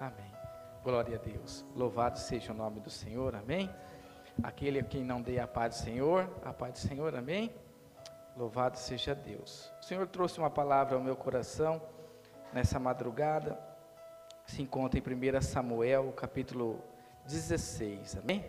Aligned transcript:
Amém. 0.00 0.32
Glória 0.82 1.16
a 1.16 1.18
Deus. 1.18 1.64
Louvado 1.74 2.18
seja 2.18 2.52
o 2.52 2.56
nome 2.56 2.80
do 2.80 2.90
Senhor. 2.90 3.34
Amém. 3.34 3.70
Aquele 4.42 4.80
a 4.80 4.82
quem 4.82 5.04
não 5.04 5.20
dê 5.20 5.38
a 5.38 5.46
paz 5.46 5.76
do 5.76 5.84
Senhor, 5.84 6.28
a 6.44 6.52
paz 6.52 6.72
do 6.72 6.78
Senhor. 6.78 7.14
Amém. 7.14 7.54
Louvado 8.36 8.78
seja 8.78 9.14
Deus. 9.14 9.72
O 9.80 9.84
Senhor 9.84 10.06
trouxe 10.06 10.38
uma 10.38 10.50
palavra 10.50 10.96
ao 10.96 11.02
meu 11.02 11.14
coração 11.14 11.80
nessa 12.52 12.78
madrugada. 12.78 13.58
Se 14.46 14.62
encontra 14.62 14.98
em 14.98 15.02
1 15.02 15.40
Samuel, 15.42 16.12
capítulo 16.12 16.82
16. 17.26 18.16
Amém? 18.16 18.44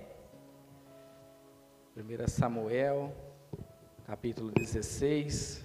1 1.95 2.27
Samuel, 2.27 3.13
capítulo 4.05 4.51
16. 4.51 5.63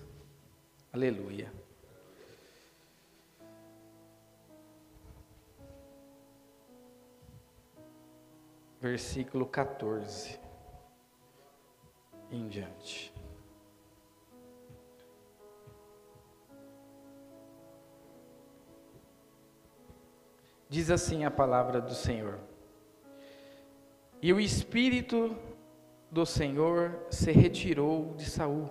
Aleluia. 0.93 1.51
Versículo 8.81 9.47
14 9.47 10.39
em 12.31 12.47
diante. 12.49 13.13
Diz 20.69 20.91
assim 20.91 21.25
a 21.25 21.31
palavra 21.31 21.81
do 21.81 21.95
Senhor. 21.95 22.39
E 24.21 24.33
o 24.33 24.41
espírito 24.41 25.37
do 26.11 26.27
Senhor 26.27 27.07
se 27.11 27.33
retirou 27.33 28.15
de 28.15 28.29
Saul, 28.29 28.71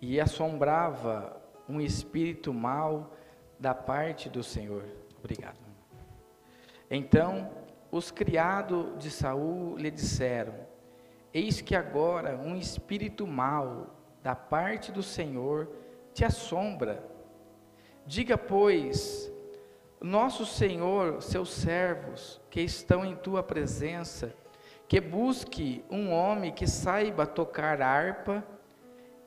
e 0.00 0.20
assombrava 0.20 1.42
um 1.68 1.80
espírito 1.80 2.52
mau 2.52 3.12
da 3.58 3.74
parte 3.74 4.28
do 4.28 4.42
Senhor. 4.42 4.84
Obrigado. 5.18 5.58
Então, 6.90 7.50
os 7.96 8.10
criados 8.10 8.98
de 8.98 9.10
Saul 9.10 9.76
lhe 9.76 9.90
disseram: 9.90 10.54
Eis 11.32 11.60
que 11.60 11.74
agora 11.74 12.36
um 12.36 12.56
espírito 12.56 13.26
mau 13.26 13.88
da 14.22 14.34
parte 14.34 14.92
do 14.92 15.02
Senhor 15.02 15.68
te 16.12 16.24
assombra. 16.24 17.04
Diga, 18.06 18.38
pois, 18.38 19.32
nosso 20.00 20.44
Senhor, 20.46 21.22
seus 21.22 21.50
servos 21.50 22.40
que 22.50 22.60
estão 22.60 23.04
em 23.04 23.16
tua 23.16 23.42
presença, 23.42 24.32
que 24.86 25.00
busque 25.00 25.84
um 25.90 26.12
homem 26.12 26.52
que 26.52 26.66
saiba 26.66 27.26
tocar 27.26 27.82
harpa, 27.82 28.44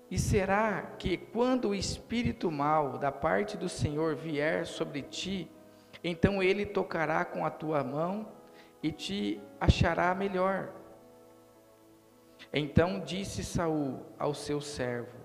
e 0.09 0.17
será 0.17 0.81
que 0.97 1.17
quando 1.17 1.69
o 1.69 1.75
espírito 1.75 2.51
mau 2.51 2.97
da 2.97 3.11
parte 3.11 3.57
do 3.57 3.69
Senhor 3.69 4.15
vier 4.15 4.65
sobre 4.65 5.03
ti, 5.03 5.51
então 6.03 6.41
ele 6.41 6.65
tocará 6.65 7.25
com 7.25 7.45
a 7.45 7.49
tua 7.51 7.83
mão 7.83 8.38
e 8.81 8.91
te 8.91 9.41
achará 9.59 10.13
melhor. 10.15 10.73
Então 12.53 12.99
disse 12.99 13.43
Saul 13.43 14.05
ao 14.17 14.33
seu 14.33 14.61
servo: 14.61 15.17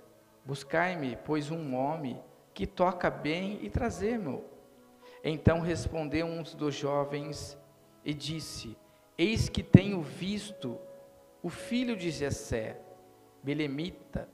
Buscai-me, 0.45 1.17
pois 1.25 1.51
um 1.51 1.75
homem 1.75 2.23
que 2.53 2.67
toca 2.67 3.11
bem 3.11 3.59
e 3.63 3.71
trazei-mo. 3.71 4.45
Então 5.23 5.61
respondeu 5.61 6.27
um 6.27 6.43
dos 6.43 6.75
jovens 6.75 7.59
e 8.05 8.13
disse: 8.13 8.77
Eis 9.17 9.49
que 9.49 9.63
tenho 9.63 10.03
visto 10.03 10.79
o 11.43 11.49
filho 11.49 11.97
de 11.97 12.11
Jessé, 12.11 12.81
belemita, 13.43 14.29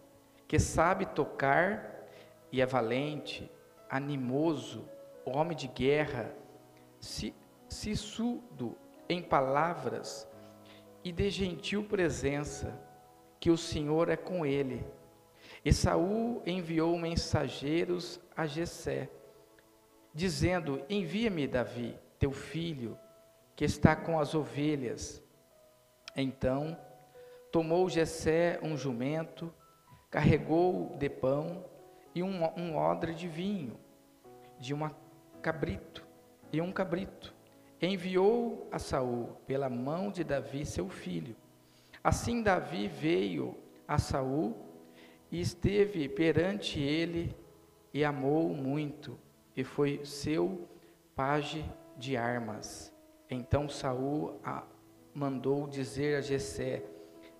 que 0.48 0.58
sabe 0.58 1.06
tocar 1.06 2.06
e 2.50 2.60
é 2.60 2.66
valente, 2.66 3.50
animoso, 3.88 4.88
homem 5.24 5.56
de 5.56 5.68
guerra, 5.68 6.34
sisudo 7.68 8.76
em 9.10 9.20
palavras 9.20 10.28
e 11.02 11.10
de 11.10 11.28
gentil 11.30 11.82
presença, 11.82 12.78
que 13.40 13.50
o 13.50 13.56
Senhor 13.56 14.08
é 14.08 14.16
com 14.16 14.46
ele. 14.46 14.86
E 15.64 15.72
Saul 15.72 16.42
enviou 16.46 16.96
mensageiros 16.96 18.20
a 18.36 18.46
Jessé, 18.46 19.10
dizendo: 20.14 20.84
Envia-me 20.88 21.48
Davi, 21.48 21.98
teu 22.18 22.30
filho, 22.30 22.96
que 23.56 23.64
está 23.64 23.96
com 23.96 24.18
as 24.18 24.34
ovelhas. 24.34 25.22
Então 26.16 26.78
tomou 27.50 27.88
Jessé 27.88 28.60
um 28.62 28.76
jumento, 28.76 29.52
carregou 30.08 30.96
de 30.98 31.10
pão 31.10 31.64
e 32.14 32.22
um, 32.22 32.44
um 32.56 32.76
odre 32.76 33.12
de 33.12 33.26
vinho, 33.26 33.76
de 34.58 34.72
uma 34.72 34.94
cabrito 35.42 36.06
e 36.52 36.60
um 36.60 36.70
cabrito. 36.70 37.39
Enviou 37.82 38.68
a 38.70 38.78
Saul 38.78 39.36
pela 39.46 39.70
mão 39.70 40.10
de 40.10 40.22
Davi, 40.22 40.66
seu 40.66 40.88
filho. 40.88 41.34
Assim 42.04 42.42
Davi 42.42 42.88
veio 42.88 43.56
a 43.88 43.98
Saul 43.98 44.54
e 45.30 45.40
esteve 45.40 46.08
perante 46.08 46.78
ele 46.78 47.34
e 47.92 48.04
amou 48.04 48.50
muito 48.50 49.18
e 49.56 49.64
foi 49.64 50.04
seu 50.04 50.68
paje 51.14 51.64
de 51.96 52.16
armas. 52.16 52.92
Então 53.28 53.68
Saul 53.68 54.40
mandou 55.14 55.66
dizer 55.66 56.16
a 56.16 56.20
Jessé: 56.20 56.82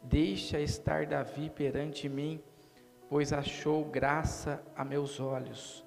Deixa 0.03 0.59
estar 0.59 1.07
Davi 1.07 1.51
perante 1.51 2.09
mim, 2.09 2.43
pois 3.09 3.33
achou 3.33 3.85
graça 3.85 4.63
a 4.75 4.85
meus 4.85 5.21
olhos. 5.21 5.85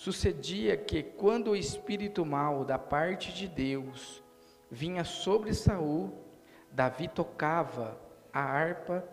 Sucedia 0.00 0.78
que 0.78 1.02
quando 1.02 1.50
o 1.50 1.56
espírito 1.56 2.24
mau 2.24 2.64
da 2.64 2.78
parte 2.78 3.34
de 3.34 3.46
Deus 3.46 4.24
vinha 4.70 5.04
sobre 5.04 5.52
Saul, 5.52 6.24
Davi 6.72 7.06
tocava 7.06 8.00
a 8.32 8.40
harpa 8.40 9.06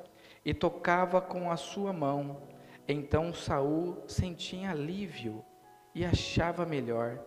e 0.46 0.54
tocava 0.54 1.20
com 1.20 1.52
a 1.52 1.58
sua 1.58 1.92
mão. 1.92 2.42
Então 2.88 3.34
Saul 3.34 4.02
sentia 4.08 4.72
alívio 4.72 5.44
e 5.94 6.06
achava 6.06 6.66
melhor, 6.66 7.20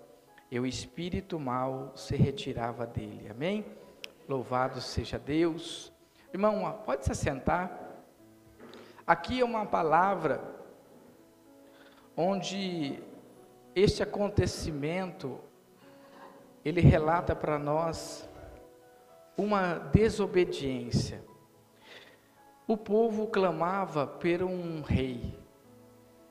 e 0.51 0.59
o 0.59 0.65
espírito 0.65 1.39
mal 1.39 1.93
se 1.95 2.17
retirava 2.17 2.87
dele. 2.87 3.29
Amém? 3.29 3.67
Louvado 4.27 4.81
seja 4.81 5.19
Deus. 5.19 5.93
Irmão, 6.33 6.81
pode 6.87 7.05
se 7.05 7.13
assentar. 7.13 7.79
Aqui 9.07 9.41
é 9.41 9.45
uma 9.45 9.67
palavra 9.67 10.43
onde 12.17 13.10
este 13.75 14.03
acontecimento 14.03 15.39
ele 16.65 16.81
relata 16.81 17.35
para 17.35 17.59
nós 17.59 18.29
uma 19.37 19.75
desobediência. 19.75 21.23
O 22.67 22.77
povo 22.77 23.27
clamava 23.29 24.07
por 24.07 24.43
um 24.43 24.83
rei. 24.83 25.39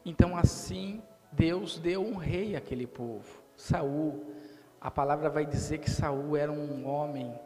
Então 0.05 0.37
assim 0.37 1.01
Deus 1.31 1.79
deu 1.79 2.01
um 2.05 2.15
rei 2.15 2.55
àquele 2.55 2.87
povo, 2.87 3.41
Saul. 3.55 4.33
A 4.79 4.89
palavra 4.89 5.29
vai 5.29 5.45
dizer 5.45 5.79
que 5.79 5.89
Saul 5.89 6.37
era 6.37 6.51
um 6.51 6.87
homem 6.87 7.37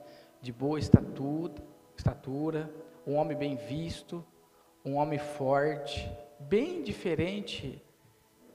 de 0.41 0.51
boa 0.51 0.77
estatura, 0.77 1.53
estatura, 1.95 2.69
um 3.05 3.15
homem 3.15 3.37
bem 3.37 3.55
visto, 3.55 4.23
um 4.85 4.95
homem 4.95 5.19
forte, 5.19 6.11
bem 6.39 6.83
diferente 6.83 7.83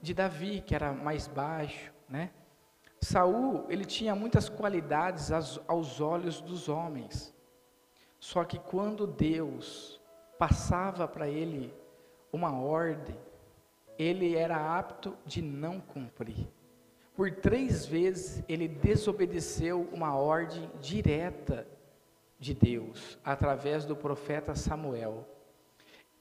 de 0.01 0.13
Davi, 0.13 0.61
que 0.61 0.75
era 0.75 0.93
mais 0.93 1.27
baixo, 1.27 1.91
né? 2.07 2.31
Saul, 3.01 3.65
ele 3.69 3.85
tinha 3.85 4.13
muitas 4.13 4.49
qualidades 4.49 5.31
aos 5.67 6.01
olhos 6.01 6.41
dos 6.41 6.67
homens. 6.67 7.33
Só 8.19 8.43
que 8.43 8.59
quando 8.59 9.07
Deus 9.07 10.01
passava 10.37 11.07
para 11.07 11.27
ele 11.27 11.73
uma 12.31 12.53
ordem, 12.53 13.17
ele 13.97 14.35
era 14.35 14.77
apto 14.77 15.17
de 15.25 15.41
não 15.41 15.79
cumprir. 15.79 16.47
Por 17.15 17.31
três 17.31 17.85
vezes 17.85 18.43
ele 18.47 18.67
desobedeceu 18.67 19.89
uma 19.91 20.15
ordem 20.15 20.69
direta 20.81 21.67
de 22.39 22.53
Deus, 22.53 23.17
através 23.23 23.85
do 23.85 23.95
profeta 23.95 24.55
Samuel. 24.55 25.27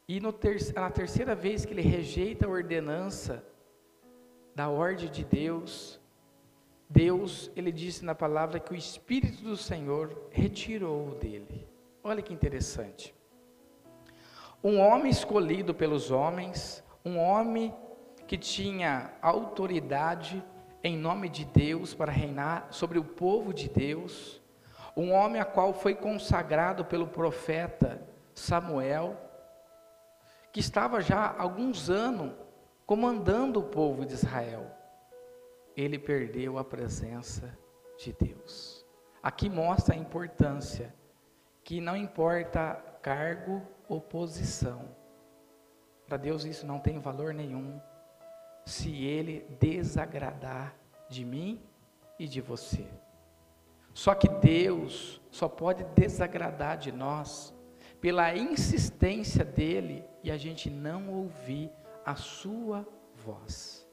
E 0.08 0.20
ter, 0.32 0.72
na 0.74 0.90
terceira 0.90 1.34
vez 1.34 1.64
que 1.64 1.72
ele 1.72 1.82
rejeita 1.82 2.46
a 2.46 2.48
ordenança 2.48 3.44
da 4.58 4.68
ordem 4.68 5.08
de 5.08 5.24
Deus, 5.24 6.00
Deus, 6.90 7.48
ele 7.54 7.70
disse 7.70 8.04
na 8.04 8.12
palavra 8.12 8.58
que 8.58 8.72
o 8.72 8.76
Espírito 8.76 9.40
do 9.44 9.56
Senhor 9.56 10.30
retirou 10.32 11.14
dele. 11.14 11.64
Olha 12.02 12.20
que 12.20 12.34
interessante. 12.34 13.14
Um 14.64 14.80
homem 14.80 15.12
escolhido 15.12 15.72
pelos 15.72 16.10
homens, 16.10 16.82
um 17.04 17.18
homem 17.18 17.72
que 18.26 18.36
tinha 18.36 19.12
autoridade 19.22 20.42
em 20.82 20.96
nome 20.96 21.28
de 21.28 21.44
Deus 21.44 21.94
para 21.94 22.10
reinar 22.10 22.66
sobre 22.72 22.98
o 22.98 23.04
povo 23.04 23.54
de 23.54 23.68
Deus, 23.68 24.42
um 24.96 25.12
homem 25.12 25.40
a 25.40 25.44
qual 25.44 25.72
foi 25.72 25.94
consagrado 25.94 26.84
pelo 26.84 27.06
profeta 27.06 28.02
Samuel, 28.34 29.16
que 30.52 30.58
estava 30.58 31.00
já 31.00 31.26
há 31.26 31.42
alguns 31.42 31.88
anos 31.88 32.32
comandando 32.88 33.60
o 33.60 33.64
povo 33.64 34.06
de 34.06 34.14
Israel. 34.14 34.74
ele 35.76 35.98
perdeu 35.98 36.56
a 36.58 36.64
presença 36.64 37.56
de 37.98 38.14
Deus. 38.14 38.82
Aqui 39.22 39.50
mostra 39.50 39.94
a 39.94 39.98
importância 39.98 40.92
que 41.62 41.82
não 41.82 41.94
importa 41.94 42.82
cargo 43.02 43.62
ou 43.86 44.00
posição. 44.00 44.88
Para 46.06 46.16
Deus 46.16 46.46
isso 46.46 46.66
não 46.66 46.80
tem 46.80 46.98
valor 46.98 47.34
nenhum 47.34 47.78
se 48.64 49.04
ele 49.04 49.46
desagradar 49.60 50.74
de 51.10 51.26
mim 51.26 51.60
e 52.18 52.26
de 52.26 52.40
você. 52.40 52.88
Só 53.92 54.14
que 54.14 54.28
Deus 54.28 55.20
só 55.30 55.46
pode 55.46 55.84
desagradar 55.94 56.78
de 56.78 56.90
nós 56.90 57.54
pela 58.00 58.34
insistência 58.34 59.44
dele 59.44 60.02
e 60.24 60.30
a 60.30 60.38
gente 60.38 60.70
não 60.70 61.12
ouvir 61.12 61.70
a 62.08 62.14
sua 62.14 62.88
voz. 63.16 63.86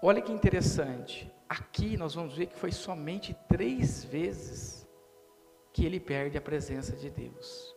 Olha 0.00 0.22
que 0.22 0.30
interessante, 0.30 1.28
aqui 1.48 1.96
nós 1.96 2.14
vamos 2.14 2.36
ver 2.36 2.46
que 2.46 2.56
foi 2.56 2.70
somente 2.70 3.36
três 3.48 4.04
vezes 4.04 4.88
que 5.72 5.84
ele 5.84 5.98
perde 5.98 6.38
a 6.38 6.40
presença 6.40 6.94
de 6.94 7.10
Deus. 7.10 7.74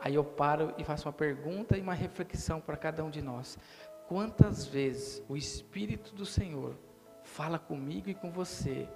Aí 0.00 0.14
eu 0.14 0.22
paro 0.22 0.72
e 0.78 0.84
faço 0.84 1.08
uma 1.08 1.12
pergunta 1.12 1.76
e 1.76 1.80
uma 1.80 1.92
reflexão 1.92 2.60
para 2.60 2.76
cada 2.76 3.04
um 3.04 3.10
de 3.10 3.20
nós. 3.20 3.58
Quantas 4.06 4.64
vezes 4.64 5.20
o 5.28 5.36
Espírito 5.36 6.14
do 6.14 6.24
Senhor 6.24 6.78
fala 7.24 7.58
comigo 7.58 8.08
e 8.08 8.14
com 8.14 8.30
você, 8.30 8.88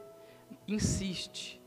insiste, 0.68 1.60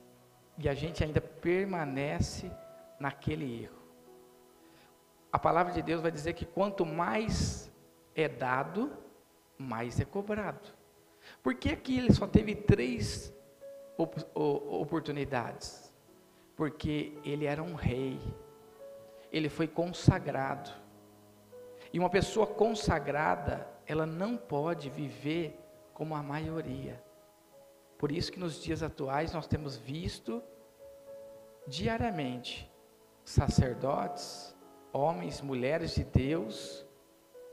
e 0.57 0.69
a 0.69 0.73
gente 0.73 1.03
ainda 1.03 1.19
permanece 1.19 2.49
naquele 2.97 3.63
erro? 3.63 3.82
A 5.33 5.39
palavra 5.39 5.73
de 5.73 5.81
Deus 5.81 5.99
vai 5.99 6.11
dizer 6.11 6.33
que 6.33 6.45
quanto 6.45 6.85
mais 6.85 7.71
é 8.13 8.29
dado, 8.29 8.95
mais 9.57 9.99
é 9.99 10.05
cobrado. 10.05 10.69
Por 11.41 11.55
que 11.55 11.69
aqui 11.69 11.97
ele 11.97 12.13
só 12.13 12.27
teve 12.27 12.53
três 12.53 13.33
op 13.97 14.15
oportunidades? 14.35 15.91
Porque 16.55 17.17
ele 17.25 17.45
era 17.45 17.63
um 17.63 17.73
rei, 17.73 18.19
ele 19.31 19.49
foi 19.49 19.67
consagrado. 19.67 20.69
E 21.91 21.97
uma 21.97 22.11
pessoa 22.11 22.45
consagrada, 22.45 23.67
ela 23.87 24.05
não 24.05 24.37
pode 24.37 24.87
viver 24.91 25.59
como 25.95 26.13
a 26.13 26.21
maioria. 26.21 27.03
Por 27.97 28.11
isso 28.11 28.31
que 28.31 28.39
nos 28.39 28.61
dias 28.61 28.83
atuais 28.83 29.33
nós 29.33 29.47
temos 29.47 29.77
visto 29.77 30.43
diariamente 31.65 32.71
sacerdotes, 33.23 34.52
homens, 34.93 35.41
mulheres 35.41 35.95
de 35.95 36.03
Deus 36.03 36.85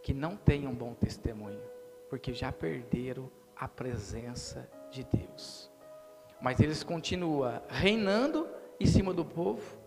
que 0.03 0.15
não 0.15 0.37
um 0.69 0.75
bom 0.75 0.95
testemunho, 0.95 1.61
porque 2.09 2.33
já 2.33 2.53
perderam 2.53 3.31
a 3.57 3.67
presença 3.67 4.69
de 4.91 5.05
Deus. 5.05 5.71
Mas 6.41 6.61
eles 6.61 6.83
continuam 6.83 7.61
reinando 7.69 8.49
em 8.79 8.87
cima 8.87 9.13
do 9.13 9.25
povo, 9.25 9.79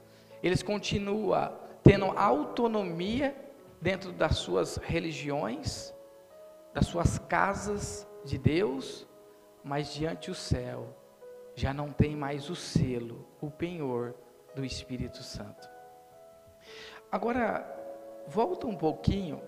eles 0.42 0.62
continuam 0.62 1.52
tendo 1.84 2.06
autonomia 2.06 3.36
dentro 3.82 4.12
das 4.12 4.38
suas 4.38 4.78
religiões, 4.78 5.94
das 6.74 6.88
suas 6.88 7.18
casas 7.18 8.08
de 8.24 8.38
Deus, 8.38 9.08
mas 9.64 9.94
diante 9.94 10.32
o 10.32 10.36
céu 10.36 10.96
já 11.56 11.74
não 11.74 11.92
tem 11.92 12.16
mais 12.16 12.50
o 12.50 12.56
selo, 12.56 13.28
o 13.42 13.50
penhor 13.50 14.16
do 14.56 14.64
Espírito 14.64 15.22
Santo. 15.22 15.73
Agora, 17.14 17.64
volta 18.28 18.66
um 18.66 18.76
pouquinho 18.76 19.40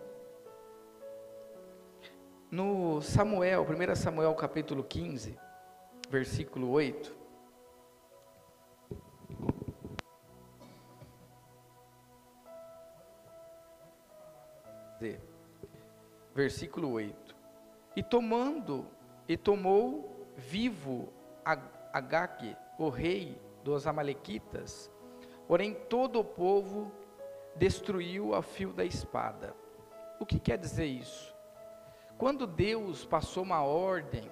no 2.52 3.02
Samuel, 3.02 3.66
1 3.66 3.96
Samuel 3.96 4.36
capítulo 4.36 4.84
15, 4.84 5.36
versículo 6.08 6.70
8. 6.70 7.18
Versículo 16.36 16.92
8. 16.92 17.36
E 17.96 18.04
tomando, 18.04 18.86
e 19.28 19.36
tomou 19.36 20.30
vivo 20.38 21.12
Agag, 21.92 22.56
o 22.78 22.90
rei 22.90 23.42
dos 23.64 23.88
amalequitas, 23.88 24.92
porém 25.48 25.74
todo 25.74 26.20
o 26.20 26.24
povo 26.24 26.92
destruiu 27.56 28.36
a 28.36 28.42
fio 28.42 28.74
da 28.74 28.84
espada. 28.84 29.56
O 30.20 30.26
que 30.26 30.40
quer 30.40 30.58
dizer 30.58 30.86
isso? 30.86 31.36
Quando 32.18 32.48
Deus 32.48 33.06
passou 33.06 33.44
uma 33.44 33.64
ordem 33.64 34.32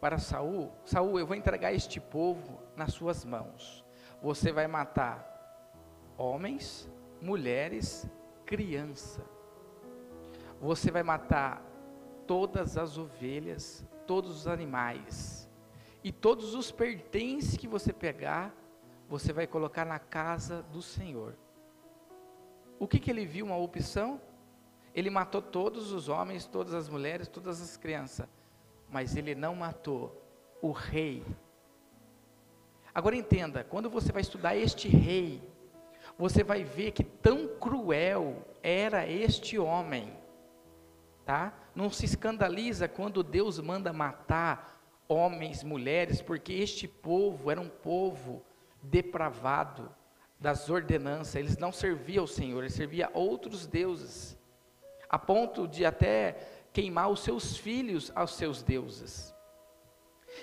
para 0.00 0.18
Saul, 0.18 0.72
Saul, 0.84 1.18
eu 1.18 1.26
vou 1.26 1.36
entregar 1.36 1.72
este 1.72 2.00
povo 2.00 2.60
nas 2.76 2.92
suas 2.92 3.24
mãos. 3.24 3.84
Você 4.20 4.52
vai 4.52 4.66
matar 4.66 5.34
homens, 6.18 6.88
mulheres, 7.20 8.08
criança. 8.44 9.22
Você 10.60 10.90
vai 10.90 11.02
matar 11.02 11.62
todas 12.26 12.76
as 12.76 12.98
ovelhas, 12.98 13.84
todos 14.06 14.30
os 14.30 14.46
animais. 14.46 15.48
E 16.02 16.12
todos 16.12 16.54
os 16.54 16.70
pertences 16.70 17.56
que 17.56 17.68
você 17.68 17.92
pegar, 17.92 18.54
você 19.08 19.32
vai 19.32 19.46
colocar 19.46 19.84
na 19.84 19.98
casa 19.98 20.62
do 20.64 20.82
Senhor. 20.82 21.36
O 22.78 22.86
que, 22.86 22.98
que 22.98 23.10
ele 23.10 23.24
viu? 23.24 23.46
Uma 23.46 23.56
opção? 23.56 24.20
Ele 24.94 25.10
matou 25.10 25.42
todos 25.42 25.92
os 25.92 26.08
homens, 26.08 26.46
todas 26.46 26.74
as 26.74 26.88
mulheres, 26.88 27.28
todas 27.28 27.60
as 27.60 27.76
crianças, 27.76 28.26
mas 28.90 29.16
ele 29.16 29.34
não 29.34 29.54
matou 29.54 30.22
o 30.62 30.70
rei. 30.70 31.22
Agora 32.94 33.14
entenda, 33.14 33.62
quando 33.62 33.90
você 33.90 34.10
vai 34.10 34.22
estudar 34.22 34.56
este 34.56 34.88
rei, 34.88 35.42
você 36.16 36.42
vai 36.42 36.64
ver 36.64 36.92
que 36.92 37.04
tão 37.04 37.46
cruel 37.58 38.42
era 38.62 39.06
este 39.06 39.58
homem, 39.58 40.16
tá? 41.26 41.52
Não 41.74 41.90
se 41.90 42.06
escandaliza 42.06 42.88
quando 42.88 43.22
Deus 43.22 43.60
manda 43.60 43.92
matar 43.92 44.80
homens, 45.06 45.62
mulheres, 45.62 46.22
porque 46.22 46.54
este 46.54 46.88
povo 46.88 47.50
era 47.50 47.60
um 47.60 47.68
povo 47.68 48.42
depravado, 48.82 49.94
das 50.38 50.68
ordenanças, 50.68 51.34
eles 51.36 51.56
não 51.56 51.72
serviam 51.72 52.22
ao 52.22 52.26
Senhor, 52.26 52.62
eles 52.62 52.74
serviam 52.74 53.08
a 53.08 53.18
outros 53.18 53.66
deuses, 53.66 54.36
a 55.08 55.18
ponto 55.18 55.66
de 55.66 55.84
até 55.84 56.36
queimar 56.72 57.10
os 57.10 57.20
seus 57.20 57.56
filhos 57.56 58.12
aos 58.14 58.34
seus 58.34 58.62
deuses. 58.62 59.34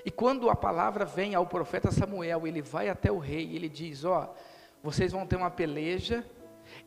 E 0.04 0.10
quando 0.10 0.50
a 0.50 0.56
palavra 0.56 1.06
vem 1.06 1.36
ao 1.36 1.45
profeta 1.45 1.91
Samuel, 1.91 2.48
ele 2.48 2.62
vai 2.62 2.89
até 2.89 3.12
o 3.12 3.20
rei 3.20 3.46
e 3.46 3.56
ele 3.56 3.70
diz: 3.70 4.03
Ó, 4.03 4.24
oh, 4.24 4.36
vocês 4.82 5.12
vão 5.12 5.27
ter 5.27 5.36
uma 5.36 5.51
peleja 5.51 6.25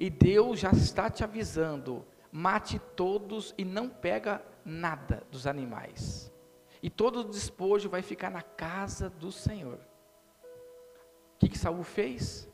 e 0.00 0.10
Deus 0.10 0.58
já 0.58 0.70
está 0.72 1.08
te 1.08 1.22
avisando, 1.22 2.04
mate 2.32 2.78
todos 2.96 3.54
e 3.56 3.64
não 3.64 3.88
pega 3.88 4.42
nada 4.64 5.22
dos 5.30 5.46
animais. 5.46 6.32
E 6.82 6.90
todo 6.90 7.20
o 7.20 7.24
despojo 7.24 7.88
vai 7.88 8.02
ficar 8.02 8.30
na 8.30 8.42
casa 8.42 9.08
do 9.08 9.30
Senhor. 9.30 9.78
O 11.34 11.38
que, 11.38 11.48
que 11.48 11.58
Saul 11.58 11.82
fez? 11.84 12.48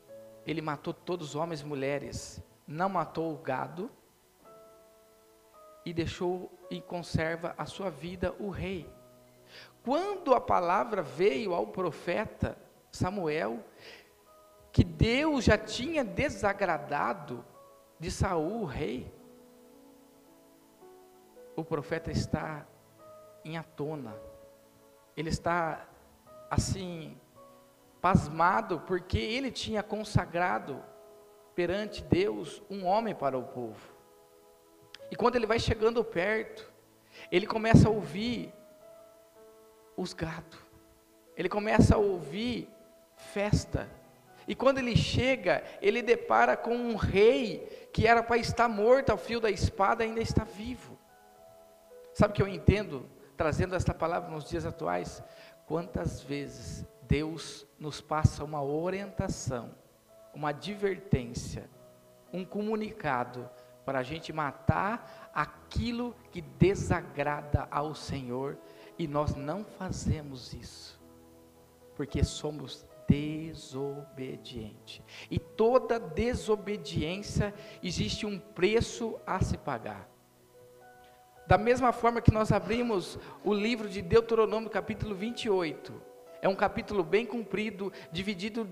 Ele 0.45 0.61
matou 0.61 0.93
todos 0.93 1.29
os 1.29 1.35
homens 1.35 1.61
e 1.61 1.65
mulheres, 1.65 2.43
não 2.67 2.89
matou 2.89 3.33
o 3.33 3.37
gado 3.37 3.89
e 5.85 5.93
deixou 5.93 6.51
e 6.69 6.81
conserva 6.81 7.53
a 7.57 7.65
sua 7.65 7.89
vida 7.89 8.33
o 8.39 8.49
rei. 8.49 8.89
Quando 9.83 10.33
a 10.33 10.41
palavra 10.41 11.01
veio 11.01 11.53
ao 11.53 11.67
profeta 11.67 12.57
Samuel, 12.91 13.63
que 14.71 14.83
Deus 14.83 15.43
já 15.43 15.57
tinha 15.57 16.03
desagradado 16.03 17.45
de 17.99 18.09
Saul, 18.09 18.61
o 18.61 18.65
rei, 18.65 19.13
o 21.55 21.63
profeta 21.63 22.11
está 22.11 22.65
em 23.45 23.57
atona, 23.57 24.15
ele 25.15 25.29
está 25.29 25.87
assim, 26.49 27.15
pasmado, 28.03 28.81
porque 28.81 29.17
ele 29.17 29.49
tinha 29.49 29.81
consagrado 29.81 30.83
perante 31.55 32.03
Deus 32.03 32.61
um 32.69 32.85
homem 32.85 33.15
para 33.15 33.37
o 33.37 33.43
povo. 33.43 33.79
E 35.09 35.15
quando 35.15 35.37
ele 35.37 35.45
vai 35.45 35.57
chegando 35.57 36.03
perto, 36.03 36.69
ele 37.31 37.47
começa 37.47 37.87
a 37.87 37.91
ouvir 37.91 38.53
os 39.95 40.11
gatos, 40.11 40.59
ele 41.37 41.47
começa 41.47 41.95
a 41.95 41.97
ouvir 41.97 42.69
festa. 43.15 43.89
E 44.45 44.53
quando 44.53 44.79
ele 44.79 44.97
chega, 44.97 45.63
ele 45.81 46.01
depara 46.01 46.57
com 46.57 46.75
um 46.75 46.97
rei 46.97 47.89
que 47.93 48.05
era 48.05 48.21
para 48.21 48.35
estar 48.35 48.67
morto 48.67 49.11
ao 49.11 49.17
fio 49.17 49.39
da 49.39 49.49
espada, 49.49 50.03
ainda 50.03 50.19
está 50.19 50.43
vivo. 50.43 50.99
Sabe 52.13 52.33
o 52.33 52.35
que 52.35 52.41
eu 52.41 52.49
entendo, 52.49 53.09
trazendo 53.37 53.75
esta 53.75 53.93
palavra 53.93 54.29
nos 54.29 54.43
dias 54.43 54.65
atuais? 54.65 55.23
Quantas 55.65 56.19
vezes 56.19 56.85
Deus 57.13 57.67
nos 57.77 58.01
passa 58.01 58.43
uma 58.43 58.63
orientação, 58.63 59.75
uma 60.33 60.49
advertência, 60.49 61.69
um 62.33 62.43
comunicado 62.43 63.47
para 63.85 63.99
a 63.99 64.03
gente 64.03 64.33
matar 64.33 65.29
aquilo 65.31 66.15
que 66.31 66.41
desagrada 66.41 67.67
ao 67.69 67.93
Senhor 67.93 68.57
E 68.97 69.07
nós 69.07 69.35
não 69.35 69.63
fazemos 69.63 70.53
isso, 70.53 70.99
porque 71.95 72.23
somos 72.23 72.83
desobedientes. 73.07 75.03
E 75.29 75.37
toda 75.37 75.99
desobediência 75.99 77.53
existe 77.83 78.25
um 78.25 78.39
preço 78.39 79.19
a 79.23 79.39
se 79.39 79.55
pagar. 79.57 80.09
Da 81.45 81.59
mesma 81.59 81.91
forma 81.91 82.21
que 82.21 82.31
nós 82.31 82.51
abrimos 82.51 83.19
o 83.43 83.53
livro 83.53 83.87
de 83.87 84.01
Deuteronômio, 84.01 84.69
capítulo 84.69 85.13
28, 85.13 86.12
é 86.43 86.49
um 86.49 86.55
capítulo 86.55 87.05
bem 87.05 87.25
comprido, 87.25 87.91
dividido 88.11 88.69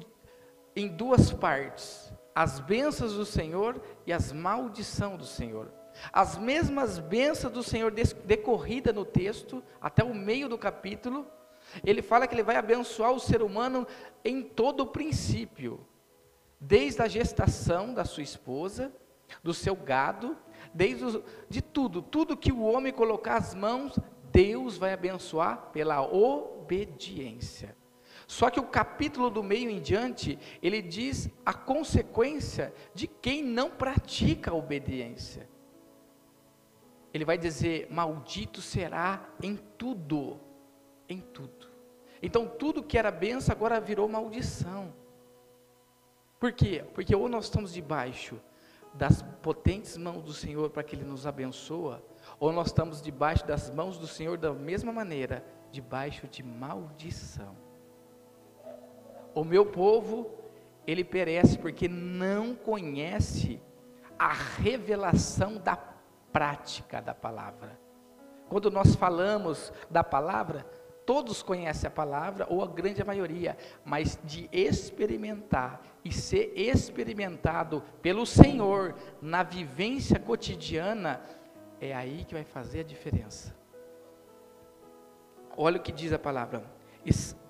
em 0.76 0.90
duas 0.90 1.32
partes: 1.32 2.12
as 2.36 2.60
bênçãos 2.60 3.14
do 3.14 3.26
Senhor 3.26 3.82
e 4.06 4.12
as 4.12 4.34
maldição 4.34 5.16
do 5.16 5.26
Senhor. 5.26 5.72
As 6.12 6.38
mesmas 6.38 7.00
bênçãos 7.00 7.54
do 7.54 7.64
Senhor 7.64 7.92
decorrida 8.26 8.92
no 8.92 9.06
texto, 9.06 9.64
até 9.80 10.04
o 10.04 10.14
meio 10.14 10.50
do 10.50 10.58
capítulo, 10.58 11.26
ele 11.86 12.02
fala 12.02 12.28
que 12.28 12.36
ele 12.36 12.44
vai 12.44 12.58
abençoar 12.58 13.14
o 13.14 13.20
ser 13.20 13.42
humano 13.42 13.88
em 14.24 14.42
todo 14.42 14.82
o 14.82 14.88
princípio, 14.88 15.86
desde 16.60 17.02
a 17.02 17.08
gestação 17.08 17.94
da 17.94 18.04
sua 18.04 18.24
esposa, 18.24 18.92
do 19.42 19.54
seu 19.54 19.78
gado, 19.78 20.36
desde 20.74 21.24
de 21.48 21.62
tudo, 21.62 22.02
tudo 22.02 22.36
que 22.36 22.52
o 22.52 22.64
homem 22.64 22.92
colocar 22.92 23.38
as 23.38 23.56
mãos, 23.56 23.98
Deus 24.32 24.78
vai 24.78 24.94
abençoar 24.94 25.70
pela 25.72 26.02
obediência. 26.02 26.61
Só 28.28 28.50
que 28.50 28.60
o 28.60 28.68
capítulo 28.68 29.30
do 29.30 29.44
meio 29.44 29.70
em 29.70 29.82
diante, 29.82 30.40
ele 30.62 30.82
diz 30.82 31.30
a 31.46 31.54
consequência 31.54 32.74
de 32.94 33.08
quem 33.08 33.44
não 33.44 33.70
pratica 33.70 34.52
a 34.52 34.56
obediência. 34.56 35.50
Ele 37.14 37.26
vai 37.26 37.38
dizer: 37.38 37.88
Maldito 37.92 38.62
será 38.62 39.30
em 39.44 39.58
tudo, 39.78 40.40
em 41.10 41.20
tudo. 41.20 41.70
Então, 42.22 42.48
tudo 42.48 42.84
que 42.84 42.98
era 42.98 43.12
benção 43.12 43.54
agora 43.54 43.82
virou 43.82 44.08
maldição. 44.08 44.94
Por 46.40 46.54
quê? 46.54 46.86
Porque 46.94 47.16
ou 47.16 47.28
nós 47.28 47.46
estamos 47.46 47.74
debaixo 47.74 48.40
das 48.94 49.22
potentes 49.42 49.98
mãos 49.98 50.24
do 50.24 50.34
Senhor 50.34 50.70
para 50.70 50.84
que 50.84 50.96
Ele 50.96 51.04
nos 51.04 51.28
abençoa, 51.28 52.04
ou 52.40 52.52
nós 52.52 52.68
estamos 52.68 53.02
debaixo 53.02 53.46
das 53.46 53.70
mãos 53.70 53.98
do 53.98 54.08
Senhor 54.08 54.38
da 54.38 54.54
mesma 54.54 54.92
maneira, 54.92 55.46
debaixo 55.72 56.28
de 56.28 56.44
maldição. 56.44 57.56
O 59.34 59.44
meu 59.44 59.66
povo, 59.66 60.30
ele 60.86 61.04
perece 61.04 61.58
porque 61.58 61.88
não 61.88 62.54
conhece 62.54 63.62
a 64.20 64.34
revelação 64.34 65.56
da 65.58 65.76
prática 66.32 67.02
da 67.02 67.14
palavra. 67.14 67.80
Quando 68.50 68.70
nós 68.70 68.96
falamos 68.96 69.72
da 69.90 70.04
palavra, 70.04 70.66
todos 71.06 71.42
conhecem 71.42 71.88
a 71.88 71.92
palavra, 71.92 72.46
ou 72.50 72.62
a 72.62 72.68
grande 72.68 73.04
maioria, 73.04 73.58
mas 73.84 74.20
de 74.24 74.50
experimentar 74.52 75.82
e 76.04 76.12
ser 76.12 76.54
experimentado 76.56 77.82
pelo 78.02 78.26
Senhor 78.26 78.96
na 79.22 79.44
vivência 79.44 80.20
cotidiana, 80.20 81.22
é 81.80 81.94
aí 81.94 82.26
que 82.26 82.34
vai 82.34 82.44
fazer 82.44 82.82
a 82.82 82.84
diferença. 82.84 83.61
Olha 85.58 85.78
o 85.78 85.82
que 85.82 85.92
diz 85.92 86.14
a 86.14 86.20
palavra, 86.20 86.64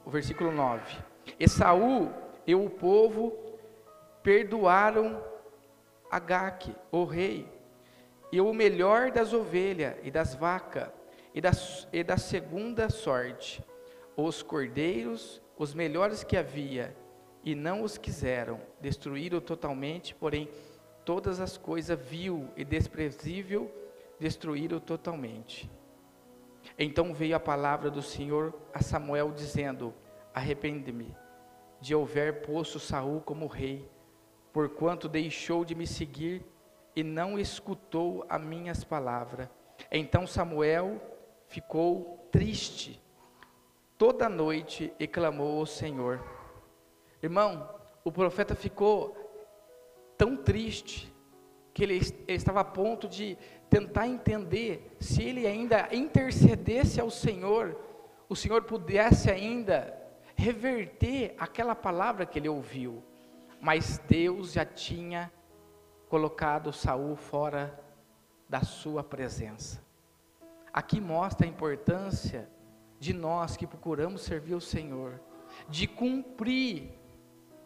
o 0.05 0.10
versículo 0.10 0.51
9: 0.51 0.98
Esaú 1.39 2.12
e 2.46 2.55
o 2.55 2.70
povo 2.70 3.34
perdoaram 4.24 5.24
Agaque, 6.10 6.75
o 6.91 7.05
rei, 7.05 7.48
e 8.31 8.41
o 8.41 8.53
melhor 8.53 9.12
das 9.12 9.34
ovelhas 9.34 9.96
e 10.03 10.12
das 10.12 10.36
vacas, 10.36 10.89
e 11.34 11.41
e 11.93 12.03
da 12.03 12.17
segunda 12.17 12.89
sorte, 12.89 13.63
os 14.15 14.43
cordeiros, 14.43 15.41
os 15.58 15.74
melhores 15.74 16.24
que 16.24 16.36
havia, 16.36 16.96
e 17.43 17.55
não 17.55 17.81
os 17.81 17.98
quiseram, 17.98 18.60
destruíram 18.79 19.39
totalmente, 19.39 20.13
porém 20.13 20.50
todas 21.05 21.39
as 21.39 21.58
coisas 21.58 21.98
vil 22.00 22.50
e 22.55 22.63
desprezível 22.63 23.72
destruíram 24.20 24.79
totalmente. 24.79 25.70
Então 26.78 27.13
veio 27.13 27.36
a 27.36 27.40
palavra 27.40 27.90
do 27.90 28.01
Senhor 28.01 28.54
a 28.74 28.82
Samuel 28.82 29.32
dizendo: 29.32 29.94
Arrepende-me 30.34 31.16
de 31.80 31.96
houver 31.96 32.42
posto 32.42 32.80
Saul 32.80 33.22
como 33.22 33.48
rei, 33.48 33.90
porquanto 34.54 35.10
deixou 35.10 35.66
de 35.66 35.75
me 35.75 35.88
seguir 35.88 36.46
e 36.96 37.04
não 37.04 37.40
escutou 37.40 38.25
as 38.30 38.42
minhas 38.42 38.84
palavras. 38.84 39.50
Então 39.92 40.28
Samuel 40.28 41.01
ficou 41.48 42.28
triste 42.32 43.01
toda 43.98 44.30
noite 44.30 44.94
e 45.00 45.08
clamou 45.08 45.60
ao 45.60 45.66
Senhor. 45.66 46.24
Irmão, 47.22 47.70
o 48.04 48.12
profeta 48.12 48.56
ficou 48.56 49.16
tão 50.18 50.36
triste 50.36 51.13
que 51.74 51.84
ele, 51.84 52.00
ele, 52.28 52.38
estava 52.38 52.62
a 52.62 52.63
ponto 52.63 53.08
de 53.08 53.38
tentar 53.72 54.06
entender 54.06 54.98
se 55.00 55.24
ele 55.24 55.48
ainda 55.48 55.88
intercedesse 55.96 57.00
ao 57.00 57.10
Senhor, 57.10 57.80
o 58.28 58.36
Senhor 58.36 58.63
pudesse 58.63 59.32
ainda 59.32 59.98
reverter 60.36 61.34
aquela 61.40 61.74
palavra 61.74 62.25
que 62.25 62.38
ele 62.38 62.50
ouviu. 62.50 63.01
Mas 63.62 63.98
Deus 64.10 64.51
já 64.51 64.66
tinha 64.66 65.32
colocado 66.10 66.74
Saul 66.74 67.16
fora 67.16 67.82
da 68.50 68.62
sua 68.62 69.06
presença. 69.06 69.82
Aqui 70.74 71.00
mostra 71.00 71.48
a 71.48 71.50
importância 71.50 72.50
de 73.00 73.13
nós 73.13 73.56
que 73.56 73.66
procuramos 73.66 74.22
servir 74.24 74.54
o 74.54 74.60
Senhor, 74.60 75.18
de 75.70 75.88
cumprir 75.88 76.92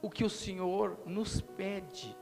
o 0.04 0.10
que 0.10 0.24
o 0.24 0.30
Senhor 0.30 1.00
nos 1.04 1.42
pede. 1.42 2.16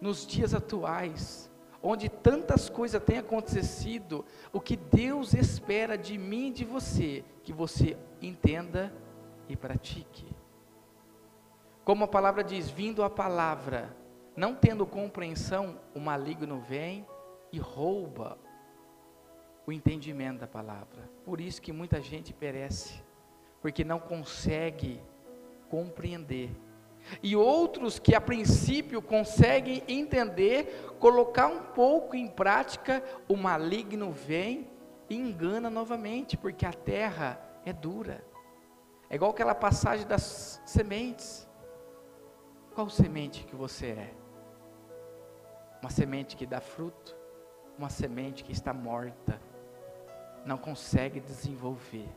Nos 0.00 0.26
dias 0.26 0.54
atuais, 0.54 1.50
onde 1.86 2.08
tantas 2.08 2.68
coisas 2.68 3.02
têm 3.02 3.18
acontecido, 3.18 4.24
o 4.52 4.60
que 4.60 4.76
Deus 4.76 5.34
espera 5.34 5.96
de 5.96 6.18
mim 6.18 6.48
e 6.48 6.52
de 6.52 6.64
você, 6.64 7.24
que 7.44 7.52
você 7.52 7.96
entenda 8.20 8.92
e 9.48 9.56
pratique. 9.56 10.26
Como 11.84 12.02
a 12.02 12.08
palavra 12.08 12.42
diz, 12.42 12.68
vindo 12.68 13.04
a 13.04 13.08
palavra, 13.08 13.96
não 14.36 14.54
tendo 14.54 14.84
compreensão, 14.84 15.80
o 15.94 16.00
maligno 16.00 16.58
vem 16.58 17.06
e 17.52 17.58
rouba 17.60 18.36
o 19.64 19.70
entendimento 19.70 20.40
da 20.40 20.48
palavra. 20.48 21.08
Por 21.24 21.40
isso 21.40 21.62
que 21.62 21.72
muita 21.72 22.00
gente 22.00 22.32
perece, 22.32 23.00
porque 23.62 23.84
não 23.84 24.00
consegue 24.00 25.00
compreender. 25.68 26.50
E 27.22 27.36
outros 27.36 27.98
que 27.98 28.14
a 28.14 28.20
princípio 28.20 29.00
conseguem 29.00 29.82
entender, 29.86 30.94
colocar 30.98 31.46
um 31.46 31.62
pouco 31.62 32.16
em 32.16 32.26
prática, 32.26 33.02
o 33.28 33.36
maligno 33.36 34.10
vem 34.10 34.68
e 35.08 35.16
engana 35.16 35.70
novamente, 35.70 36.36
porque 36.36 36.66
a 36.66 36.72
terra 36.72 37.40
é 37.64 37.72
dura. 37.72 38.24
É 39.08 39.14
igual 39.14 39.30
aquela 39.30 39.54
passagem 39.54 40.06
das 40.06 40.60
sementes. 40.66 41.46
Qual 42.74 42.90
semente 42.90 43.44
que 43.44 43.54
você 43.54 43.86
é? 43.86 44.14
Uma 45.80 45.90
semente 45.90 46.36
que 46.36 46.44
dá 46.44 46.60
fruto, 46.60 47.16
uma 47.78 47.88
semente 47.88 48.42
que 48.42 48.52
está 48.52 48.72
morta 48.72 49.40
não 50.44 50.56
consegue 50.56 51.18
desenvolver, 51.18 52.08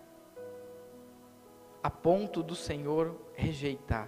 a 1.82 1.90
ponto 1.90 2.44
do 2.44 2.56
Senhor 2.56 3.20
rejeitar. 3.34 4.08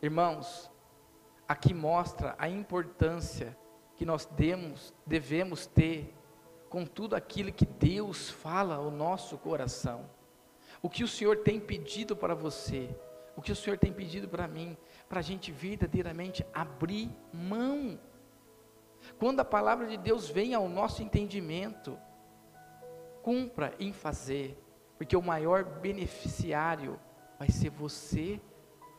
Irmãos, 0.00 0.70
aqui 1.48 1.74
mostra 1.74 2.36
a 2.38 2.48
importância 2.48 3.58
que 3.96 4.06
nós 4.06 4.26
demos, 4.26 4.94
devemos 5.04 5.66
ter 5.66 6.14
com 6.68 6.86
tudo 6.86 7.16
aquilo 7.16 7.52
que 7.52 7.66
Deus 7.66 8.30
fala 8.30 8.76
ao 8.76 8.92
nosso 8.92 9.36
coração. 9.38 10.08
O 10.80 10.88
que 10.88 11.02
o 11.02 11.08
Senhor 11.08 11.38
tem 11.38 11.58
pedido 11.58 12.14
para 12.14 12.32
você, 12.32 12.88
o 13.36 13.42
que 13.42 13.50
o 13.50 13.56
Senhor 13.56 13.76
tem 13.76 13.92
pedido 13.92 14.28
para 14.28 14.46
mim, 14.46 14.76
para 15.08 15.18
a 15.18 15.22
gente 15.22 15.50
verdadeiramente 15.50 16.46
abrir 16.54 17.10
mão. 17.32 17.98
Quando 19.18 19.40
a 19.40 19.44
palavra 19.44 19.88
de 19.88 19.96
Deus 19.96 20.28
vem 20.28 20.54
ao 20.54 20.68
nosso 20.68 21.02
entendimento, 21.02 21.98
cumpra 23.20 23.74
em 23.80 23.92
fazer, 23.92 24.56
porque 24.96 25.16
o 25.16 25.22
maior 25.22 25.64
beneficiário 25.64 27.00
vai 27.36 27.50
ser 27.50 27.70
você 27.70 28.40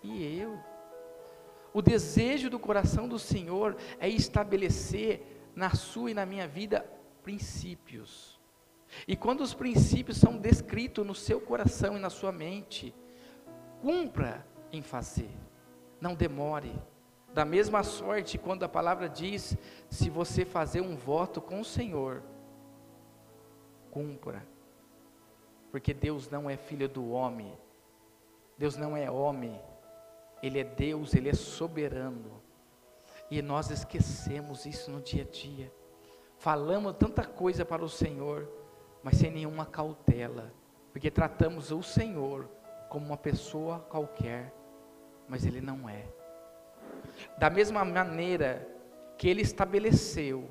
e 0.03 0.37
eu. 0.37 0.59
O 1.73 1.81
desejo 1.81 2.49
do 2.49 2.59
coração 2.59 3.07
do 3.07 3.19
Senhor 3.19 3.77
é 3.99 4.09
estabelecer 4.09 5.21
na 5.55 5.71
sua 5.71 6.11
e 6.11 6.13
na 6.13 6.25
minha 6.25 6.47
vida 6.47 6.85
princípios. 7.23 8.39
E 9.07 9.15
quando 9.15 9.41
os 9.41 9.53
princípios 9.53 10.17
são 10.17 10.37
descritos 10.37 11.05
no 11.05 11.13
seu 11.13 11.39
coração 11.39 11.95
e 11.95 11.99
na 11.99 12.09
sua 12.09 12.31
mente, 12.31 12.93
cumpra 13.81 14.45
em 14.71 14.81
fazer. 14.81 15.29
Não 16.01 16.15
demore. 16.15 16.73
Da 17.33 17.45
mesma 17.45 17.83
sorte, 17.83 18.37
quando 18.37 18.63
a 18.63 18.69
palavra 18.69 19.07
diz: 19.07 19.55
se 19.89 20.09
você 20.09 20.43
fazer 20.43 20.81
um 20.81 20.95
voto 20.95 21.39
com 21.39 21.59
o 21.59 21.65
Senhor, 21.65 22.23
cumpra. 23.91 24.45
Porque 25.71 25.93
Deus 25.93 26.29
não 26.29 26.49
é 26.49 26.57
filho 26.57 26.89
do 26.89 27.11
homem. 27.11 27.55
Deus 28.57 28.75
não 28.75 28.97
é 28.97 29.09
homem. 29.09 29.61
Ele 30.41 30.59
é 30.59 30.63
Deus, 30.63 31.13
ele 31.13 31.29
é 31.29 31.33
soberano. 31.33 32.41
E 33.29 33.41
nós 33.41 33.69
esquecemos 33.69 34.65
isso 34.65 34.89
no 34.89 35.01
dia 35.01 35.23
a 35.23 35.25
dia. 35.25 35.71
Falamos 36.37 36.95
tanta 36.97 37.23
coisa 37.25 37.65
para 37.65 37.83
o 37.83 37.89
Senhor, 37.89 38.49
mas 39.03 39.17
sem 39.17 39.29
nenhuma 39.29 39.65
cautela, 39.65 40.53
porque 40.91 41.11
tratamos 41.11 41.71
o 41.71 41.83
Senhor 41.83 42.49
como 42.87 43.05
uma 43.05 43.17
pessoa 43.17 43.79
qualquer, 43.79 44.53
mas 45.27 45.45
Ele 45.45 45.61
não 45.61 45.87
é. 45.87 46.05
Da 47.37 47.49
mesma 47.49 47.83
maneira 47.85 48.67
que 49.17 49.27
Ele 49.27 49.41
estabeleceu, 49.41 50.49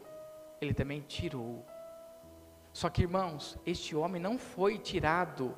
Ele 0.60 0.74
também 0.74 1.00
tirou. 1.00 1.64
Só 2.72 2.88
que, 2.88 3.02
irmãos, 3.02 3.58
este 3.66 3.96
homem 3.96 4.20
não 4.20 4.38
foi 4.38 4.78
tirado 4.78 5.56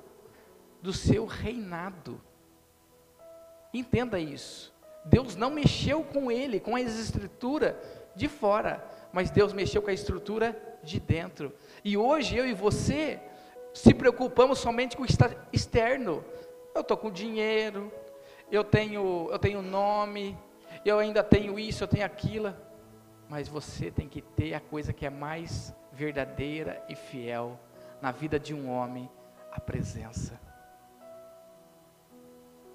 do 0.80 0.92
seu 0.92 1.26
reinado. 1.26 2.20
Entenda 3.72 4.18
isso. 4.18 4.72
Deus 5.04 5.36
não 5.36 5.50
mexeu 5.50 6.02
com 6.02 6.30
ele, 6.30 6.60
com 6.60 6.76
a 6.76 6.80
estrutura 6.80 7.80
de 8.14 8.28
fora, 8.28 8.84
mas 9.12 9.30
Deus 9.30 9.52
mexeu 9.52 9.80
com 9.80 9.90
a 9.90 9.94
estrutura 9.94 10.56
de 10.82 11.00
dentro. 11.00 11.52
E 11.84 11.96
hoje 11.96 12.36
eu 12.36 12.46
e 12.46 12.52
você 12.52 13.20
se 13.72 13.94
preocupamos 13.94 14.58
somente 14.58 14.96
com 14.96 15.02
o 15.02 15.06
externo. 15.52 16.24
Eu 16.74 16.82
estou 16.82 16.96
com 16.96 17.10
dinheiro, 17.10 17.92
eu 18.50 18.62
tenho, 18.62 19.28
eu 19.30 19.38
tenho 19.38 19.62
nome, 19.62 20.36
eu 20.84 20.98
ainda 20.98 21.22
tenho 21.22 21.58
isso, 21.58 21.84
eu 21.84 21.88
tenho 21.88 22.04
aquilo. 22.04 22.54
Mas 23.28 23.48
você 23.48 23.90
tem 23.90 24.08
que 24.08 24.20
ter 24.20 24.54
a 24.54 24.60
coisa 24.60 24.92
que 24.92 25.06
é 25.06 25.10
mais 25.10 25.74
verdadeira 25.92 26.84
e 26.88 26.94
fiel 26.94 27.58
na 28.02 28.10
vida 28.10 28.38
de 28.38 28.54
um 28.54 28.70
homem, 28.70 29.08
a 29.52 29.60
presença. 29.60 30.40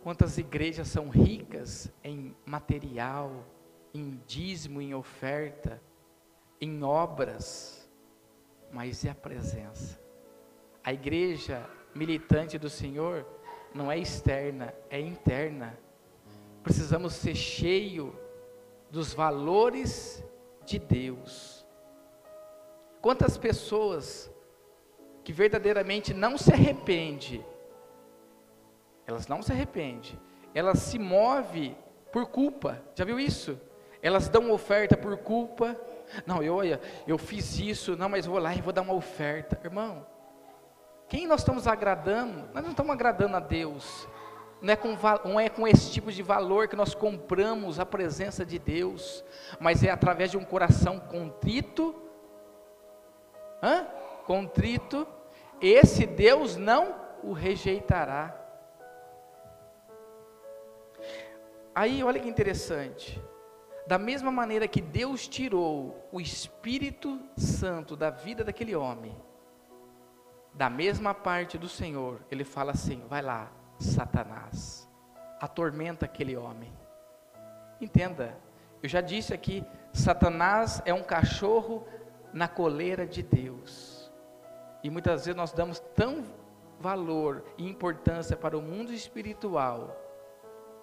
Quantas 0.06 0.38
igrejas 0.38 0.88
são 0.90 1.10
ricas 1.10 1.92
em 2.04 2.36
material, 2.46 3.44
em 3.92 4.22
dízimo, 4.28 4.80
em 4.80 4.94
oferta, 4.94 5.82
em 6.62 6.84
obras, 6.84 7.90
mas 8.72 9.04
e 9.04 9.10
a 9.10 9.16
presença? 9.16 10.00
A 10.84 10.94
igreja 10.94 11.68
militante 11.96 12.60
do 12.60 12.70
Senhor 12.70 13.26
não 13.74 13.92
é 13.92 13.98
externa, 13.98 14.76
é 14.92 15.00
interna. 15.00 15.76
Precisamos 16.62 17.16
ser 17.16 17.34
cheio 17.34 18.16
dos 18.92 19.12
valores 19.12 20.24
de 20.68 20.78
Deus. 20.78 21.66
Quantas 23.02 23.40
pessoas 23.40 24.32
que 25.24 25.34
verdadeiramente 25.34 26.14
não 26.14 26.38
se 26.38 26.54
arrepende 26.54 27.44
elas 29.08 29.28
não 29.28 29.42
se 29.42 29.52
arrependem. 29.52 30.20
Elas 30.54 30.80
se 30.80 30.98
movem 30.98 31.78
por 32.12 32.28
culpa. 32.28 32.82
Já 32.96 33.04
viu 33.06 33.20
isso? 33.20 33.60
Elas 34.02 34.30
dão 34.30 34.52
oferta 34.52 34.96
por 34.96 35.18
culpa. 35.18 35.80
Não, 36.26 36.42
eu, 36.42 36.56
olha, 36.56 36.80
eu 37.08 37.18
fiz 37.18 37.60
isso, 37.60 37.98
não, 37.98 38.08
mas 38.08 38.26
vou 38.26 38.40
lá 38.40 38.54
e 38.54 38.62
vou 38.62 38.72
dar 38.72 38.82
uma 38.82 38.94
oferta. 38.94 39.60
Irmão, 39.64 40.06
quem 41.08 41.28
nós 41.28 41.42
estamos 41.42 41.68
agradando? 41.68 42.50
Nós 42.54 42.64
não 42.64 42.72
estamos 42.72 42.92
agradando 42.92 43.36
a 43.36 43.40
Deus. 43.40 44.08
Não 44.62 44.72
é, 44.72 44.76
com, 44.76 44.98
não 45.26 45.40
é 45.40 45.50
com 45.50 45.68
esse 45.68 45.92
tipo 45.92 46.12
de 46.12 46.24
valor 46.24 46.68
que 46.68 46.76
nós 46.76 46.96
compramos 46.96 47.80
a 47.80 47.86
presença 47.86 48.46
de 48.46 48.58
Deus, 48.58 49.24
mas 49.60 49.84
é 49.84 49.92
através 49.92 50.32
de 50.32 50.38
um 50.38 50.46
coração 50.46 51.00
contrito. 51.00 51.94
Hã? 53.62 53.86
Contrito, 54.26 55.06
esse 55.62 56.06
Deus 56.06 56.56
não 56.56 56.96
o 57.22 57.34
rejeitará. 57.34 58.45
Aí, 61.76 62.02
olha 62.02 62.22
que 62.22 62.30
interessante. 62.30 63.22
Da 63.86 64.00
mesma 64.00 64.32
maneira 64.32 64.66
que 64.66 64.80
Deus 64.80 65.28
tirou 65.28 66.08
o 66.10 66.22
Espírito 66.22 67.20
Santo 67.36 67.98
da 67.98 68.10
vida 68.10 68.46
daquele 68.46 68.74
homem, 68.74 69.14
da 70.54 70.70
mesma 70.70 71.14
parte 71.14 71.58
do 71.58 71.68
Senhor, 71.68 72.22
ele 72.32 72.46
fala 72.46 72.72
assim: 72.72 73.04
vai 73.10 73.22
lá, 73.22 73.52
Satanás, 73.78 74.90
atormenta 75.42 76.06
aquele 76.06 76.38
homem. 76.38 76.74
Entenda, 77.82 78.38
eu 78.82 78.88
já 78.88 79.02
disse 79.02 79.34
aqui: 79.34 79.62
Satanás 79.92 80.82
é 80.86 80.94
um 80.94 81.04
cachorro 81.04 81.86
na 82.32 82.48
coleira 82.48 83.06
de 83.06 83.22
Deus. 83.22 84.10
E 84.82 84.90
muitas 84.90 85.26
vezes 85.26 85.36
nós 85.36 85.52
damos 85.52 85.82
tão 85.94 86.24
valor 86.80 87.44
e 87.58 87.68
importância 87.68 88.38
para 88.38 88.58
o 88.58 88.62
mundo 88.62 88.94
espiritual 88.94 90.05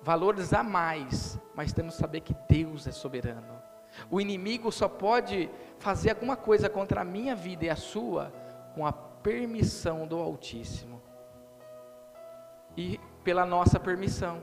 valores 0.02 0.52
a 0.52 0.62
mais, 0.62 1.38
mas 1.54 1.72
temos 1.72 1.94
que 1.94 2.00
saber 2.00 2.20
que 2.20 2.34
Deus 2.48 2.86
é 2.86 2.92
soberano. 2.92 3.62
O 4.10 4.20
inimigo 4.20 4.72
só 4.72 4.88
pode 4.88 5.50
fazer 5.78 6.10
alguma 6.10 6.36
coisa 6.36 6.68
contra 6.68 7.02
a 7.02 7.04
minha 7.04 7.34
vida 7.34 7.66
e 7.66 7.70
a 7.70 7.76
sua 7.76 8.32
com 8.74 8.86
a 8.86 8.92
permissão 8.92 10.06
do 10.06 10.18
Altíssimo. 10.18 11.00
E 12.76 12.98
pela 13.22 13.44
nossa 13.44 13.78
permissão. 13.78 14.42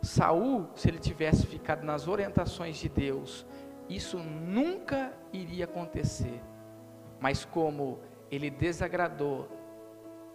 Saul, 0.00 0.68
se 0.74 0.88
ele 0.88 0.98
tivesse 0.98 1.46
ficado 1.46 1.84
nas 1.84 2.08
orientações 2.08 2.76
de 2.76 2.88
Deus, 2.88 3.46
isso 3.88 4.18
nunca 4.18 5.12
iria 5.32 5.64
acontecer. 5.64 6.42
Mas 7.20 7.44
como 7.44 8.00
ele 8.30 8.50
desagradou 8.50 9.48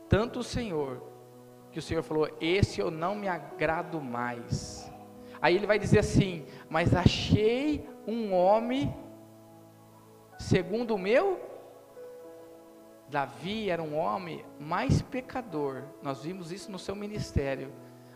tanto 0.07 0.39
o 0.39 0.43
Senhor 0.43 1.03
que 1.77 1.79
o 1.79 1.83
Senhor 1.83 2.01
falou: 2.01 2.27
Esse 2.41 2.81
eu 2.81 2.89
não 2.89 3.13
me 3.13 3.27
agrado 3.27 4.01
mais. 4.01 4.91
Aí 5.39 5.55
ele 5.55 5.67
vai 5.67 5.77
dizer 5.77 5.99
assim: 5.99 6.43
Mas 6.67 6.95
achei 6.95 7.87
um 8.07 8.33
homem 8.33 8.91
segundo 10.39 10.95
o 10.95 10.97
meu. 10.97 11.39
Davi 13.07 13.69
era 13.69 13.83
um 13.83 13.95
homem 13.95 14.43
mais 14.59 15.03
pecador, 15.03 15.83
nós 16.01 16.23
vimos 16.23 16.51
isso 16.51 16.71
no 16.71 16.79
seu 16.79 16.95
ministério, 16.95 17.71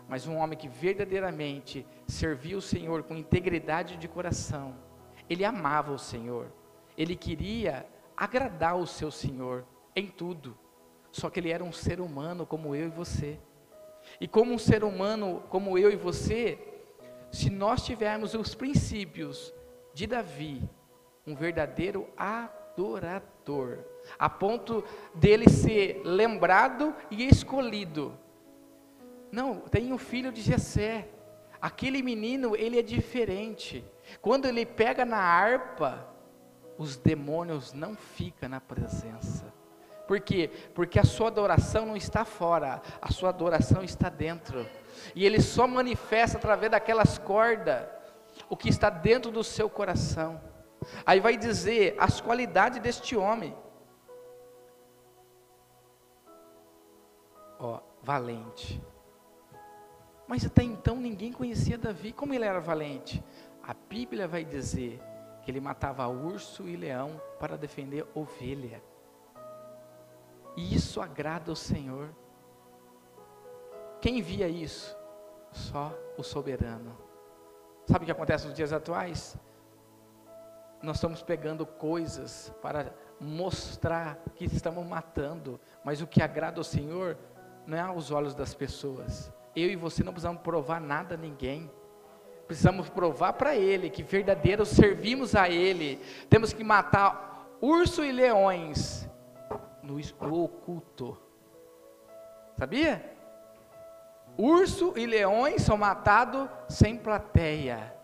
mas 0.08 0.26
um 0.26 0.36
homem 0.36 0.58
que 0.58 0.68
verdadeiramente 0.68 1.86
servia 2.08 2.58
o 2.58 2.60
Senhor 2.60 3.04
com 3.04 3.16
integridade 3.16 3.96
de 3.96 4.08
coração. 4.08 4.74
Ele 5.30 5.44
amava 5.44 5.92
o 5.92 5.98
Senhor, 5.98 6.52
ele 6.98 7.14
queria 7.14 7.86
agradar 8.16 8.76
o 8.76 8.88
seu 8.88 9.10
Senhor 9.12 9.64
em 9.94 10.08
tudo, 10.08 10.58
só 11.12 11.30
que 11.30 11.38
ele 11.38 11.50
era 11.50 11.62
um 11.62 11.72
ser 11.72 12.00
humano 12.00 12.44
como 12.44 12.74
eu 12.74 12.88
e 12.88 12.90
você. 12.90 13.38
E 14.20 14.28
como 14.28 14.52
um 14.52 14.58
ser 14.58 14.84
humano, 14.84 15.42
como 15.48 15.78
eu 15.78 15.90
e 15.90 15.96
você, 15.96 16.58
se 17.30 17.50
nós 17.50 17.84
tivermos 17.84 18.34
os 18.34 18.54
princípios 18.54 19.52
de 19.94 20.06
Davi, 20.06 20.68
um 21.26 21.34
verdadeiro 21.34 22.08
adorador, 22.16 23.78
a 24.18 24.28
ponto 24.28 24.84
dele 25.14 25.48
ser 25.48 26.02
lembrado 26.04 26.94
e 27.10 27.26
escolhido. 27.26 28.18
Não, 29.30 29.60
tem 29.60 29.92
o 29.92 29.98
filho 29.98 30.32
de 30.32 30.42
Jessé. 30.42 31.08
Aquele 31.60 32.02
menino, 32.02 32.56
ele 32.56 32.78
é 32.78 32.82
diferente. 32.82 33.84
Quando 34.20 34.46
ele 34.46 34.66
pega 34.66 35.04
na 35.04 35.18
harpa, 35.18 36.06
os 36.76 36.96
demônios 36.96 37.72
não 37.72 37.94
ficam 37.94 38.48
na 38.48 38.60
presença. 38.60 39.51
Por 40.06 40.20
quê? 40.20 40.50
Porque 40.74 40.98
a 40.98 41.04
sua 41.04 41.28
adoração 41.28 41.86
não 41.86 41.96
está 41.96 42.24
fora, 42.24 42.82
a 43.00 43.12
sua 43.12 43.28
adoração 43.28 43.82
está 43.82 44.08
dentro. 44.08 44.66
E 45.14 45.24
ele 45.24 45.40
só 45.40 45.66
manifesta 45.66 46.38
através 46.38 46.70
daquelas 46.70 47.18
cordas 47.18 47.86
o 48.48 48.56
que 48.56 48.68
está 48.68 48.90
dentro 48.90 49.30
do 49.30 49.44
seu 49.44 49.68
coração. 49.70 50.40
Aí 51.06 51.20
vai 51.20 51.36
dizer 51.36 51.94
as 51.98 52.20
qualidades 52.20 52.80
deste 52.80 53.16
homem. 53.16 53.56
Ó, 57.58 57.80
valente. 58.02 58.82
Mas 60.26 60.44
até 60.44 60.62
então 60.62 60.96
ninguém 60.96 61.32
conhecia 61.32 61.78
Davi. 61.78 62.12
Como 62.12 62.34
ele 62.34 62.44
era 62.44 62.60
valente? 62.60 63.22
A 63.62 63.74
Bíblia 63.74 64.26
vai 64.26 64.44
dizer 64.44 65.00
que 65.42 65.50
ele 65.50 65.60
matava 65.60 66.06
urso 66.08 66.68
e 66.68 66.76
leão 66.76 67.20
para 67.38 67.56
defender 67.56 68.06
ovelha. 68.14 68.82
E 70.56 70.74
isso 70.74 71.00
agrada 71.00 71.50
o 71.50 71.56
Senhor. 71.56 72.10
Quem 74.00 74.20
via 74.20 74.48
isso? 74.48 74.96
Só 75.50 75.96
o 76.16 76.22
soberano. 76.22 76.96
Sabe 77.86 78.04
o 78.04 78.06
que 78.06 78.12
acontece 78.12 78.46
nos 78.46 78.54
dias 78.54 78.72
atuais? 78.72 79.36
Nós 80.82 80.96
estamos 80.96 81.22
pegando 81.22 81.64
coisas 81.64 82.52
para 82.60 82.92
mostrar 83.20 84.18
que 84.34 84.44
estamos 84.44 84.84
matando, 84.84 85.60
mas 85.84 86.02
o 86.02 86.06
que 86.06 86.22
agrada 86.22 86.58
ao 86.58 86.64
Senhor 86.64 87.16
não 87.66 87.78
é 87.78 87.80
aos 87.80 88.10
olhos 88.10 88.34
das 88.34 88.52
pessoas. 88.52 89.32
Eu 89.54 89.70
e 89.70 89.76
você 89.76 90.02
não 90.02 90.12
precisamos 90.12 90.42
provar 90.42 90.80
nada 90.80 91.14
a 91.14 91.18
ninguém. 91.18 91.70
Precisamos 92.46 92.88
provar 92.88 93.34
para 93.34 93.54
Ele 93.54 93.88
que 93.88 94.02
verdadeiro 94.02 94.66
servimos 94.66 95.34
a 95.34 95.48
Ele. 95.48 96.00
Temos 96.28 96.52
que 96.52 96.64
matar 96.64 97.46
urso 97.60 98.04
e 98.04 98.10
leões 98.10 99.01
no, 99.82 99.98
oculto. 100.42 101.18
Sabia? 102.58 103.12
Urso 104.36 104.94
e 104.96 105.06
leões 105.06 105.62
são 105.62 105.76
matados 105.76 106.48
sem 106.68 106.96
plateia. 106.96 107.94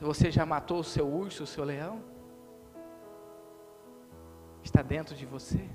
Você 0.00 0.30
já 0.30 0.46
matou 0.46 0.80
o 0.80 0.84
seu 0.84 1.06
urso, 1.06 1.44
o 1.44 1.46
seu 1.46 1.64
leão? 1.64 2.02
Está 4.62 4.82
dentro 4.82 5.14
de 5.14 5.26
você 5.26 5.68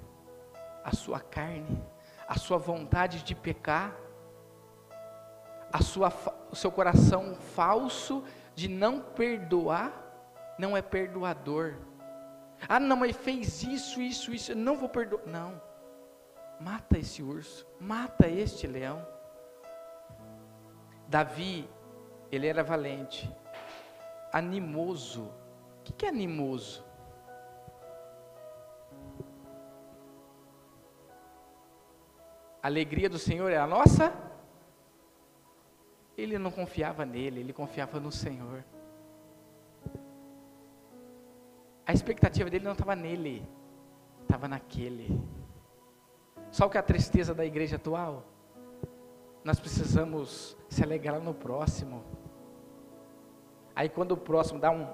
a 0.84 0.96
sua 0.96 1.20
carne, 1.20 1.84
a 2.28 2.38
sua 2.38 2.58
vontade 2.58 3.24
de 3.24 3.36
pecar, 3.36 3.96
a 5.72 5.82
sua, 5.82 6.12
o 6.52 6.56
seu 6.56 6.72
coração 6.72 7.36
falso 7.36 8.24
de 8.56 8.68
não 8.68 9.00
perdoar, 9.00 9.94
não 10.58 10.76
é 10.76 10.82
perdoador. 10.82 11.76
Ah, 12.68 12.80
não, 12.80 12.98
mas 12.98 13.16
fez 13.16 13.64
isso, 13.64 14.02
isso, 14.02 14.34
isso, 14.34 14.52
eu 14.52 14.56
não 14.56 14.78
vou 14.78 14.90
perdoar. 14.90 15.26
Não. 15.26 15.62
Mata 16.60 16.98
esse 16.98 17.24
urso, 17.24 17.66
mata 17.80 18.28
este 18.28 18.68
leão. 18.68 19.06
Davi, 21.08 21.68
ele 22.32 22.48
era 22.48 22.64
valente, 22.64 23.32
animoso. 24.32 25.32
O 25.80 25.94
que 25.94 26.06
é 26.06 26.10
animoso? 26.10 26.86
A 32.62 32.68
alegria 32.68 33.10
do 33.10 33.18
Senhor 33.18 33.50
é 33.50 33.58
a 33.58 33.66
nossa? 33.66 34.14
Ele 36.18 36.38
não 36.38 36.52
confiava 36.52 37.06
nele, 37.06 37.40
ele 37.40 37.54
confiava 37.54 38.00
no 38.00 38.12
Senhor. 38.12 38.64
A 41.90 41.92
expectativa 41.92 42.52
dele 42.52 42.66
não 42.66 42.74
estava 42.74 42.96
nele, 42.96 43.44
estava 44.22 44.48
naquele. 44.48 45.20
O 46.64 46.70
que 46.70 46.78
a 46.78 46.84
tristeza 46.84 47.34
da 47.34 47.44
igreja 47.44 47.78
atual? 47.78 48.28
Nós 49.44 49.60
precisamos 49.60 50.56
se 50.70 50.84
alegrar 50.84 51.20
no 51.20 51.34
próximo. 51.34 52.04
Aí 53.76 53.90
quando 53.90 54.12
o 54.12 54.18
próximo 54.18 54.60
dá 54.60 54.70
um 54.70 54.88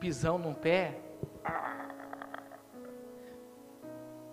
pisão 0.00 0.36
no 0.36 0.52
pé, 0.52 1.00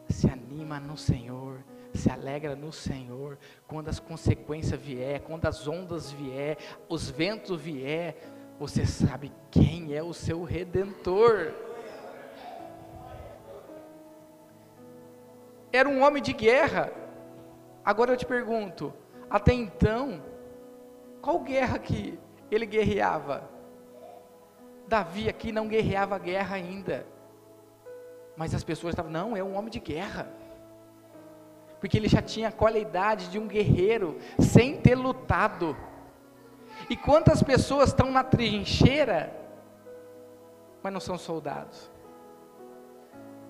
se 0.10 0.27
anima 0.27 0.79
no 0.79 0.97
Senhor, 0.97 1.63
se 1.93 2.10
alegra 2.10 2.56
no 2.56 2.73
Senhor, 2.73 3.38
quando 3.67 3.89
as 3.89 3.99
consequências 3.99 4.82
vier, 4.82 5.21
quando 5.21 5.45
as 5.45 5.67
ondas 5.67 6.12
vier, 6.12 6.58
os 6.89 7.12
ventos 7.12 7.62
vier, 7.62 8.17
você 8.58 8.84
sabe 8.84 9.32
quem 9.51 9.93
é 9.93 10.01
o 10.01 10.12
seu 10.12 10.43
redentor. 10.43 11.53
Era 15.73 15.89
um 15.89 16.01
homem 16.01 16.23
de 16.23 16.31
guerra. 16.31 16.89
Agora 17.83 18.13
eu 18.13 18.17
te 18.17 18.25
pergunto, 18.25 18.93
até 19.29 19.51
então, 19.51 20.23
qual 21.21 21.39
guerra 21.39 21.77
que 21.79 22.17
ele 22.49 22.65
guerreava? 22.65 23.49
Davi 24.88 25.27
aqui 25.27 25.51
não 25.51 25.67
guerreava 25.67 26.17
guerra 26.17 26.55
ainda. 26.55 27.05
Mas 28.38 28.55
as 28.55 28.63
pessoas 28.63 28.93
estavam, 28.93 29.12
não, 29.12 29.36
é 29.36 29.43
um 29.43 29.57
homem 29.57 29.69
de 29.69 29.79
guerra 29.79 30.31
porque 31.83 31.97
ele 31.97 32.07
já 32.07 32.21
tinha 32.21 32.47
a 32.47 32.51
qualidade 32.51 33.27
de 33.27 33.38
um 33.38 33.45
guerreiro 33.45 34.17
sem 34.39 34.79
ter 34.79 34.95
lutado. 34.95 35.75
E 36.89 36.95
quantas 36.95 37.43
pessoas 37.43 37.89
estão 37.89 38.09
na 38.09 38.23
trincheira, 38.23 39.38
mas 40.81 40.93
não 40.93 41.01
são 41.01 41.17
soldados? 41.17 41.91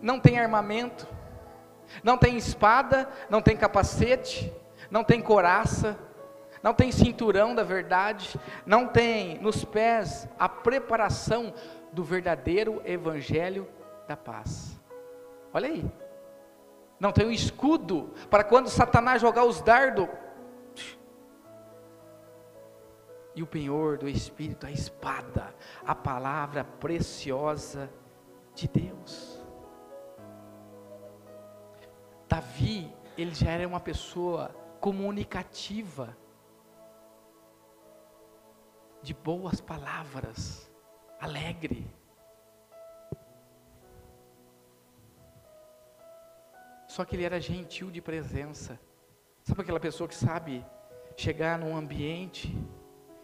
Não 0.01 0.19
tem 0.19 0.39
armamento, 0.39 1.07
não 2.03 2.17
tem 2.17 2.38
espada, 2.38 3.10
não 3.29 3.41
tem 3.41 3.58
capacete, 3.58 4.53
não 4.89 5.03
tem 5.03 5.21
coraça, 5.21 5.97
não 6.62 6.73
tem 6.73 6.91
cinturão 6.91 7.53
da 7.53 7.63
verdade, 7.63 8.39
não 8.65 8.88
tem 8.88 9.38
nos 9.39 9.65
pés 9.65 10.27
a 10.39 10.47
preparação 10.47 11.53
do 11.91 12.03
verdadeiro 12.03 12.82
evangelho 12.86 13.67
da 14.08 14.15
paz. 14.15 14.79
Olha 15.53 15.67
aí 15.67 15.86
não 17.03 17.12
tem 17.12 17.25
um 17.25 17.32
escudo 17.32 18.13
para 18.29 18.45
quando 18.45 18.69
Satanás 18.69 19.21
jogar 19.21 19.43
os 19.43 19.60
dardos. 19.60 20.08
E 23.36 23.43
o 23.43 23.47
penhor 23.47 23.97
do 23.97 24.08
Espírito, 24.08 24.65
a 24.65 24.71
espada, 24.71 25.53
a 25.86 25.93
palavra 25.93 26.63
preciosa 26.63 27.89
de 28.56 28.69
Deus. 28.69 29.33
Davi, 32.34 32.91
ele 33.15 33.32
já 33.32 33.52
era 33.52 33.67
uma 33.67 33.80
pessoa 33.80 34.50
comunicativa, 34.82 36.17
de 39.04 39.13
boas 39.13 39.62
palavras, 39.62 40.67
alegre. 41.19 41.86
Só 46.88 47.06
que 47.06 47.15
ele 47.15 47.24
era 47.24 47.39
gentil 47.39 47.91
de 47.91 48.02
presença. 48.02 48.80
Sabe 49.43 49.62
aquela 49.62 49.80
pessoa 49.80 50.08
que 50.08 50.15
sabe 50.15 50.65
chegar 51.15 51.60
num 51.60 51.78
ambiente 51.78 52.58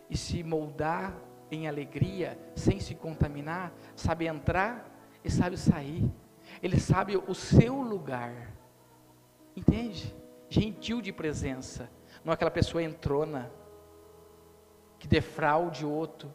e 0.07 0.15
se 0.15 0.43
moldar 0.43 1.17
em 1.49 1.67
alegria, 1.67 2.37
sem 2.55 2.79
se 2.79 2.93
contaminar, 2.93 3.73
sabe 3.95 4.27
entrar 4.27 4.87
e 5.23 5.31
sabe 5.31 5.57
sair. 5.57 6.07
Ele 6.61 6.79
sabe 6.79 7.17
o 7.17 7.33
seu 7.33 7.81
lugar. 7.81 8.58
Entende? 9.59 10.15
Gentil 10.47 11.01
de 11.01 11.11
presença. 11.11 11.91
Não 12.23 12.31
é 12.31 12.33
aquela 12.33 12.49
pessoa 12.49 12.81
entrona, 12.81 13.51
que 14.97 15.05
defraude 15.05 15.85
o 15.85 15.91
outro, 15.91 16.33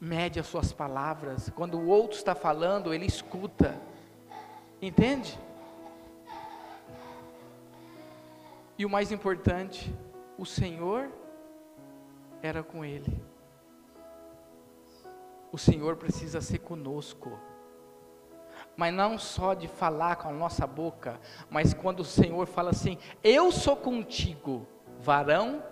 mede 0.00 0.38
as 0.38 0.46
suas 0.46 0.72
palavras. 0.72 1.50
Quando 1.50 1.76
o 1.78 1.88
outro 1.88 2.16
está 2.16 2.32
falando, 2.32 2.94
ele 2.94 3.06
escuta. 3.06 3.76
Entende? 4.80 5.36
E 8.78 8.86
o 8.86 8.90
mais 8.90 9.10
importante, 9.10 9.92
o 10.38 10.46
Senhor 10.46 11.10
era 12.40 12.62
com 12.62 12.84
ele. 12.84 13.20
O 15.50 15.58
Senhor 15.58 15.96
precisa 15.96 16.40
ser 16.40 16.58
conosco. 16.58 17.36
Mas 18.76 18.92
não 18.92 19.18
só 19.18 19.54
de 19.54 19.68
falar 19.68 20.16
com 20.16 20.28
a 20.28 20.32
nossa 20.32 20.66
boca, 20.66 21.18
mas 21.48 21.72
quando 21.72 22.00
o 22.00 22.04
Senhor 22.04 22.46
fala 22.46 22.70
assim: 22.70 22.98
Eu 23.24 23.50
sou 23.50 23.76
contigo, 23.76 24.66
varão 25.00 25.62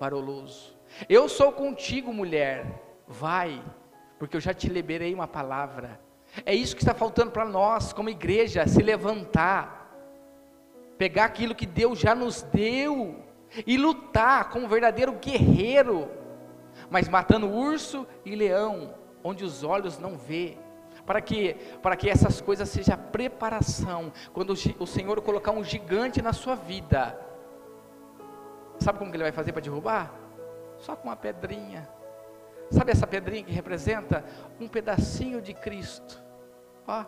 varoloso. 0.00 0.74
Eu 1.08 1.28
sou 1.28 1.52
contigo, 1.52 2.12
mulher. 2.12 2.82
Vai, 3.06 3.62
porque 4.18 4.36
eu 4.36 4.40
já 4.40 4.54
te 4.54 4.68
liberei 4.68 5.12
uma 5.12 5.28
palavra. 5.28 6.00
É 6.46 6.54
isso 6.54 6.74
que 6.74 6.82
está 6.82 6.94
faltando 6.94 7.30
para 7.30 7.44
nós, 7.44 7.92
como 7.92 8.08
igreja, 8.08 8.66
se 8.66 8.82
levantar 8.82 9.84
pegar 10.98 11.24
aquilo 11.24 11.54
que 11.54 11.66
Deus 11.66 11.98
já 11.98 12.14
nos 12.14 12.42
deu 12.42 13.22
e 13.66 13.76
lutar 13.76 14.50
como 14.50 14.66
um 14.66 14.68
verdadeiro 14.68 15.12
guerreiro, 15.12 16.08
mas 16.90 17.08
matando 17.08 17.50
urso 17.50 18.06
e 18.24 18.34
leão, 18.34 18.94
onde 19.22 19.44
os 19.44 19.62
olhos 19.62 19.98
não 19.98 20.16
vê. 20.16 20.56
Para 21.06 21.20
que, 21.20 21.54
para 21.82 21.96
que 21.96 22.08
essas 22.08 22.40
coisas 22.40 22.68
sejam 22.68 22.96
preparação, 22.96 24.12
quando 24.32 24.54
o 24.78 24.86
Senhor 24.86 25.20
colocar 25.20 25.50
um 25.50 25.62
gigante 25.62 26.22
na 26.22 26.32
sua 26.32 26.54
vida, 26.54 27.18
sabe 28.78 28.98
como 28.98 29.10
que 29.10 29.16
ele 29.16 29.24
vai 29.24 29.32
fazer 29.32 29.52
para 29.52 29.60
derrubar? 29.60 30.14
Só 30.78 30.96
com 30.96 31.08
uma 31.08 31.16
pedrinha. 31.16 31.88
Sabe 32.70 32.92
essa 32.92 33.06
pedrinha 33.06 33.44
que 33.44 33.52
representa 33.52 34.24
um 34.58 34.66
pedacinho 34.66 35.42
de 35.42 35.52
Cristo? 35.52 36.22
Ó, 36.86 37.04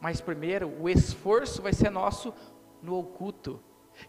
mas 0.00 0.20
primeiro, 0.20 0.72
o 0.80 0.88
esforço 0.88 1.60
vai 1.60 1.72
ser 1.72 1.90
nosso 1.90 2.32
no 2.82 2.98
oculto. 2.98 3.60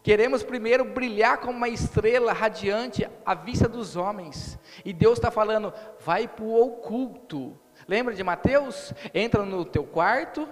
Queremos 0.02 0.44
primeiro 0.44 0.86
brilhar 0.86 1.40
como 1.40 1.58
uma 1.58 1.70
estrela 1.70 2.32
radiante 2.32 3.10
à 3.26 3.34
vista 3.34 3.68
dos 3.68 3.96
homens. 3.96 4.58
E 4.86 4.94
Deus 4.94 5.18
está 5.18 5.30
falando, 5.30 5.74
vai 6.00 6.28
para 6.28 6.46
o 6.46 6.62
oculto. 6.62 7.58
Lembra 7.88 8.14
de 8.14 8.24
Mateus? 8.24 8.94
Entra 9.14 9.44
no 9.44 9.66
teu 9.66 9.84
quarto, 9.84 10.48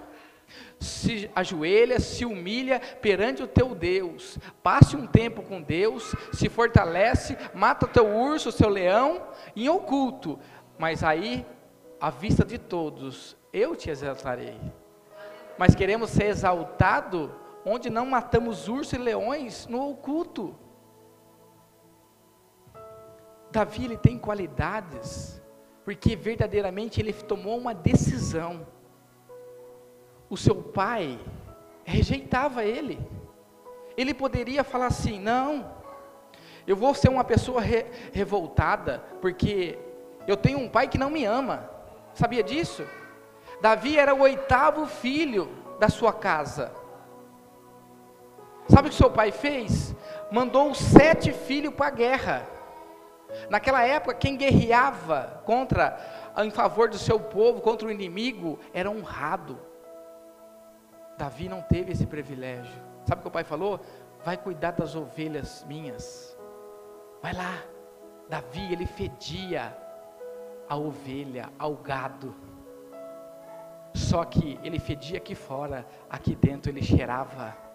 se 0.78 1.30
ajoelha, 1.34 2.00
se 2.00 2.24
humilha 2.24 2.80
perante 3.00 3.42
o 3.42 3.46
teu 3.46 3.74
Deus, 3.74 4.38
passe 4.62 4.96
um 4.96 5.06
tempo 5.06 5.42
com 5.42 5.62
Deus, 5.62 6.14
se 6.32 6.48
fortalece, 6.48 7.36
mata 7.54 7.86
o 7.86 7.88
teu 7.88 8.06
urso, 8.06 8.48
o 8.48 8.52
seu 8.52 8.68
leão, 8.68 9.22
em 9.54 9.68
oculto, 9.68 10.38
mas 10.78 11.04
aí, 11.04 11.46
à 12.00 12.10
vista 12.10 12.44
de 12.44 12.58
todos, 12.58 13.36
eu 13.52 13.76
te 13.76 13.90
exaltarei 13.90 14.58
mas 15.58 15.74
queremos 15.74 16.10
ser 16.10 16.26
exaltado 16.26 17.34
onde 17.68 17.90
não 17.90 18.06
matamos 18.06 18.66
ursos 18.66 18.94
e 18.94 18.98
leões 18.98 19.66
no 19.66 19.90
oculto. 19.90 20.56
Davi 23.50 23.84
ele 23.84 23.96
tem 23.96 24.18
qualidades, 24.18 25.40
porque 25.84 26.16
verdadeiramente 26.16 27.00
ele 27.00 27.12
tomou 27.12 27.58
uma 27.58 27.74
decisão. 27.74 28.66
o 30.30 30.36
seu 30.36 30.56
pai 30.56 31.18
rejeitava 31.84 32.64
ele. 32.64 33.00
Ele 33.96 34.12
poderia 34.12 34.62
falar 34.62 34.86
assim: 34.86 35.18
não, 35.18 35.72
eu 36.66 36.76
vou 36.76 36.94
ser 36.94 37.08
uma 37.08 37.24
pessoa 37.24 37.60
re, 37.60 37.86
revoltada, 38.12 39.02
porque 39.20 39.78
eu 40.26 40.36
tenho 40.36 40.58
um 40.58 40.68
pai 40.68 40.88
que 40.88 40.98
não 40.98 41.10
me 41.10 41.24
ama. 41.24 41.70
Sabia 42.12 42.42
disso? 42.42 42.86
Davi 43.60 43.98
era 43.98 44.14
o 44.14 44.20
oitavo 44.20 44.86
filho 44.86 45.48
da 45.78 45.88
sua 45.88 46.12
casa. 46.12 46.70
Sabe 48.68 48.88
o 48.88 48.90
que 48.90 48.96
seu 48.96 49.10
pai 49.10 49.32
fez? 49.32 49.94
Mandou 50.30 50.74
sete 50.74 51.32
filhos 51.32 51.72
para 51.72 51.86
a 51.86 51.90
guerra. 51.90 52.46
Naquela 53.48 53.82
época, 53.82 54.14
quem 54.14 54.36
guerreava 54.36 55.42
contra, 55.44 55.98
em 56.38 56.50
favor 56.50 56.88
do 56.88 56.98
seu 56.98 57.18
povo, 57.18 57.60
contra 57.60 57.88
o 57.88 57.90
inimigo, 57.90 58.58
era 58.72 58.90
honrado. 58.90 59.58
Davi 61.16 61.48
não 61.48 61.62
teve 61.62 61.92
esse 61.92 62.06
privilégio. 62.06 62.80
Sabe 63.04 63.20
o 63.20 63.22
que 63.22 63.28
o 63.28 63.32
pai 63.32 63.44
falou? 63.44 63.80
Vai 64.24 64.36
cuidar 64.36 64.72
das 64.72 64.94
ovelhas 64.94 65.64
minhas. 65.66 66.36
Vai 67.22 67.32
lá. 67.32 67.62
Davi, 68.28 68.72
ele 68.72 68.86
fedia 68.86 69.76
a 70.68 70.76
ovelha, 70.76 71.48
ao 71.58 71.74
gado. 71.74 72.34
Só 73.94 74.24
que 74.24 74.60
ele 74.62 74.78
fedia 74.78 75.16
aqui 75.16 75.34
fora, 75.34 75.86
aqui 76.10 76.34
dentro 76.36 76.70
ele 76.70 76.82
cheirava 76.82 77.67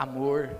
amor, 0.00 0.56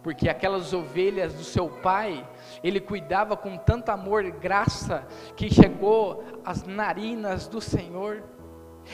porque 0.00 0.28
aquelas 0.28 0.72
ovelhas 0.72 1.34
do 1.34 1.42
seu 1.42 1.68
pai, 1.68 2.24
ele 2.62 2.78
cuidava 2.78 3.36
com 3.36 3.56
tanto 3.56 3.88
amor 3.90 4.24
e 4.24 4.30
graça, 4.30 5.04
que 5.34 5.52
chegou 5.52 6.22
às 6.44 6.62
narinas 6.62 7.48
do 7.48 7.60
Senhor. 7.60 8.22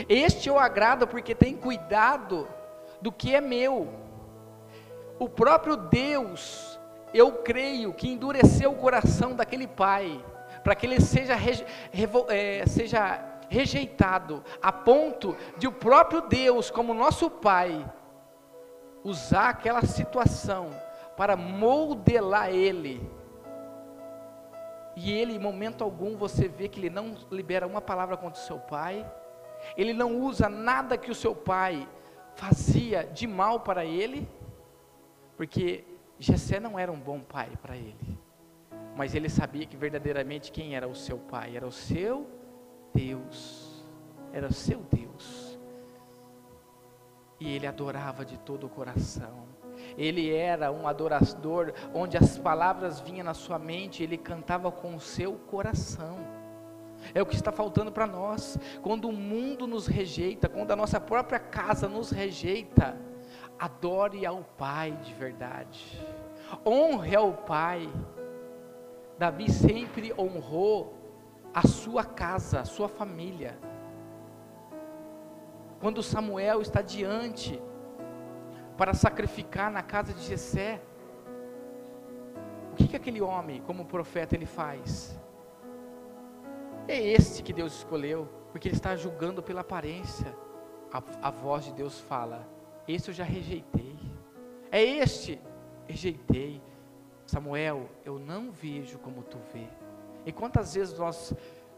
Este 0.09 0.48
eu 0.48 0.59
agrado 0.59 1.07
porque 1.07 1.35
tem 1.35 1.55
cuidado 1.55 2.48
do 3.02 3.12
que 3.12 3.35
é 3.35 3.40
meu. 3.42 3.92
O 5.18 5.28
próprio 5.28 5.76
Deus, 5.76 6.81
eu 7.12 7.31
creio 7.42 7.92
que 7.92 8.09
endureceu 8.09 8.72
o 8.72 8.76
coração 8.76 9.37
daquele 9.37 9.66
pai, 9.66 10.24
para 10.64 10.74
que 10.74 10.87
ele 10.87 11.02
seja, 11.02 11.35
é, 12.31 12.66
seja 12.66 13.22
rejeitado, 13.50 14.42
a 14.62 14.72
ponto 14.72 15.37
de 15.59 15.68
o 15.68 15.72
próprio 15.72 16.22
Deus, 16.22 16.70
como 16.70 16.94
nosso 16.94 17.28
Pai, 17.28 17.85
usar 19.05 19.51
aquela 19.51 19.83
situação 19.83 20.71
para 21.17 21.37
modelar 21.37 22.51
ele. 22.51 23.01
E 24.95 25.12
ele, 25.12 25.35
em 25.35 25.38
momento 25.38 25.83
algum, 25.83 26.17
você 26.17 26.49
vê 26.49 26.69
que 26.69 26.79
ele 26.79 26.91
não 26.91 27.15
libera 27.31 27.67
uma 27.67 27.81
palavra 27.81 28.17
contra 28.17 28.41
o 28.41 28.45
seu 28.45 28.59
pai, 28.59 29.11
ele 29.77 29.93
não 29.93 30.19
usa 30.21 30.49
nada 30.49 30.99
que 30.99 31.11
o 31.11 31.15
seu 31.15 31.35
pai 31.35 31.88
fazia 32.35 33.05
de 33.05 33.27
mal 33.27 33.61
para 33.61 33.85
ele, 33.85 34.29
porque 35.37 35.85
Jessé 36.19 36.61
não 36.61 36.79
era 36.79 36.91
um 36.91 36.99
bom 36.99 37.21
pai 37.21 37.51
para 37.61 37.77
ele, 37.77 38.19
mas 38.97 39.15
ele 39.15 39.29
sabia 39.29 39.67
que 39.67 39.77
verdadeiramente 39.77 40.53
quem 40.53 40.75
era 40.77 40.87
o 40.87 40.95
seu 40.95 41.19
pai, 41.19 41.57
era 41.57 41.67
o 41.67 41.73
seu 41.73 42.27
Deus, 42.95 43.83
era 44.33 44.47
o 44.49 44.53
seu 44.53 44.81
Deus, 44.91 45.12
e 47.42 47.57
ele 47.57 47.66
adorava 47.66 48.24
de 48.24 48.38
todo 48.38 48.66
o 48.66 48.70
coração, 48.70 49.48
ele 49.98 50.33
era 50.33 50.70
um 50.70 50.87
adorador, 50.87 51.72
onde 51.92 52.16
as 52.16 52.38
palavras 52.38 53.00
vinham 53.00 53.24
na 53.24 53.35
sua 53.35 53.59
mente, 53.59 54.02
ele 54.02 54.16
cantava 54.16 54.70
com 54.70 54.94
o 54.94 55.00
seu 55.00 55.33
coração. 55.35 56.18
É 57.12 57.20
o 57.20 57.26
que 57.26 57.35
está 57.35 57.50
faltando 57.50 57.90
para 57.90 58.07
nós. 58.07 58.57
Quando 58.81 59.09
o 59.09 59.12
mundo 59.12 59.66
nos 59.66 59.88
rejeita, 59.88 60.48
quando 60.48 60.70
a 60.70 60.76
nossa 60.76 61.00
própria 61.00 61.40
casa 61.40 61.88
nos 61.88 62.11
rejeita, 62.11 62.96
adore 63.59 64.24
ao 64.24 64.44
Pai 64.57 64.92
de 65.02 65.12
verdade. 65.14 66.00
Honre 66.64 67.16
ao 67.16 67.33
Pai. 67.33 67.90
Davi 69.18 69.50
sempre 69.50 70.12
honrou 70.16 70.94
a 71.52 71.66
sua 71.66 72.05
casa, 72.05 72.61
a 72.61 72.64
sua 72.64 72.88
família. 72.88 73.59
Quando 75.83 76.01
Samuel 76.01 76.62
está 76.62 76.81
diante 76.81 77.61
para 78.79 78.95
sacrificar 78.95 79.68
na 79.68 79.83
casa 79.83 80.14
de 80.14 80.23
Jessé, 80.23 80.81
o 82.71 82.77
que, 82.77 82.87
que 82.87 82.95
aquele 82.95 83.21
homem, 83.21 83.61
como 83.62 83.85
profeta, 83.85 84.37
ele 84.37 84.47
faz? 84.47 85.21
É 86.87 86.97
este 86.97 87.42
que 87.42 87.53
Deus 87.53 87.79
escolheu, 87.79 88.29
porque 88.53 88.68
ele 88.68 88.77
está 88.77 88.95
julgando 88.95 89.42
pela 89.42 89.62
aparência. 89.62 90.33
A, 90.92 91.03
a 91.21 91.31
voz 91.33 91.64
de 91.64 91.73
Deus 91.73 91.99
fala: 91.99 92.49
Este 92.87 93.09
eu 93.09 93.14
já 93.14 93.25
rejeitei. 93.25 93.99
É 94.71 94.81
este, 94.81 95.40
rejeitei. 95.88 96.62
Samuel, 97.27 97.88
eu 98.05 98.21
não 98.21 98.53
vejo 98.53 99.01
como 99.01 99.25
tu 99.25 99.38
vê. 99.53 99.66
E 100.25 100.31
quantas 100.31 100.75
vezes 100.75 100.97
nós 100.97 101.35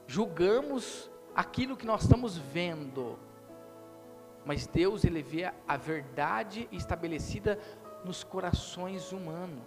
julgamos 0.07 1.11
aquilo 1.35 1.75
que 1.75 1.87
nós 1.87 2.03
estamos 2.03 2.37
vendo, 2.37 3.19
mas 4.45 4.67
Deus 4.67 5.05
ele 5.05 5.23
vê 5.23 5.53
a 5.67 5.77
verdade 5.77 6.69
estabelecida 6.71 7.59
nos 8.05 8.23
corações 8.23 9.13
humanos. 9.13 9.63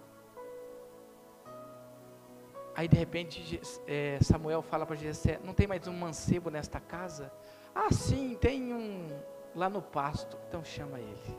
Aí 2.74 2.86
de 2.86 2.96
repente 2.96 3.60
é, 3.86 4.18
Samuel 4.22 4.62
fala 4.62 4.86
para 4.86 4.94
Jessé, 4.94 5.40
não 5.42 5.52
tem 5.52 5.66
mais 5.66 5.86
um 5.88 5.92
mancebo 5.92 6.48
nesta 6.48 6.78
casa? 6.78 7.32
Ah 7.74 7.92
sim, 7.92 8.36
tem 8.40 8.72
um 8.72 9.08
lá 9.54 9.68
no 9.68 9.82
pasto, 9.82 10.38
então 10.48 10.64
chama 10.64 11.00
ele. 11.00 11.38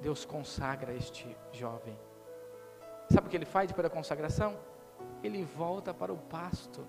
Deus 0.00 0.24
consagra 0.24 0.94
este 0.94 1.36
jovem. 1.52 1.98
Sabe 3.10 3.26
o 3.26 3.30
que 3.30 3.36
ele 3.36 3.44
faz 3.44 3.68
depois 3.68 3.82
da 3.82 3.90
consagração? 3.90 4.56
Ele 5.22 5.44
volta 5.44 5.92
para 5.94 6.12
o 6.12 6.16
pasto. 6.16 6.86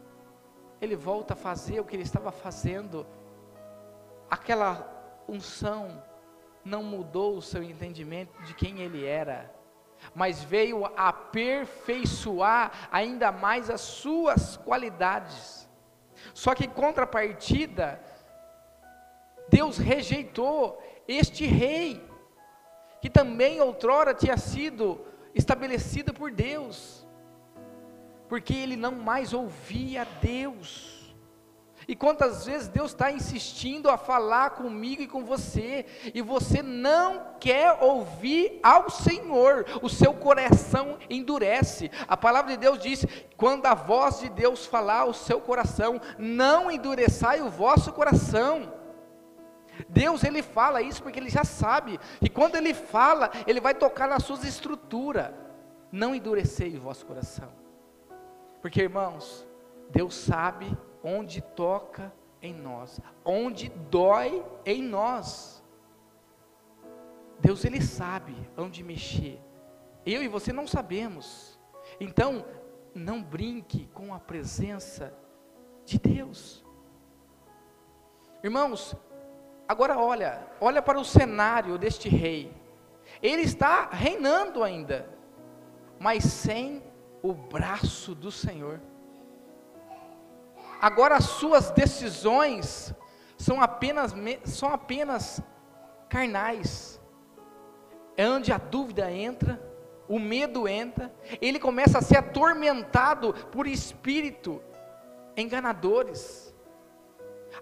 Ele 0.81 0.95
volta 0.95 1.33
a 1.33 1.37
fazer 1.37 1.79
o 1.79 1.85
que 1.85 1.95
ele 1.95 2.03
estava 2.03 2.31
fazendo. 2.31 3.05
Aquela 4.29 5.23
unção 5.27 6.03
não 6.63 6.83
mudou 6.83 7.37
o 7.37 7.41
seu 7.41 7.63
entendimento 7.63 8.41
de 8.43 8.53
quem 8.53 8.81
ele 8.81 9.05
era 9.05 9.57
mas 10.13 10.43
veio 10.43 10.85
aperfeiçoar 10.95 12.71
ainda 12.91 13.31
mais 13.31 13.69
as 13.69 13.81
suas 13.81 14.57
qualidades. 14.57 15.67
Só 16.33 16.55
que, 16.55 16.65
em 16.65 16.69
contrapartida, 16.69 18.01
Deus 19.49 19.77
rejeitou 19.77 20.81
este 21.07 21.45
rei, 21.45 22.03
que 23.01 23.09
também 23.09 23.61
outrora 23.61 24.13
tinha 24.13 24.37
sido 24.37 25.05
estabelecido 25.33 26.13
por 26.13 26.31
Deus, 26.31 27.05
porque 28.27 28.53
ele 28.53 28.75
não 28.75 28.91
mais 28.91 29.33
ouvia 29.33 30.05
Deus. 30.21 30.96
E 31.87 31.95
quantas 31.95 32.45
vezes 32.45 32.67
Deus 32.67 32.91
está 32.91 33.09
insistindo 33.11 33.89
a 33.89 33.97
falar 33.97 34.49
comigo 34.51 35.01
e 35.01 35.07
com 35.07 35.23
você, 35.23 35.85
e 36.13 36.21
você 36.21 36.61
não 36.61 37.35
quer 37.39 37.77
ouvir 37.81 38.59
ao 38.61 38.89
Senhor, 38.89 39.65
o 39.81 39.87
seu 39.87 40.13
coração 40.13 40.97
endurece. 41.09 41.89
A 42.05 42.17
palavra 42.17 42.51
de 42.51 42.57
Deus 42.57 42.79
diz: 42.79 43.05
quando 43.37 43.65
a 43.67 43.73
voz 43.73 44.19
de 44.19 44.27
Deus 44.27 44.65
falar 44.65 45.05
o 45.05 45.13
seu 45.13 45.39
coração, 45.39 46.01
não 46.17 46.69
endureçai 46.69 47.41
o 47.41 47.49
vosso 47.49 47.93
coração. 47.93 48.73
Deus 49.87 50.23
ele 50.25 50.41
fala 50.41 50.81
isso 50.81 51.01
porque 51.01 51.19
ele 51.19 51.29
já 51.29 51.45
sabe, 51.45 51.99
e 52.21 52.27
quando 52.27 52.55
ele 52.55 52.73
fala, 52.73 53.31
ele 53.45 53.61
vai 53.61 53.73
tocar 53.73 54.09
nas 54.09 54.23
suas 54.23 54.43
estruturas. 54.43 55.31
Não 55.89 56.13
endurecei 56.13 56.75
o 56.75 56.81
vosso 56.81 57.05
coração, 57.05 57.49
porque 58.61 58.81
irmãos, 58.81 59.47
Deus 59.89 60.15
sabe 60.15 60.77
onde 61.07 61.41
toca 61.41 62.13
em 62.41 62.53
nós, 62.53 62.99
onde 63.23 63.69
dói 63.69 64.45
em 64.65 64.83
nós. 64.83 65.63
Deus 67.39 67.63
ele 67.63 67.81
sabe 67.81 68.35
onde 68.57 68.83
mexer. 68.83 69.39
Eu 70.05 70.21
e 70.21 70.27
você 70.27 70.51
não 70.51 70.67
sabemos. 70.67 71.57
Então, 71.99 72.45
não 72.93 73.23
brinque 73.23 73.87
com 73.93 74.13
a 74.13 74.19
presença 74.19 75.13
de 75.85 75.97
Deus. 75.97 76.65
Irmãos, 78.43 78.95
agora 79.67 79.97
olha, 79.97 80.45
olha 80.59 80.81
para 80.81 80.99
o 80.99 81.05
cenário 81.05 81.77
deste 81.77 82.09
rei. 82.09 82.53
Ele 83.21 83.43
está 83.43 83.87
reinando 83.89 84.61
ainda, 84.61 85.07
mas 85.99 86.23
sem 86.25 86.83
o 87.21 87.33
braço 87.33 88.13
do 88.13 88.31
Senhor. 88.31 88.81
Agora 90.81 91.15
as 91.15 91.25
suas 91.25 91.71
decisões 91.71 92.93
são 93.37 93.61
apenas, 93.61 94.13
são 94.45 94.69
apenas 94.69 95.41
carnais. 96.09 96.99
É 98.15 98.27
onde 98.27 98.51
a 98.51 98.57
dúvida 98.57 99.11
entra, 99.11 99.61
o 100.07 100.19
medo 100.19 100.67
entra, 100.67 101.13
ele 101.41 101.59
começa 101.59 101.99
a 101.99 102.01
ser 102.01 102.17
atormentado 102.17 103.33
por 103.51 103.67
espírito 103.67 104.61
enganadores. 105.35 106.53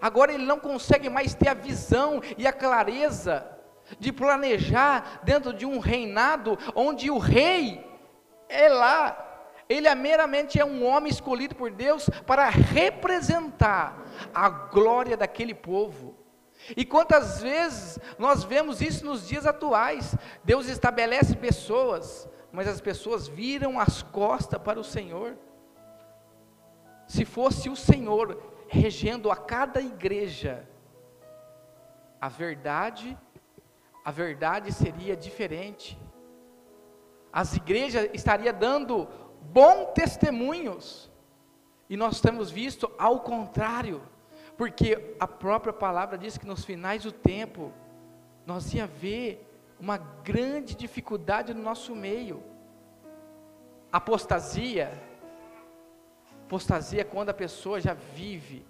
Agora 0.00 0.32
ele 0.32 0.44
não 0.44 0.58
consegue 0.58 1.08
mais 1.08 1.34
ter 1.34 1.48
a 1.48 1.54
visão 1.54 2.20
e 2.36 2.46
a 2.46 2.52
clareza 2.52 3.46
de 3.98 4.12
planejar 4.12 5.20
dentro 5.22 5.52
de 5.52 5.64
um 5.64 5.78
reinado 5.78 6.58
onde 6.74 7.10
o 7.10 7.18
rei 7.18 7.84
é 8.48 8.68
lá. 8.68 9.25
Ele 9.68 9.88
é 9.88 9.94
meramente 9.94 10.60
é 10.60 10.64
um 10.64 10.84
homem 10.84 11.10
escolhido 11.10 11.54
por 11.54 11.70
Deus 11.70 12.08
para 12.26 12.48
representar 12.48 14.04
a 14.34 14.48
glória 14.48 15.16
daquele 15.16 15.54
povo. 15.54 16.14
E 16.76 16.84
quantas 16.84 17.42
vezes 17.42 17.98
nós 18.18 18.42
vemos 18.44 18.80
isso 18.80 19.04
nos 19.04 19.28
dias 19.28 19.46
atuais? 19.46 20.16
Deus 20.42 20.68
estabelece 20.68 21.36
pessoas, 21.36 22.28
mas 22.50 22.66
as 22.66 22.80
pessoas 22.80 23.28
viram 23.28 23.78
as 23.78 24.02
costas 24.02 24.60
para 24.60 24.80
o 24.80 24.84
Senhor. 24.84 25.36
Se 27.06 27.24
fosse 27.24 27.68
o 27.68 27.76
Senhor 27.76 28.42
regendo 28.68 29.30
a 29.30 29.36
cada 29.36 29.80
igreja, 29.80 30.68
a 32.20 32.28
verdade, 32.28 33.16
a 34.04 34.10
verdade 34.10 34.72
seria 34.72 35.16
diferente. 35.16 35.98
As 37.32 37.54
igrejas 37.54 38.08
estariam 38.14 38.58
dando 38.58 39.08
bons 39.52 39.92
testemunhos. 39.94 41.10
E 41.88 41.96
nós 41.96 42.20
temos 42.20 42.50
visto 42.50 42.90
ao 42.98 43.20
contrário. 43.20 44.02
Porque 44.56 45.14
a 45.20 45.26
própria 45.26 45.72
palavra 45.72 46.16
diz 46.16 46.38
que 46.38 46.46
nos 46.46 46.64
finais 46.64 47.02
do 47.02 47.12
tempo, 47.12 47.72
nós 48.46 48.72
ia 48.72 48.86
ver 48.86 49.46
uma 49.78 49.98
grande 49.98 50.74
dificuldade 50.74 51.52
no 51.52 51.62
nosso 51.62 51.94
meio. 51.94 52.42
Apostasia. 53.92 54.90
Apostasia 56.44 57.02
é 57.02 57.04
quando 57.04 57.30
a 57.30 57.34
pessoa 57.34 57.80
já 57.80 57.92
vive 57.92 58.64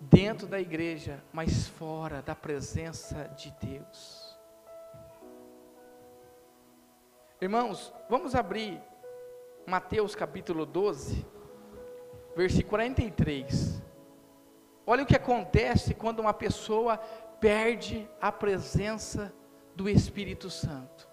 dentro 0.00 0.46
da 0.46 0.60
igreja, 0.60 1.22
mas 1.32 1.68
fora 1.68 2.20
da 2.20 2.34
presença 2.34 3.28
de 3.36 3.54
Deus. 3.60 4.36
Irmãos, 7.40 7.92
vamos 8.08 8.34
abrir 8.34 8.80
Mateus 9.66 10.14
capítulo 10.14 10.66
12, 10.66 11.26
versículo 12.36 12.70
43. 12.70 13.82
Olha 14.86 15.02
o 15.02 15.06
que 15.06 15.16
acontece 15.16 15.94
quando 15.94 16.20
uma 16.20 16.34
pessoa 16.34 16.98
perde 17.40 18.08
a 18.20 18.30
presença 18.30 19.32
do 19.74 19.88
Espírito 19.88 20.50
Santo. 20.50 21.08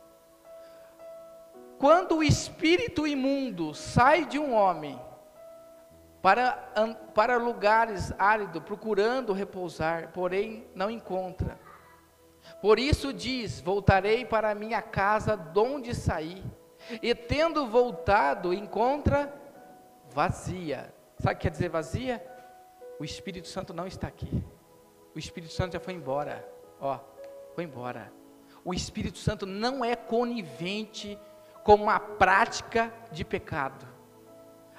Quando 1.77 2.17
o 2.17 2.23
espírito 2.23 3.07
imundo 3.07 3.73
sai 3.73 4.25
de 4.25 4.37
um 4.37 4.53
homem 4.53 5.01
para, 6.21 6.51
para 7.15 7.37
lugares 7.37 8.13
áridos, 8.19 8.61
procurando 8.63 9.33
repousar, 9.33 10.11
porém 10.13 10.67
não 10.75 10.91
encontra. 10.91 11.57
Por 12.61 12.77
isso 12.77 13.11
diz: 13.11 13.61
Voltarei 13.61 14.25
para 14.25 14.53
minha 14.53 14.81
casa, 14.81 15.35
de 15.35 15.59
onde 15.59 15.95
saí, 15.95 16.43
e 17.01 17.13
tendo 17.13 17.67
voltado, 17.67 18.53
encontra 18.53 19.33
vazia. 20.09 20.93
Sabe 21.19 21.35
o 21.35 21.37
que 21.37 21.43
quer 21.43 21.51
dizer 21.51 21.69
vazia? 21.69 22.25
O 22.99 23.05
Espírito 23.05 23.47
Santo 23.47 23.73
não 23.73 23.87
está 23.87 24.07
aqui. 24.07 24.43
O 25.15 25.19
Espírito 25.19 25.53
Santo 25.53 25.73
já 25.73 25.79
foi 25.79 25.93
embora. 25.93 26.47
Ó, 26.79 26.99
foi 27.53 27.63
embora. 27.63 28.11
O 28.63 28.73
Espírito 28.73 29.17
Santo 29.17 29.45
não 29.45 29.83
é 29.83 29.95
conivente 29.95 31.17
com 31.63 31.75
uma 31.75 31.99
prática 31.99 32.93
de 33.11 33.23
pecado. 33.23 33.87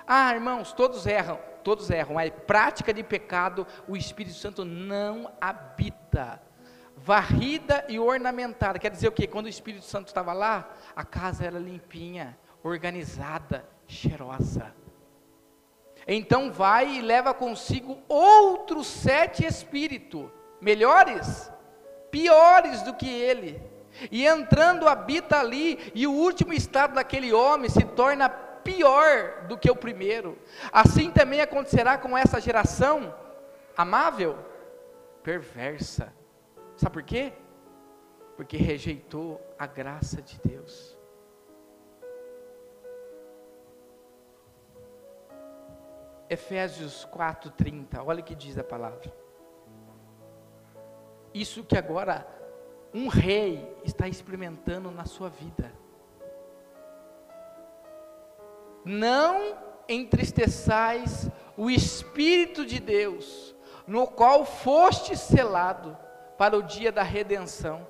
Ah, 0.07 0.35
irmãos, 0.35 0.73
todos 0.73 1.07
erram, 1.07 1.39
todos 1.63 1.91
erram, 1.91 2.15
mas 2.15 2.33
prática 2.47 2.93
de 2.93 3.03
pecado, 3.03 3.67
o 3.87 3.97
Espírito 3.97 4.35
Santo 4.35 4.65
não 4.65 5.33
habita. 5.41 6.41
Varrida 7.05 7.85
e 7.89 7.99
ornamentada, 7.99 8.79
quer 8.79 8.91
dizer 8.91 9.09
o 9.09 9.13
quê? 9.13 9.27
Quando 9.27 9.47
o 9.47 9.49
Espírito 9.49 9.85
Santo 9.85 10.07
estava 10.07 10.33
lá, 10.33 10.71
a 10.95 11.05
casa 11.05 11.45
era 11.45 11.59
limpinha, 11.59 12.39
organizada, 12.63 13.69
cheirosa. 13.89 14.73
Então 16.07 16.53
vai 16.53 16.97
e 16.97 17.01
leva 17.01 17.35
consigo 17.35 17.99
outros 18.09 18.87
sete 18.87 19.45
espíritos, 19.45 20.31
melhores, 20.61 21.51
piores 22.11 22.83
do 22.83 22.95
que 22.95 23.09
ele. 23.09 23.61
E 24.11 24.25
entrando 24.25 24.89
habita 24.89 25.41
ali, 25.41 25.93
e 25.95 26.07
o 26.07 26.13
último 26.13 26.53
estado 26.53 26.95
daquele 26.95 27.33
homem 27.33 27.69
se 27.69 27.85
torna 27.85 28.29
pior 28.29 29.47
do 29.49 29.59
que 29.59 29.71
o 29.71 29.77
primeiro. 29.77 30.39
Assim 30.73 31.11
também 31.11 31.41
acontecerá 31.41 31.99
com 31.99 32.17
essa 32.17 32.41
geração 32.41 33.13
amável, 33.77 34.39
perversa. 35.23 36.13
Sabe 36.83 36.95
por 36.95 37.03
quê? 37.05 37.33
Porque 38.35 38.57
rejeitou 38.57 39.41
a 39.57 39.69
graça 39.69 40.21
de 40.21 40.37
Deus. 40.41 40.99
Efésios 46.29 47.05
4:30. 47.05 48.03
Olha 48.05 48.21
o 48.21 48.25
que 48.25 48.35
diz 48.35 48.59
a 48.59 48.65
palavra. 48.65 49.15
Isso 51.33 51.63
que 51.63 51.79
agora 51.79 52.27
um 52.93 53.07
rei 53.07 53.79
está 53.85 54.09
experimentando 54.09 54.91
na 54.91 55.05
sua 55.05 55.29
vida. 55.29 55.73
Não 58.85 59.57
entristeçais 59.89 61.31
o 61.57 61.71
Espírito 61.71 62.67
de 62.67 62.81
Deus, 62.81 63.55
no 63.87 64.09
qual 64.09 64.45
foste 64.45 65.17
selado 65.17 65.97
para 66.43 66.59
o 66.59 66.63
dia 66.65 66.91
da 66.91 67.05
redenção. 67.05 67.87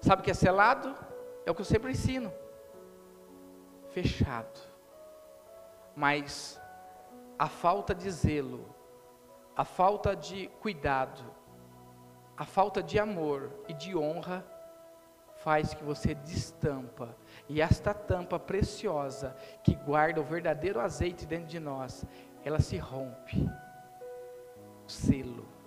Sabe 0.00 0.22
o 0.22 0.24
que 0.24 0.30
é 0.30 0.34
selado? 0.34 0.96
É 1.44 1.50
o 1.50 1.54
que 1.54 1.60
eu 1.60 1.66
sempre 1.66 1.90
ensino. 1.90 2.32
Fechado. 3.90 4.58
Mas 5.94 6.58
a 7.38 7.46
falta 7.46 7.94
de 7.94 8.10
zelo, 8.10 8.74
a 9.54 9.66
falta 9.66 10.16
de 10.16 10.46
cuidado, 10.62 11.22
a 12.38 12.46
falta 12.46 12.82
de 12.82 12.98
amor 12.98 13.52
e 13.68 13.74
de 13.74 13.94
honra 13.94 14.42
faz 15.36 15.74
que 15.74 15.84
você 15.84 16.14
destampa. 16.14 17.14
E 17.50 17.60
esta 17.60 17.92
tampa 17.92 18.38
preciosa 18.38 19.36
que 19.62 19.74
guarda 19.74 20.22
o 20.22 20.24
verdadeiro 20.24 20.80
azeite 20.80 21.26
dentro 21.26 21.48
de 21.48 21.60
nós, 21.60 22.02
ela 22.42 22.60
se 22.60 22.78
rompe. 22.78 23.46
Selo. 24.86 25.57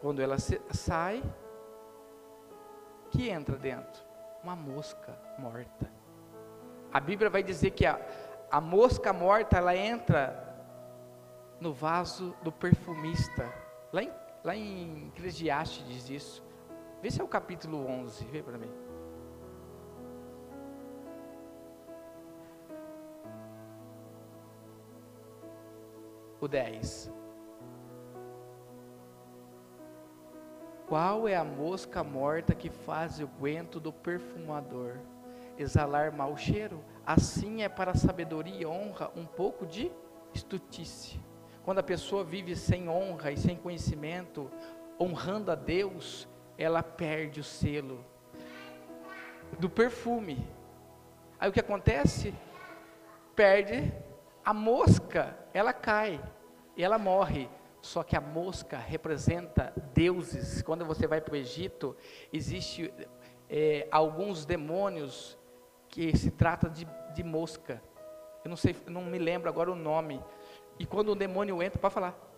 Quando 0.00 0.20
ela 0.20 0.36
sai, 0.38 1.22
que 3.10 3.28
entra 3.28 3.56
dentro? 3.56 4.02
Uma 4.42 4.54
mosca 4.54 5.18
morta. 5.38 5.90
A 6.92 7.00
Bíblia 7.00 7.28
vai 7.28 7.42
dizer 7.42 7.72
que 7.72 7.84
a, 7.84 8.00
a 8.50 8.60
mosca 8.60 9.12
morta 9.12 9.56
ela 9.58 9.76
entra 9.76 10.56
no 11.60 11.72
vaso 11.72 12.34
do 12.42 12.52
perfumista. 12.52 13.52
Lá 13.92 14.02
em, 14.02 14.12
lá 14.44 14.56
em 14.56 15.08
Eclesiastes 15.08 15.86
diz 15.86 16.08
isso. 16.08 16.44
Vê 17.02 17.10
se 17.10 17.20
é 17.20 17.24
o 17.24 17.28
capítulo 17.28 17.86
11, 17.86 18.24
vê 18.26 18.42
para 18.42 18.56
mim. 18.56 18.70
O 26.40 26.46
10. 26.46 27.10
Qual 30.88 31.28
é 31.28 31.36
a 31.36 31.44
mosca 31.44 32.02
morta 32.02 32.54
que 32.54 32.70
faz 32.70 33.20
o 33.20 33.26
guento 33.26 33.78
do 33.78 33.92
perfumador 33.92 34.96
exalar 35.58 36.10
mau 36.14 36.34
cheiro? 36.34 36.82
Assim 37.04 37.62
é 37.62 37.68
para 37.68 37.90
a 37.90 37.94
sabedoria 37.94 38.62
e 38.62 38.64
honra 38.64 39.10
um 39.14 39.26
pouco 39.26 39.66
de 39.66 39.92
estutice. 40.32 41.20
Quando 41.62 41.80
a 41.80 41.82
pessoa 41.82 42.24
vive 42.24 42.56
sem 42.56 42.88
honra 42.88 43.30
e 43.30 43.36
sem 43.36 43.54
conhecimento, 43.54 44.50
honrando 44.98 45.52
a 45.52 45.54
Deus, 45.54 46.26
ela 46.56 46.82
perde 46.82 47.40
o 47.40 47.44
selo 47.44 48.02
do 49.58 49.68
perfume. 49.68 50.48
Aí 51.38 51.50
o 51.50 51.52
que 51.52 51.60
acontece? 51.60 52.34
Perde 53.36 53.92
a 54.42 54.54
mosca, 54.54 55.36
ela 55.52 55.74
cai 55.74 56.18
e 56.74 56.82
ela 56.82 56.96
morre. 56.96 57.46
Só 57.80 58.02
que 58.02 58.16
a 58.16 58.20
mosca 58.20 58.76
representa 58.76 59.72
deuses. 59.94 60.62
Quando 60.62 60.84
você 60.84 61.06
vai 61.06 61.20
para 61.20 61.34
o 61.34 61.36
Egito, 61.36 61.96
existe 62.32 62.92
é, 63.48 63.86
alguns 63.90 64.44
demônios 64.44 65.38
que 65.88 66.16
se 66.16 66.30
trata 66.30 66.68
de, 66.68 66.86
de 67.14 67.22
mosca. 67.22 67.82
Eu 68.44 68.48
não 68.48 68.56
sei, 68.56 68.76
não 68.86 69.04
me 69.04 69.18
lembro 69.18 69.48
agora 69.48 69.70
o 69.70 69.76
nome. 69.76 70.22
E 70.78 70.86
quando 70.86 71.10
o 71.10 71.14
demônio 71.14 71.62
entra, 71.62 71.78
para 71.78 71.90
falar. 71.90 72.28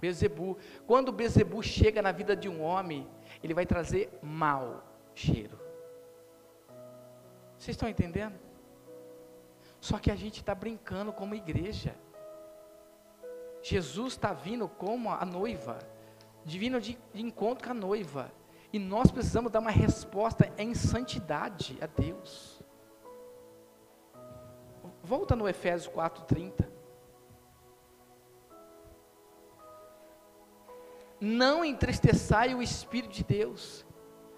Bezebu. 0.00 0.56
Quando 0.86 1.12
Bezebu 1.12 1.62
chega 1.62 2.00
na 2.00 2.12
vida 2.12 2.34
de 2.34 2.48
um 2.48 2.62
homem, 2.62 3.06
ele 3.42 3.54
vai 3.54 3.66
trazer 3.66 4.10
mau 4.22 4.82
cheiro. 5.14 5.58
Vocês 7.58 7.74
estão 7.74 7.88
entendendo? 7.88 8.38
Só 9.80 9.98
que 9.98 10.10
a 10.10 10.16
gente 10.16 10.40
está 10.40 10.54
brincando 10.54 11.12
como 11.12 11.34
igreja. 11.34 11.94
Jesus 13.62 14.14
está 14.14 14.32
vindo 14.32 14.68
como 14.68 15.10
a 15.10 15.24
noiva, 15.24 15.78
vindo 16.44 16.80
de, 16.80 16.98
de 17.12 17.22
encontro 17.22 17.64
com 17.64 17.70
a 17.70 17.74
noiva. 17.74 18.32
E 18.72 18.78
nós 18.78 19.10
precisamos 19.10 19.50
dar 19.50 19.60
uma 19.60 19.70
resposta 19.70 20.52
em 20.56 20.74
santidade 20.74 21.76
a 21.80 21.86
Deus. 21.86 22.62
Volta 25.02 25.34
no 25.34 25.48
Efésios 25.48 25.92
4:30. 25.92 26.68
Não 31.20 31.64
entristeçai 31.64 32.54
o 32.54 32.62
Espírito 32.62 33.12
de 33.12 33.24
Deus. 33.24 33.84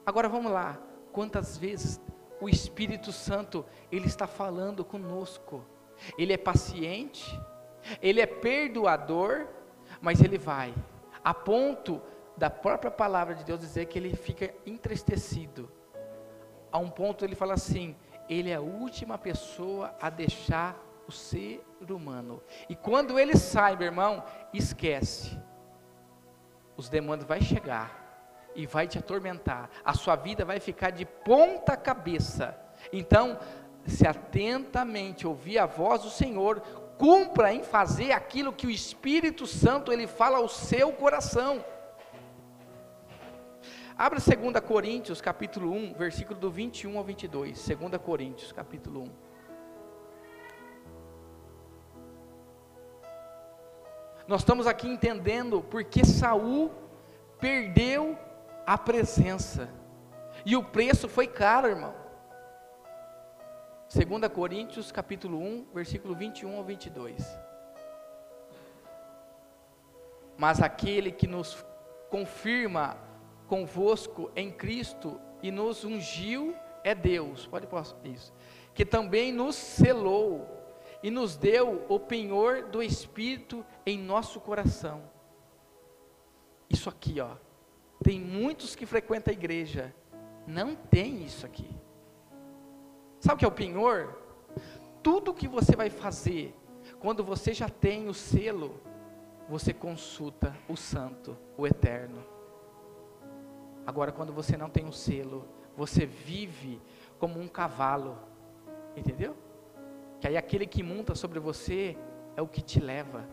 Agora 0.05 0.29
vamos 0.29 0.51
lá. 0.51 0.81
Quantas 1.13 1.57
vezes 1.57 2.01
o 2.41 2.49
Espírito 2.49 3.13
Santo 3.13 3.65
ele 3.91 4.07
está 4.07 4.27
falando 4.27 4.85
conosco? 4.85 5.65
Ele 6.19 6.33
é 6.33 6.37
paciente, 6.37 7.39
ele 8.01 8.21
é 8.21 8.27
perdoador, 8.27 9.47
mas 10.01 10.21
ele 10.21 10.39
vai 10.39 10.75
a 11.25 11.33
ponto 11.33 12.01
da 12.37 12.51
própria 12.51 12.91
palavra 12.91 13.35
de 13.35 13.45
Deus 13.45 13.61
dizer 13.61 13.87
que 13.87 13.99
ele 13.99 14.15
fica 14.17 14.53
entristecido. 14.67 15.71
A 16.71 16.79
um 16.79 16.91
ponto 16.91 17.25
ele 17.25 17.35
fala 17.35 17.55
assim: 17.55 17.95
ele 18.29 18.51
é 18.51 18.55
a 18.55 18.61
última 18.61 19.19
pessoa 19.19 19.95
a 20.01 20.11
deixar 20.11 20.77
o 21.07 21.13
ser 21.13 21.63
humano. 21.89 22.43
E 22.69 22.75
quando 22.75 23.19
ele 23.19 23.37
sai, 23.37 23.77
meu 23.77 23.87
irmão, 23.87 24.25
esquece. 24.53 25.39
Os 26.77 26.89
demônios 26.89 27.27
vai 27.27 27.41
chegar 27.41 28.01
e 28.55 28.67
vai 28.67 28.87
te 28.87 28.99
atormentar. 28.99 29.69
A 29.85 29.95
sua 29.95 30.17
vida 30.17 30.45
vai 30.45 30.59
ficar 30.59 30.91
de 30.91 31.05
ponta 31.05 31.77
cabeça. 31.77 32.59
Então, 32.93 33.39
se 33.87 34.07
atentamente 34.07 35.27
ouvir 35.27 35.59
a 35.59 35.67
voz 35.67 36.03
do 36.03 36.11
Senhor, 36.11 36.63
cumpra 37.03 37.53
em 37.53 37.65
fazer 37.65 38.13
aquilo 38.13 38.53
que 38.53 38.65
o 38.65 38.71
Espírito 38.71 39.45
Santo 39.45 39.93
ele 39.93 40.07
fala 40.07 40.39
ao 40.39 40.49
seu 40.49 40.93
coração. 40.93 41.65
Abra 43.99 44.21
2 44.21 44.61
Coríntios, 44.65 45.21
capítulo 45.21 45.73
1, 45.73 45.95
versículo 45.95 46.39
do 46.39 46.49
21 46.49 46.97
ao 46.97 47.03
22. 47.03 47.67
2 47.67 47.97
Coríntios, 48.01 48.53
capítulo 48.53 49.03
1. 49.03 49.11
Nós 54.29 54.43
estamos 54.43 54.69
aqui 54.69 54.87
entendendo 54.87 55.61
porque 55.61 56.05
Saul 56.05 56.71
perdeu 57.41 58.17
a 58.65 58.79
presença. 58.79 59.69
E 60.47 60.55
o 60.55 60.63
preço 60.63 61.09
foi 61.09 61.27
caro, 61.27 61.67
irmão. 61.67 62.02
2 63.95 64.27
Coríntios, 64.33 64.91
capítulo 64.91 65.39
1, 65.39 65.67
versículo 65.75 66.15
21 66.15 66.57
ao 66.57 66.65
22. 66.65 67.23
Mas 70.35 70.63
aquele 70.63 71.13
que 71.13 71.27
nos 71.27 71.63
confirma 72.09 72.97
convosco 73.47 74.31
em 74.35 74.51
Cristo 74.51 75.21
e 75.43 75.51
nos 75.51 75.85
ungiu 75.85 76.57
é 76.83 76.95
Deus. 76.95 77.47
Pode 77.47 77.67
pôr 77.67 77.85
isso. 78.05 78.33
Que 78.73 78.87
também 78.87 79.31
nos 79.31 79.57
selou 79.57 80.49
e 81.03 81.11
nos 81.11 81.37
deu 81.37 81.85
o 81.87 82.01
penhor 82.01 82.63
do 82.63 82.83
Espírito 82.83 83.63
em 83.85 83.99
nosso 83.99 84.41
coração. 84.41 85.03
Isso 86.71 86.89
aqui, 86.89 87.21
ó. 87.21 87.37
Tem 88.03 88.19
muitos 88.19 88.75
que 88.75 88.87
frequentam 88.87 89.31
a 89.31 89.37
igreja, 89.37 89.95
não 90.47 90.75
tem 90.75 91.23
isso 91.23 91.45
aqui. 91.45 91.69
Sabe 93.23 93.37
o 93.37 93.39
que 93.39 93.45
é 93.45 93.49
o 93.49 93.53
penhor? 93.53 94.19
Tudo 95.01 95.33
que 95.33 95.47
você 95.47 95.77
vai 95.77 95.89
fazer, 95.89 96.53
quando 96.99 97.23
você 97.23 97.55
já 97.55 97.69
tem 97.69 98.09
o 98.09 98.15
selo, 98.15 98.81
você 99.49 99.73
consulta 99.73 100.53
o 100.69 100.77
Santo, 100.77 101.39
o 101.57 101.65
Eterno. 101.65 102.27
Agora, 103.87 104.11
quando 104.11 104.33
você 104.33 104.57
não 104.57 104.69
tem 104.69 104.89
o 104.89 104.93
selo, 104.93 105.49
você 105.77 106.05
vive 106.05 106.83
como 107.21 107.41
um 107.41 107.47
cavalo, 107.47 108.19
entendeu? 108.97 109.37
Que 110.21 110.27
aí 110.27 110.37
aquele 110.37 110.67
que 110.67 110.83
monta 110.83 111.15
sobre 111.15 111.39
você 111.39 111.97
é 112.37 112.43
o 112.43 112.49
que 112.49 112.61
te 112.61 112.81
leva 112.81 113.25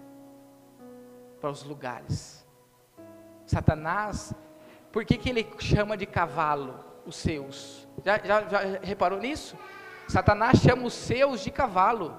para 1.42 1.50
os 1.50 1.64
lugares. 1.64 2.46
Satanás, 3.44 4.36
por 4.92 5.04
que, 5.04 5.18
que 5.18 5.32
ele 5.32 5.48
chama 5.58 5.98
de 5.98 6.06
cavalo 6.06 6.80
os 7.08 7.16
seus? 7.16 7.88
Já, 8.06 8.20
já, 8.20 8.48
já 8.48 8.60
reparou 8.84 9.18
nisso? 9.20 9.58
Satanás 10.10 10.60
chama 10.60 10.88
os 10.88 10.94
seus 10.94 11.42
de 11.42 11.52
cavalo. 11.52 12.18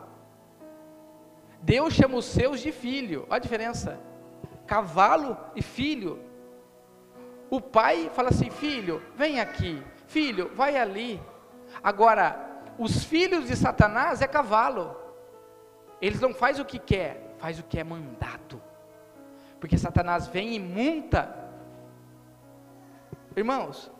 Deus 1.60 1.92
chama 1.92 2.16
os 2.16 2.24
seus 2.24 2.60
de 2.60 2.70
filho. 2.70 3.26
Olha 3.28 3.36
a 3.36 3.40
diferença. 3.40 3.98
Cavalo 4.64 5.36
e 5.56 5.60
filho. 5.60 6.22
O 7.50 7.60
pai 7.60 8.08
fala 8.14 8.28
assim: 8.28 8.48
filho, 8.48 9.02
vem 9.16 9.40
aqui. 9.40 9.82
Filho, 10.06 10.52
vai 10.54 10.76
ali. 10.76 11.20
Agora, 11.82 12.62
os 12.78 13.02
filhos 13.02 13.48
de 13.48 13.56
Satanás 13.56 14.22
é 14.22 14.28
cavalo. 14.28 14.96
Eles 16.00 16.20
não 16.20 16.32
faz 16.32 16.60
o 16.60 16.64
que 16.64 16.78
quer, 16.78 17.34
faz 17.38 17.58
o 17.58 17.64
que 17.64 17.78
é 17.78 17.82
mandado. 17.82 18.62
Porque 19.58 19.76
Satanás 19.76 20.28
vem 20.28 20.54
e 20.54 20.60
monta. 20.60 21.36
Irmãos, 23.36 23.90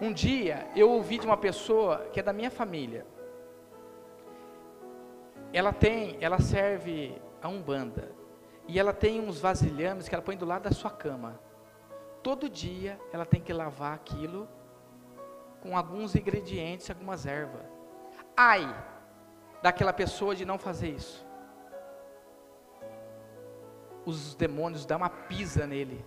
um 0.00 0.12
dia 0.12 0.68
eu 0.74 0.90
ouvi 0.90 1.18
de 1.18 1.26
uma 1.26 1.36
pessoa 1.36 2.08
que 2.12 2.20
é 2.20 2.22
da 2.22 2.32
minha 2.32 2.50
família. 2.50 3.06
Ela 5.52 5.72
tem, 5.72 6.16
ela 6.20 6.40
serve 6.40 7.20
a 7.42 7.48
Umbanda. 7.48 8.10
E 8.66 8.78
ela 8.78 8.92
tem 8.92 9.20
uns 9.20 9.40
vasilhames 9.40 10.08
que 10.08 10.14
ela 10.14 10.22
põe 10.22 10.36
do 10.36 10.46
lado 10.46 10.62
da 10.62 10.72
sua 10.72 10.90
cama. 10.90 11.40
Todo 12.22 12.48
dia 12.48 12.98
ela 13.12 13.26
tem 13.26 13.40
que 13.40 13.52
lavar 13.52 13.94
aquilo 13.94 14.48
com 15.60 15.76
alguns 15.76 16.14
ingredientes, 16.14 16.88
algumas 16.88 17.26
ervas. 17.26 17.62
Ai 18.36 18.74
daquela 19.62 19.92
pessoa 19.92 20.34
de 20.34 20.44
não 20.44 20.58
fazer 20.58 20.90
isso. 20.90 21.26
Os 24.06 24.34
demônios 24.34 24.86
dão 24.86 24.96
uma 24.98 25.10
pisa 25.10 25.66
nele. 25.66 26.04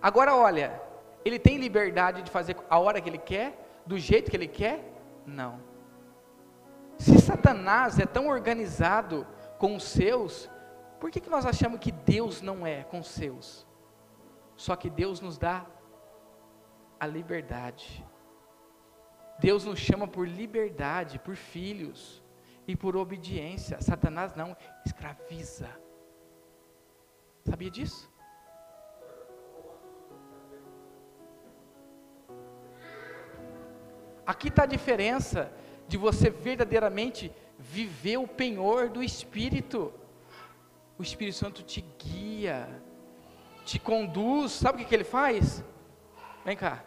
Agora 0.00 0.36
olha, 0.36 0.80
ele 1.24 1.38
tem 1.38 1.58
liberdade 1.58 2.22
de 2.22 2.30
fazer 2.30 2.56
a 2.68 2.78
hora 2.78 3.00
que 3.00 3.08
ele 3.08 3.18
quer, 3.18 3.82
do 3.86 3.98
jeito 3.98 4.30
que 4.30 4.36
ele 4.36 4.48
quer? 4.48 4.84
Não. 5.26 5.60
Se 6.98 7.18
Satanás 7.20 7.98
é 7.98 8.06
tão 8.06 8.28
organizado 8.28 9.26
com 9.58 9.76
os 9.76 9.84
seus, 9.84 10.50
por 10.98 11.10
que, 11.10 11.20
que 11.20 11.30
nós 11.30 11.46
achamos 11.46 11.80
que 11.80 11.92
Deus 11.92 12.42
não 12.42 12.66
é 12.66 12.82
com 12.84 12.98
os 12.98 13.08
seus? 13.08 13.66
Só 14.56 14.74
que 14.74 14.90
Deus 14.90 15.20
nos 15.20 15.38
dá 15.38 15.64
a 16.98 17.06
liberdade. 17.06 18.04
Deus 19.38 19.64
nos 19.64 19.78
chama 19.78 20.08
por 20.08 20.26
liberdade, 20.26 21.18
por 21.20 21.36
filhos 21.36 22.22
e 22.66 22.74
por 22.74 22.96
obediência. 22.96 23.80
Satanás 23.80 24.34
não 24.34 24.56
escraviza. 24.84 25.68
Sabia 27.44 27.70
disso? 27.70 28.10
Aqui 34.28 34.48
está 34.48 34.64
a 34.64 34.66
diferença 34.66 35.50
de 35.88 35.96
você 35.96 36.28
verdadeiramente 36.28 37.32
viver 37.58 38.18
o 38.18 38.28
penhor 38.28 38.90
do 38.90 39.02
Espírito. 39.02 39.90
O 40.98 41.02
Espírito 41.02 41.38
Santo 41.38 41.62
te 41.62 41.82
guia, 41.98 42.68
te 43.64 43.78
conduz. 43.78 44.52
Sabe 44.52 44.76
o 44.76 44.78
que, 44.80 44.84
que 44.84 44.94
ele 44.94 45.02
faz? 45.02 45.64
Vem 46.44 46.54
cá, 46.54 46.84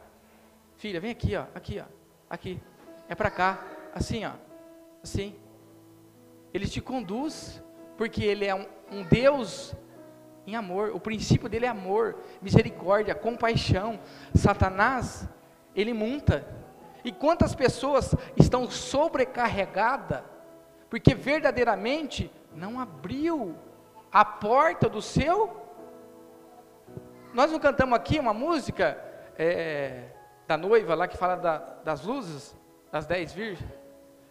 filha, 0.78 1.00
vem 1.00 1.10
aqui, 1.10 1.36
ó, 1.36 1.46
aqui, 1.56 1.80
ó, 1.80 1.86
aqui. 2.30 2.62
É 3.10 3.16
para 3.16 3.32
cá, 3.32 3.66
assim, 3.96 4.24
ó, 4.24 4.34
assim. 5.02 5.36
Ele 6.54 6.68
te 6.68 6.80
conduz, 6.80 7.60
porque 7.98 8.24
ele 8.24 8.46
é 8.46 8.54
um, 8.54 8.68
um 8.92 9.02
Deus 9.02 9.74
em 10.46 10.56
amor. 10.56 10.92
O 10.94 11.00
princípio 11.00 11.50
dele 11.50 11.66
é 11.66 11.70
amor, 11.70 12.20
misericórdia, 12.40 13.16
compaixão. 13.16 14.00
Satanás, 14.32 15.28
ele 15.76 15.92
monta 15.92 16.61
e 17.04 17.12
quantas 17.12 17.56
pessoas 17.56 18.14
estão 18.36 18.70
sobrecarregadas, 18.70 20.22
porque 20.90 21.16
verdadeiramente 21.16 22.32
não 22.54 22.80
abriu 22.80 23.56
a 24.12 24.26
porta 24.26 24.90
do 24.90 25.02
seu. 25.02 25.60
Nós 27.34 27.52
não 27.52 27.60
cantamos 27.60 27.96
aqui 27.96 28.20
uma 28.20 28.34
música 28.34 28.98
é, 29.38 30.10
da 30.48 30.58
noiva 30.58 30.96
lá 30.96 31.08
que 31.08 31.18
fala 31.18 31.36
da, 31.36 31.58
das 31.84 32.04
luzes, 32.04 32.56
das 32.92 33.06
dez 33.06 33.32
virgens. 33.32 33.72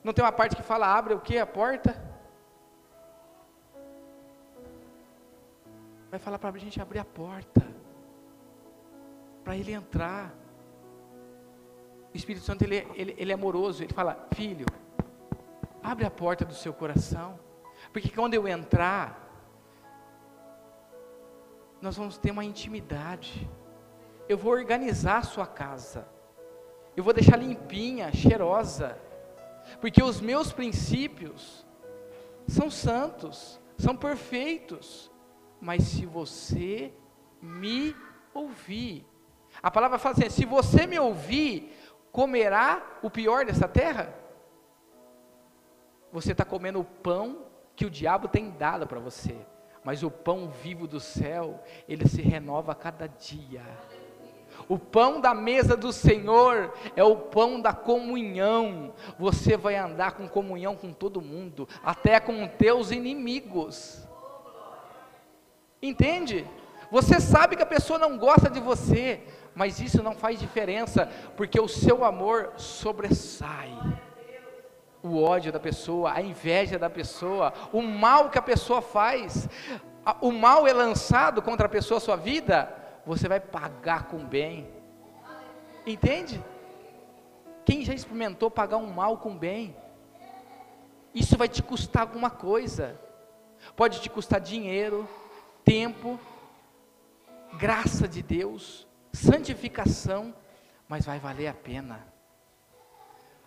Não 0.05 0.13
tem 0.13 0.25
uma 0.25 0.33
parte 0.33 0.57
que 0.57 0.63
fala 0.63 0.87
abre 0.87 1.15
o 1.15 1.21
que? 1.21 1.39
A 1.39 1.47
porta? 1.47 1.97
Vai 6.11 6.19
falar 6.19 6.39
para 6.39 6.51
a 6.51 6.59
gente 6.59 6.81
abrir 6.81 6.99
a 6.99 7.05
porta, 7.05 7.63
para 9.45 9.57
ele 9.57 9.73
entrar. 9.73 10.35
O 12.13 12.17
Espírito 12.17 12.45
Santo 12.45 12.65
ele, 12.65 12.87
ele, 12.95 13.15
ele 13.17 13.31
é 13.31 13.35
amoroso, 13.35 13.83
ele 13.83 13.93
fala: 13.93 14.27
Filho, 14.33 14.67
abre 15.83 16.05
a 16.05 16.11
porta 16.11 16.45
do 16.45 16.55
seu 16.55 16.73
coração, 16.73 17.39
porque 17.93 18.09
quando 18.09 18.35
eu 18.35 18.47
entrar, 18.47 19.31
nós 21.81 21.97
vamos 21.97 22.19
ter 22.19 22.31
uma 22.31 22.45
intimidade. 22.45 23.49
Eu 24.29 24.37
vou 24.37 24.53
organizar 24.53 25.19
a 25.19 25.23
sua 25.23 25.47
casa. 25.47 26.07
Eu 26.97 27.03
vou 27.03 27.13
deixar 27.13 27.37
limpinha, 27.37 28.13
cheirosa. 28.13 28.99
Porque 29.81 30.03
os 30.03 30.21
meus 30.21 30.53
princípios 30.53 31.67
são 32.47 32.71
santos, 32.71 33.61
são 33.79 33.97
perfeitos. 33.97 35.11
Mas 35.61 35.85
se 35.85 36.07
você 36.07 36.93
me 37.41 37.95
ouvir, 38.35 39.07
a 39.63 39.71
palavra 39.71 39.99
fala 39.99 40.15
assim: 40.15 40.31
se 40.31 40.45
você 40.45 40.87
me 40.87 40.99
ouvir, 40.99 41.73
comerá 42.13 42.83
o 43.03 43.11
pior 43.11 43.45
dessa 43.45 43.69
terra? 43.69 44.15
Você 46.13 46.33
está 46.33 46.45
comendo 46.45 46.81
o 46.81 46.85
pão 46.85 47.47
que 47.77 47.87
o 47.87 47.91
diabo 47.91 48.29
tem 48.29 48.51
dado 48.51 48.87
para 48.87 48.99
você, 48.99 49.37
mas 49.85 50.03
o 50.03 50.11
pão 50.11 50.49
vivo 50.49 50.87
do 50.87 51.01
céu, 51.01 51.63
ele 51.89 52.07
se 52.09 52.21
renova 52.21 52.73
a 52.73 52.75
cada 52.75 53.07
dia. 53.07 53.63
O 54.69 54.79
pão 54.79 55.21
da 55.21 55.35
mesa 55.35 55.77
do 55.77 55.93
Senhor 55.93 56.73
é 56.95 57.03
o 57.03 57.17
pão 57.17 57.61
da 57.61 57.73
comunhão. 57.73 58.93
Você 59.19 59.57
vai 59.57 59.77
andar 59.77 60.13
com 60.13 60.29
comunhão 60.29 60.77
com 60.77 60.93
todo 60.93 61.23
mundo, 61.23 61.69
até 61.83 62.21
com 62.21 62.47
teus 62.47 62.91
inimigos. 62.91 64.07
Entende? 65.83 66.47
Você 66.91 67.21
sabe 67.21 67.57
que 67.57 67.63
a 67.63 67.67
pessoa 67.67 67.99
não 67.99 68.19
gosta 68.19 68.51
de 68.51 68.61
você, 68.61 69.23
mas 69.55 69.81
isso 69.81 70.03
não 70.03 70.15
faz 70.15 70.39
diferença, 70.39 71.07
porque 71.37 71.61
o 71.61 71.69
seu 71.69 72.05
amor 72.05 72.53
sobressai. 72.57 73.71
O 75.03 75.23
ódio 75.23 75.51
da 75.51 75.59
pessoa, 75.59 76.13
a 76.13 76.21
inveja 76.21 76.79
da 76.79 76.91
pessoa, 76.91 77.53
o 77.73 77.81
mal 77.81 78.31
que 78.31 78.39
a 78.39 78.43
pessoa 78.43 78.83
faz, 78.83 79.49
o 80.21 80.31
mal 80.31 80.67
é 80.67 80.73
lançado 80.73 81.41
contra 81.41 81.67
a 81.67 81.71
pessoa, 81.71 81.99
a 81.99 82.01
sua 82.01 82.17
vida, 82.17 82.75
você 83.05 83.29
vai 83.29 83.41
pagar 83.41 84.05
com 84.05 84.19
bem. 84.19 84.69
Entende? 85.87 86.43
Quem 87.65 87.85
já 87.85 87.95
experimentou 87.95 88.51
pagar 88.51 88.77
um 88.77 88.93
mal 88.93 89.19
com 89.19 89.37
bem? 89.37 89.77
Isso 91.15 91.37
vai 91.37 91.49
te 91.49 91.63
custar 91.63 92.03
alguma 92.03 92.31
coisa. 92.31 93.01
Pode 93.77 94.01
te 94.01 94.09
custar 94.09 94.41
dinheiro, 94.41 95.09
tempo, 95.65 96.19
graça 97.59 98.07
de 98.07 98.23
Deus, 98.23 98.87
santificação, 99.13 100.35
mas 100.89 101.07
vai 101.07 101.19
valer 101.19 101.49
a 101.49 101.55
pena. 101.55 102.07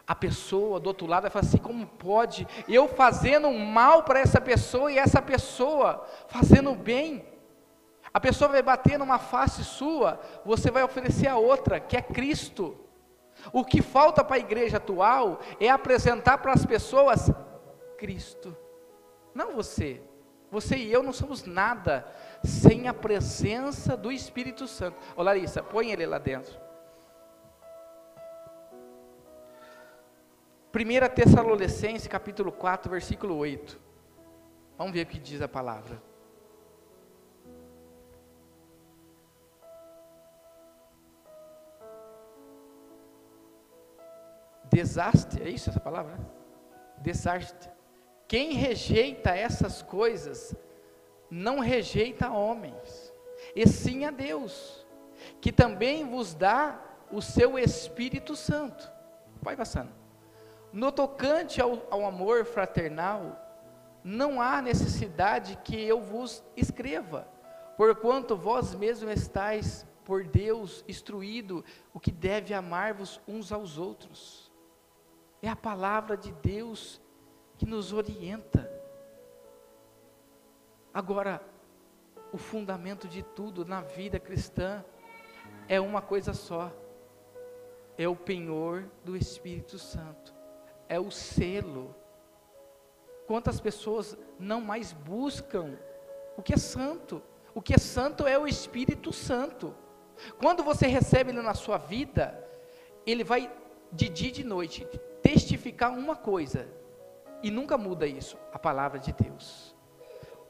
A 0.06 0.14
pessoa 0.14 0.80
do 0.80 0.88
outro 0.88 1.08
lado 1.08 1.24
vai 1.24 1.32
falar 1.32 1.46
assim: 1.46 1.58
como 1.58 1.88
pode 1.88 2.48
eu 2.68 2.88
fazendo 2.88 3.52
mal 3.52 4.04
para 4.04 4.20
essa 4.20 4.42
pessoa 4.42 4.92
e 4.92 4.98
essa 4.98 5.22
pessoa 5.22 6.06
fazendo 6.28 6.76
bem? 6.76 7.26
A 8.14 8.20
pessoa 8.20 8.50
vai 8.50 8.62
bater 8.62 9.00
numa 9.00 9.18
face 9.18 9.64
sua, 9.64 10.20
você 10.46 10.70
vai 10.70 10.84
oferecer 10.84 11.28
a 11.28 11.38
outra, 11.38 11.80
que 11.80 11.98
é 11.98 12.02
Cristo. 12.02 12.78
O 13.52 13.66
que 13.66 13.82
falta 13.82 14.24
para 14.24 14.36
a 14.36 14.40
igreja 14.40 14.78
atual 14.78 15.40
é 15.60 15.70
apresentar 15.70 16.38
para 16.38 16.54
as 16.54 16.66
pessoas 16.66 17.32
Cristo, 17.98 18.56
não 19.34 19.56
você. 19.56 20.02
Você 20.52 20.76
e 20.76 20.94
eu 20.94 21.02
não 21.02 21.12
somos 21.12 21.46
nada 21.46 22.06
sem 22.44 22.88
a 22.88 22.94
presença 22.94 23.96
do 23.96 24.12
Espírito 24.12 24.68
Santo. 24.68 24.98
Ô 25.16 25.24
Larissa, 25.24 25.64
põe 25.64 25.92
ele 25.92 26.06
lá 26.06 26.18
dentro. 26.18 26.60
1 30.76 31.14
Tessalonicenses 31.14 32.08
capítulo 32.08 32.52
4, 32.52 32.90
versículo 32.90 33.38
8. 33.38 33.80
Vamos 34.78 34.92
ver 34.92 35.06
o 35.06 35.10
que 35.10 35.20
diz 35.20 35.42
a 35.42 35.48
palavra. 35.48 36.02
Desastre, 44.66 45.44
é 45.44 45.50
isso 45.50 45.70
essa 45.70 45.80
palavra? 45.80 46.18
Desastre. 46.98 47.70
Quem 48.28 48.54
rejeita 48.54 49.30
essas 49.30 49.84
coisas 49.84 50.56
não 51.34 51.58
rejeita 51.58 52.30
homens, 52.30 53.12
e 53.56 53.68
sim 53.68 54.06
a 54.06 54.12
Deus, 54.12 54.86
que 55.42 55.52
também 55.52 56.08
vos 56.08 56.36
dá 56.36 56.80
o 57.12 57.24
seu 57.24 57.58
Espírito 57.58 58.36
Santo. 58.36 58.92
Vai 59.42 59.56
passando. 59.56 59.92
No 60.72 60.92
tocante 60.92 61.60
ao, 61.60 61.88
ao 61.90 62.06
amor 62.06 62.46
fraternal, 62.46 63.40
não 64.04 64.40
há 64.40 64.62
necessidade 64.62 65.58
que 65.64 65.76
eu 65.76 66.00
vos 66.02 66.44
escreva, 66.56 67.28
porquanto 67.78 68.36
vós 68.36 68.76
mesmos 68.76 69.12
estáis 69.14 69.88
por 70.06 70.24
Deus 70.24 70.86
instruído 70.88 71.66
o 71.94 72.00
que 72.00 72.12
deve 72.12 72.54
amar-vos 72.54 73.20
uns 73.28 73.52
aos 73.52 73.80
outros. 73.80 74.52
É 75.42 75.50
a 75.50 75.56
palavra 75.56 76.16
de 76.16 76.32
Deus 76.32 77.02
que 77.58 77.66
nos 77.66 77.92
orienta. 77.92 78.73
Agora, 80.94 81.42
o 82.32 82.38
fundamento 82.38 83.08
de 83.08 83.24
tudo 83.24 83.66
na 83.66 83.82
vida 83.82 84.20
cristã 84.20 84.84
é 85.68 85.80
uma 85.80 86.02
coisa 86.02 86.34
só: 86.34 86.72
é 87.98 88.08
o 88.08 88.16
penhor 88.16 88.86
do 89.04 89.18
Espírito 89.18 89.80
Santo, 89.80 90.34
é 90.88 91.00
o 91.00 91.10
selo. 91.10 91.96
Quantas 93.26 93.60
pessoas 93.60 94.18
não 94.38 94.62
mais 94.62 94.92
buscam 94.92 95.80
o 96.38 96.44
que 96.44 96.54
é 96.54 96.58
santo? 96.58 97.22
O 97.56 97.62
que 97.62 97.74
é 97.74 97.78
santo 97.78 98.28
é 98.28 98.38
o 98.38 98.48
Espírito 98.48 99.14
Santo. 99.14 99.74
Quando 100.38 100.64
você 100.64 100.88
recebe 100.88 101.32
ele 101.32 101.42
na 101.42 101.54
sua 101.54 101.78
vida, 101.78 102.38
ele 103.06 103.24
vai 103.24 103.52
de 103.92 104.10
dia 104.10 104.30
e 104.30 104.32
de 104.32 104.44
noite 104.44 104.86
testificar 105.22 105.92
uma 105.92 106.16
coisa, 106.16 106.68
e 107.42 107.50
nunca 107.50 107.78
muda 107.78 108.06
isso: 108.06 108.38
a 108.52 108.60
palavra 108.60 109.00
de 109.00 109.12
Deus. 109.14 109.73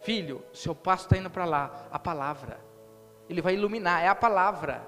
Filho, 0.04 0.44
seu 0.52 0.76
passo 0.76 1.06
está 1.06 1.18
indo 1.18 1.30
para 1.30 1.46
lá, 1.46 1.88
a 1.92 1.98
palavra. 1.98 2.60
Ele 3.30 3.42
vai 3.42 3.54
iluminar, 3.54 4.04
é 4.04 4.08
a 4.10 4.16
palavra. 4.16 4.86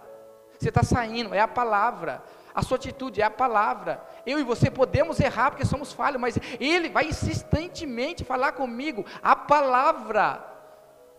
Você 0.60 0.70
está 0.70 0.84
saindo, 0.84 1.34
é 1.34 1.40
a 1.40 1.48
palavra. 1.48 2.22
A 2.54 2.62
sua 2.62 2.76
atitude 2.76 3.22
é 3.22 3.24
a 3.24 3.32
palavra. 3.32 4.04
Eu 4.26 4.40
e 4.40 4.44
você 4.44 4.70
podemos 4.70 5.20
errar 5.20 5.52
porque 5.52 5.66
somos 5.66 5.94
falhos, 5.94 6.20
mas 6.20 6.38
Ele 6.60 6.90
vai 6.90 7.06
insistentemente 7.06 8.26
falar 8.26 8.52
comigo 8.52 9.06
a 9.24 9.36
palavra. 9.36 10.44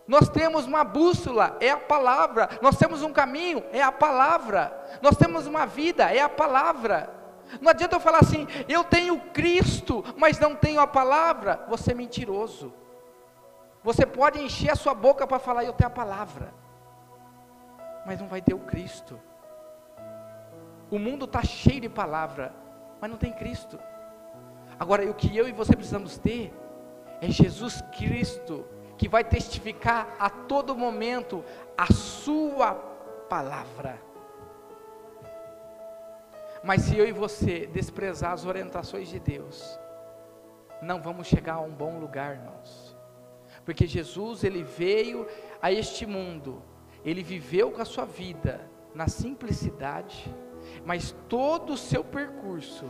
Nós 0.07 0.29
temos 0.29 0.65
uma 0.65 0.83
bússola, 0.83 1.57
é 1.59 1.71
a 1.71 1.77
palavra. 1.77 2.49
Nós 2.61 2.77
temos 2.77 3.01
um 3.01 3.11
caminho, 3.11 3.63
é 3.71 3.81
a 3.81 3.91
palavra. 3.91 4.99
Nós 5.01 5.17
temos 5.17 5.47
uma 5.47 5.65
vida, 5.65 6.11
é 6.13 6.21
a 6.21 6.29
palavra. 6.29 7.13
Não 7.59 7.71
adianta 7.71 7.95
eu 7.95 7.99
falar 7.99 8.19
assim, 8.19 8.47
eu 8.69 8.83
tenho 8.83 9.19
Cristo, 9.33 10.03
mas 10.17 10.39
não 10.39 10.55
tenho 10.55 10.79
a 10.79 10.87
palavra. 10.87 11.65
Você 11.67 11.91
é 11.91 11.95
mentiroso. 11.95 12.73
Você 13.87 14.05
pode 14.05 14.37
encher 14.43 14.71
a 14.71 14.75
sua 14.75 14.93
boca 14.93 15.25
para 15.25 15.39
falar, 15.39 15.63
eu 15.63 15.71
tenho 15.71 15.87
a 15.87 15.89
palavra, 15.89 16.53
mas 18.05 18.19
não 18.19 18.27
vai 18.27 18.41
ter 18.41 18.53
o 18.53 18.59
Cristo. 18.59 19.17
O 20.91 20.99
mundo 20.99 21.23
está 21.23 21.41
cheio 21.41 21.79
de 21.79 21.87
palavra, 21.87 22.53
mas 22.99 23.09
não 23.09 23.17
tem 23.17 23.31
Cristo. 23.31 23.79
Agora, 24.77 25.09
o 25.09 25.13
que 25.13 25.33
eu 25.37 25.47
e 25.47 25.53
você 25.53 25.73
precisamos 25.73 26.17
ter 26.17 26.53
é 27.21 27.29
Jesus 27.29 27.81
Cristo, 27.97 28.65
que 28.97 29.07
vai 29.07 29.23
testificar 29.23 30.17
a 30.19 30.29
todo 30.29 30.75
momento 30.75 31.41
a 31.77 31.87
Sua 31.87 32.73
palavra. 33.29 34.01
Mas 36.61 36.81
se 36.81 36.97
eu 36.97 37.07
e 37.07 37.13
você 37.13 37.67
desprezar 37.67 38.33
as 38.33 38.43
orientações 38.43 39.07
de 39.07 39.17
Deus, 39.17 39.79
não 40.81 41.01
vamos 41.01 41.25
chegar 41.25 41.53
a 41.53 41.61
um 41.61 41.71
bom 41.71 41.97
lugar, 41.97 42.35
irmãos. 42.35 42.86
Porque 43.67 43.85
Jesus, 43.85 44.45
ele 44.45 44.63
veio 44.63 45.27
a 45.61 45.69
este 45.69 46.05
mundo, 46.05 46.63
ele 47.03 47.21
viveu 47.21 47.69
com 47.69 47.81
a 47.81 47.85
sua 47.85 48.05
vida 48.05 48.61
na 48.95 49.09
simplicidade, 49.09 50.33
mas 50.85 51.13
todo 51.27 51.73
o 51.73 51.77
seu 51.77 52.01
percurso, 52.01 52.85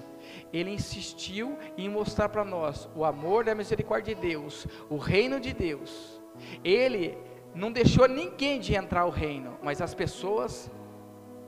ele 0.54 0.70
insistiu 0.70 1.58
em 1.76 1.90
mostrar 1.90 2.30
para 2.30 2.46
nós 2.46 2.88
o 2.96 3.04
amor 3.04 3.44
da 3.44 3.56
misericórdia 3.56 4.14
de 4.14 4.22
Deus, 4.22 4.68
o 4.88 4.98
reino 4.98 5.40
de 5.40 5.52
Deus. 5.52 6.22
Ele 6.64 7.18
não 7.56 7.72
deixou 7.72 8.08
ninguém 8.08 8.60
de 8.60 8.76
entrar 8.76 9.02
ao 9.02 9.10
reino, 9.10 9.58
mas 9.64 9.82
as 9.82 9.96
pessoas 9.96 10.70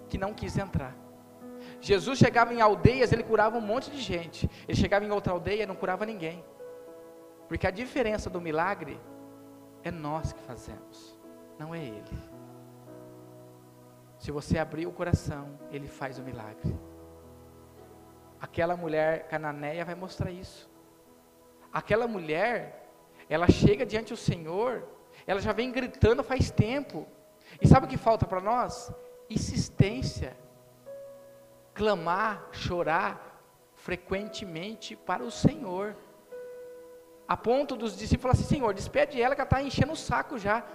que 0.10 0.18
não 0.18 0.34
quis 0.34 0.58
entrar. 0.58 0.98
Jesus 1.80 2.18
chegava 2.18 2.52
em 2.52 2.62
aldeias, 2.62 3.12
ele 3.12 3.22
curava 3.22 3.60
um 3.60 3.62
monte 3.62 3.92
de 3.92 4.02
gente. 4.02 4.50
Ele 4.68 4.76
chegava 4.76 5.06
em 5.06 5.12
outra 5.12 5.34
aldeia 5.34 5.68
não 5.68 5.76
curava 5.76 6.04
ninguém. 6.04 6.44
Porque 7.48 7.68
a 7.68 7.72
diferença 7.72 8.28
do 8.28 8.42
milagre 8.42 9.00
é 9.84 9.92
nós 9.92 10.34
que 10.34 10.40
fazemos, 10.42 11.18
não 11.58 11.74
é 11.74 11.80
Ele. 11.80 12.20
Se 14.18 14.32
você 14.32 14.58
abrir 14.58 14.86
o 14.86 14.92
coração, 14.92 15.58
Ele 15.72 15.88
faz 15.88 16.20
o 16.20 16.22
milagre. 16.22 16.78
Aquela 18.42 18.76
mulher 18.76 19.28
cananeia 19.28 19.86
vai 19.86 19.96
mostrar 19.96 20.32
isso. 20.32 20.70
Aquela 21.72 22.08
mulher, 22.08 22.90
ela 23.30 23.50
chega 23.50 23.86
diante 23.86 24.14
do 24.14 24.18
Senhor, 24.18 24.88
ela 25.26 25.40
já 25.40 25.54
vem 25.54 25.72
gritando 25.72 26.24
faz 26.24 26.50
tempo. 26.50 27.08
E 27.62 27.68
sabe 27.68 27.86
o 27.86 27.90
que 27.90 27.98
falta 27.98 28.26
para 28.26 28.42
nós? 28.42 28.92
Insistência. 29.30 30.36
Clamar, 31.74 32.50
chorar 32.52 33.42
frequentemente 33.74 34.96
para 34.96 35.24
o 35.24 35.32
Senhor. 35.32 35.96
A 37.30 37.38
ponto 37.38 37.76
dos 37.76 37.96
discípulos 37.96 38.24
falar 38.24 38.34
assim: 38.34 38.56
Senhor, 38.56 38.74
despede 38.74 39.22
ela 39.22 39.36
que 39.36 39.42
ela 39.42 39.46
está 39.46 39.62
enchendo 39.62 39.94
o 39.94 39.96
saco 39.96 40.36
já. 40.40 40.66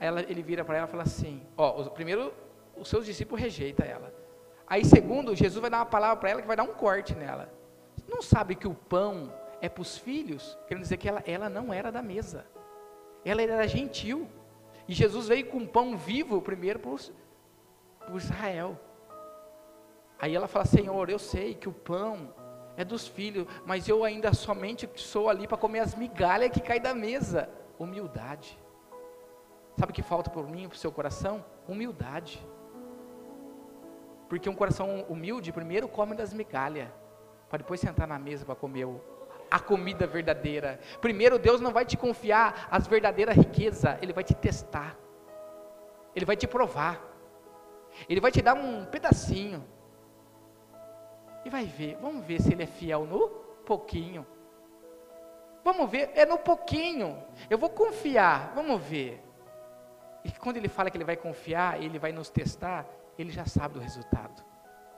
Ela, 0.00 0.22
ele 0.22 0.42
vira 0.42 0.64
para 0.64 0.78
ela 0.78 0.88
e 0.88 0.90
fala 0.90 1.04
assim: 1.04 1.46
Ó, 1.56 1.84
primeiro, 1.90 2.34
os 2.76 2.88
seus 2.88 3.06
discípulos 3.06 3.40
rejeitam 3.40 3.86
ela. 3.86 4.12
Aí, 4.66 4.84
segundo, 4.84 5.36
Jesus 5.36 5.60
vai 5.60 5.70
dar 5.70 5.78
uma 5.78 5.86
palavra 5.86 6.16
para 6.16 6.30
ela 6.30 6.42
que 6.42 6.48
vai 6.48 6.56
dar 6.56 6.64
um 6.64 6.74
corte 6.74 7.14
nela. 7.14 7.48
Não 8.08 8.20
sabe 8.20 8.56
que 8.56 8.66
o 8.66 8.74
pão 8.74 9.32
é 9.60 9.68
para 9.68 9.82
os 9.82 9.96
filhos? 9.96 10.58
Querendo 10.66 10.82
dizer 10.82 10.96
que 10.96 11.08
ela, 11.08 11.22
ela 11.24 11.48
não 11.48 11.72
era 11.72 11.92
da 11.92 12.02
mesa. 12.02 12.44
Ela 13.24 13.40
era 13.40 13.68
gentil. 13.68 14.28
E 14.88 14.92
Jesus 14.92 15.28
veio 15.28 15.46
com 15.46 15.64
pão 15.64 15.96
vivo 15.96 16.42
primeiro 16.42 16.80
para 16.80 18.16
Israel. 18.16 18.76
Aí 20.18 20.34
ela 20.34 20.48
fala: 20.48 20.64
Senhor, 20.64 21.08
eu 21.08 21.20
sei 21.20 21.54
que 21.54 21.68
o 21.68 21.72
pão 21.72 22.34
é 22.78 22.84
dos 22.84 23.08
filhos, 23.08 23.44
mas 23.66 23.88
eu 23.88 24.04
ainda 24.04 24.32
somente 24.32 24.88
sou 24.94 25.28
ali 25.28 25.48
para 25.48 25.58
comer 25.58 25.80
as 25.80 25.96
migalhas 25.96 26.52
que 26.52 26.60
caem 26.60 26.80
da 26.80 26.94
mesa. 26.94 27.50
Humildade. 27.76 28.56
Sabe 29.76 29.90
o 29.90 29.94
que 29.94 30.00
falta 30.00 30.30
por 30.30 30.48
mim, 30.48 30.68
para 30.68 30.76
o 30.76 30.78
seu 30.78 30.92
coração? 30.92 31.44
Humildade. 31.66 32.40
Porque 34.28 34.48
um 34.48 34.54
coração 34.54 35.04
humilde, 35.08 35.52
primeiro 35.52 35.88
come 35.88 36.14
das 36.14 36.32
migalhas, 36.32 36.88
para 37.48 37.58
depois 37.58 37.80
sentar 37.80 38.06
na 38.06 38.18
mesa 38.18 38.44
para 38.44 38.54
comer 38.54 38.84
o, 38.84 39.00
a 39.50 39.58
comida 39.58 40.06
verdadeira. 40.06 40.78
Primeiro, 41.00 41.36
Deus 41.36 41.60
não 41.60 41.72
vai 41.72 41.84
te 41.84 41.96
confiar 41.96 42.68
as 42.70 42.86
verdadeiras 42.86 43.34
riquezas, 43.34 43.98
Ele 44.00 44.12
vai 44.12 44.22
te 44.22 44.34
testar, 44.34 44.96
Ele 46.14 46.24
vai 46.24 46.36
te 46.36 46.46
provar, 46.46 47.02
Ele 48.08 48.20
vai 48.20 48.30
te 48.30 48.40
dar 48.40 48.54
um 48.54 48.84
pedacinho, 48.84 49.64
e 51.48 51.50
vai 51.50 51.64
ver, 51.64 51.96
vamos 52.00 52.24
ver 52.24 52.40
se 52.40 52.52
Ele 52.52 52.62
é 52.62 52.66
fiel 52.66 53.06
no 53.06 53.28
pouquinho. 53.64 54.26
Vamos 55.64 55.90
ver, 55.90 56.10
é 56.14 56.24
no 56.24 56.38
pouquinho, 56.38 57.22
eu 57.50 57.58
vou 57.58 57.70
confiar, 57.70 58.52
vamos 58.54 58.80
ver. 58.82 59.22
E 60.24 60.30
quando 60.30 60.58
Ele 60.58 60.68
fala 60.68 60.90
que 60.90 60.96
Ele 60.96 61.04
vai 61.04 61.16
confiar, 61.16 61.82
Ele 61.82 61.98
vai 61.98 62.12
nos 62.12 62.28
testar, 62.28 62.86
Ele 63.18 63.30
já 63.30 63.46
sabe 63.46 63.74
do 63.74 63.80
resultado. 63.80 64.44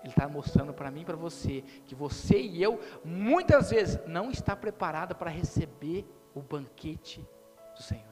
Ele 0.03 0.11
está 0.11 0.29
mostrando 0.29 0.73
para 0.73 0.91
mim 0.91 1.03
e 1.03 1.05
para 1.05 1.17
você 1.17 1.63
que 1.87 1.95
você 1.95 2.41
e 2.41 2.63
eu, 2.63 2.81
muitas 3.05 3.71
vezes, 3.71 4.01
não 4.07 4.31
está 4.31 4.57
preparado 4.57 5.15
para 5.15 5.31
receber 5.31 6.05
o 6.35 6.41
banquete 6.41 7.27
do 7.77 7.83
Senhor. 7.83 8.05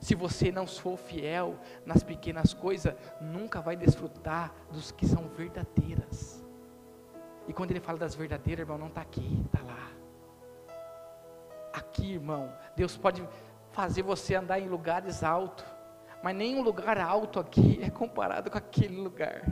Se 0.00 0.16
você 0.16 0.50
não 0.50 0.66
for 0.66 0.98
fiel 0.98 1.56
nas 1.86 2.02
pequenas 2.02 2.52
coisas, 2.52 2.94
nunca 3.20 3.60
vai 3.60 3.76
desfrutar 3.76 4.52
dos 4.70 4.90
que 4.90 5.06
são 5.06 5.28
verdadeiras. 5.28 6.41
E 7.46 7.52
quando 7.52 7.70
ele 7.70 7.80
fala 7.80 7.98
das 7.98 8.14
verdadeiras, 8.14 8.60
irmão, 8.60 8.78
não 8.78 8.86
está 8.88 9.00
aqui, 9.00 9.42
está 9.46 9.64
lá. 9.64 9.90
Aqui, 11.72 12.12
irmão, 12.12 12.52
Deus 12.76 12.96
pode 12.96 13.26
fazer 13.72 14.02
você 14.02 14.34
andar 14.34 14.60
em 14.60 14.68
lugares 14.68 15.22
altos, 15.24 15.64
mas 16.22 16.36
nenhum 16.36 16.62
lugar 16.62 16.98
alto 16.98 17.40
aqui 17.40 17.80
é 17.82 17.90
comparado 17.90 18.50
com 18.50 18.58
aquele 18.58 18.96
lugar. 18.96 19.42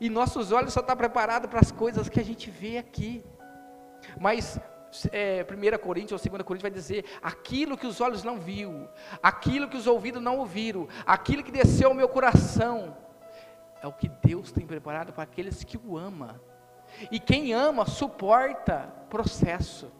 E 0.00 0.08
nossos 0.08 0.50
olhos 0.50 0.72
só 0.72 0.80
estão 0.80 0.94
tá 0.94 0.96
preparados 0.96 1.50
para 1.50 1.60
as 1.60 1.70
coisas 1.70 2.08
que 2.08 2.18
a 2.18 2.24
gente 2.24 2.50
vê 2.50 2.78
aqui. 2.78 3.22
Mas 4.18 4.58
é, 5.12 5.44
1 5.44 5.78
Coríntios 5.78 6.24
ou 6.24 6.30
2 6.30 6.42
Coríntios 6.42 6.62
vai 6.62 6.70
dizer: 6.70 7.04
aquilo 7.22 7.76
que 7.76 7.86
os 7.86 8.00
olhos 8.00 8.22
não 8.22 8.38
viu, 8.38 8.88
aquilo 9.22 9.68
que 9.68 9.76
os 9.76 9.86
ouvidos 9.86 10.22
não 10.22 10.38
ouviram, 10.38 10.88
aquilo 11.04 11.42
que 11.42 11.52
desceu 11.52 11.88
ao 11.88 11.94
meu 11.94 12.08
coração, 12.08 12.96
é 13.82 13.86
o 13.86 13.92
que 13.92 14.08
Deus 14.08 14.52
tem 14.52 14.66
preparado 14.66 15.12
para 15.12 15.24
aqueles 15.24 15.64
que 15.64 15.76
o 15.76 15.98
amam. 15.98 16.40
E 17.10 17.18
quem 17.18 17.52
ama 17.52 17.86
suporta 17.86 18.92
processo. 19.08 19.90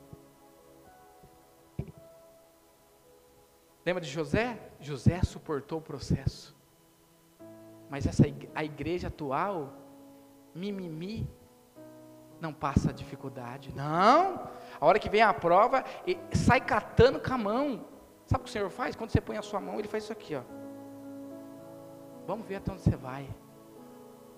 Lembra 3.84 4.00
de 4.00 4.08
José? 4.08 4.58
José 4.80 5.22
suportou 5.22 5.78
o 5.78 5.82
processo. 5.82 6.56
Mas 7.90 8.06
essa 8.06 8.24
a 8.54 8.64
igreja 8.64 9.08
atual, 9.08 9.72
mimimi, 10.54 11.28
não 12.40 12.52
passa 12.52 12.92
dificuldade. 12.92 13.72
Não. 13.74 14.48
A 14.80 14.86
hora 14.86 14.98
que 14.98 15.08
vem 15.08 15.22
a 15.22 15.32
prova, 15.32 15.84
sai 16.32 16.60
catando 16.60 17.20
com 17.20 17.32
a 17.34 17.38
mão. 17.38 17.84
Sabe 18.26 18.40
o 18.40 18.44
que 18.44 18.50
o 18.50 18.52
Senhor 18.52 18.70
faz? 18.70 18.96
Quando 18.96 19.10
você 19.10 19.20
põe 19.20 19.36
a 19.36 19.42
sua 19.42 19.60
mão, 19.60 19.78
ele 19.78 19.88
faz 19.88 20.04
isso 20.04 20.12
aqui, 20.12 20.34
ó. 20.34 20.42
Vamos 22.26 22.46
ver 22.46 22.56
até 22.56 22.72
onde 22.72 22.80
você 22.80 22.96
vai. 22.96 23.28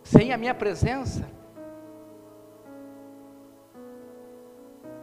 Sem 0.03 0.33
a 0.33 0.37
minha 0.37 0.55
presença. 0.55 1.31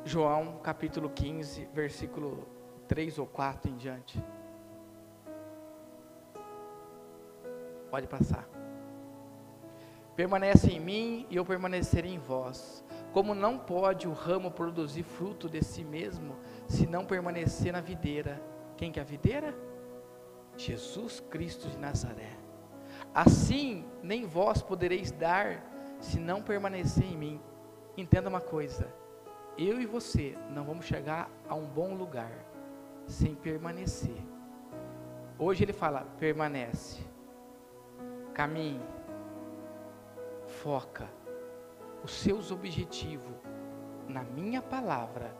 João 0.05 0.57
capítulo 0.61 1.09
15, 1.09 1.69
versículo 1.73 2.45
3 2.89 3.19
ou 3.19 3.25
4 3.25 3.71
em 3.71 3.77
diante. 3.77 4.21
Pode 7.89 8.07
passar. 8.07 8.45
Permanece 10.13 10.71
em 10.71 10.79
mim 10.79 11.25
e 11.29 11.37
eu 11.37 11.45
permanecerei 11.45 12.11
em 12.11 12.19
vós. 12.19 12.83
Como 13.13 13.33
não 13.33 13.57
pode 13.57 14.07
o 14.07 14.11
ramo 14.11 14.51
produzir 14.51 15.03
fruto 15.03 15.47
de 15.47 15.63
si 15.63 15.85
mesmo, 15.85 16.35
se 16.67 16.85
não 16.85 17.05
permanecer 17.05 17.71
na 17.71 17.79
videira. 17.79 18.41
Quem 18.75 18.91
que 18.91 18.99
é 18.99 19.03
a 19.03 19.05
videira? 19.05 19.55
Jesus 20.57 21.19
Cristo 21.19 21.69
de 21.69 21.77
Nazaré. 21.77 22.37
Assim, 23.13 23.85
nem 24.01 24.25
vós 24.25 24.61
podereis 24.61 25.11
dar, 25.11 25.63
se 25.99 26.19
não 26.19 26.41
permanecer 26.41 27.05
em 27.05 27.17
mim. 27.17 27.41
Entenda 27.95 28.27
uma 28.27 28.41
coisa: 28.41 28.93
eu 29.57 29.81
e 29.81 29.85
você 29.85 30.37
não 30.49 30.63
vamos 30.63 30.85
chegar 30.85 31.29
a 31.47 31.55
um 31.55 31.65
bom 31.65 31.93
lugar 31.93 32.31
sem 33.07 33.35
permanecer. 33.35 34.17
Hoje 35.37 35.63
ele 35.63 35.73
fala: 35.73 36.01
permanece 36.19 37.13
caminhe, 38.33 38.81
foca 40.47 41.07
os 42.03 42.11
seus 42.11 42.51
objetivos 42.51 43.31
na 44.07 44.23
minha 44.23 44.61
palavra 44.61 45.33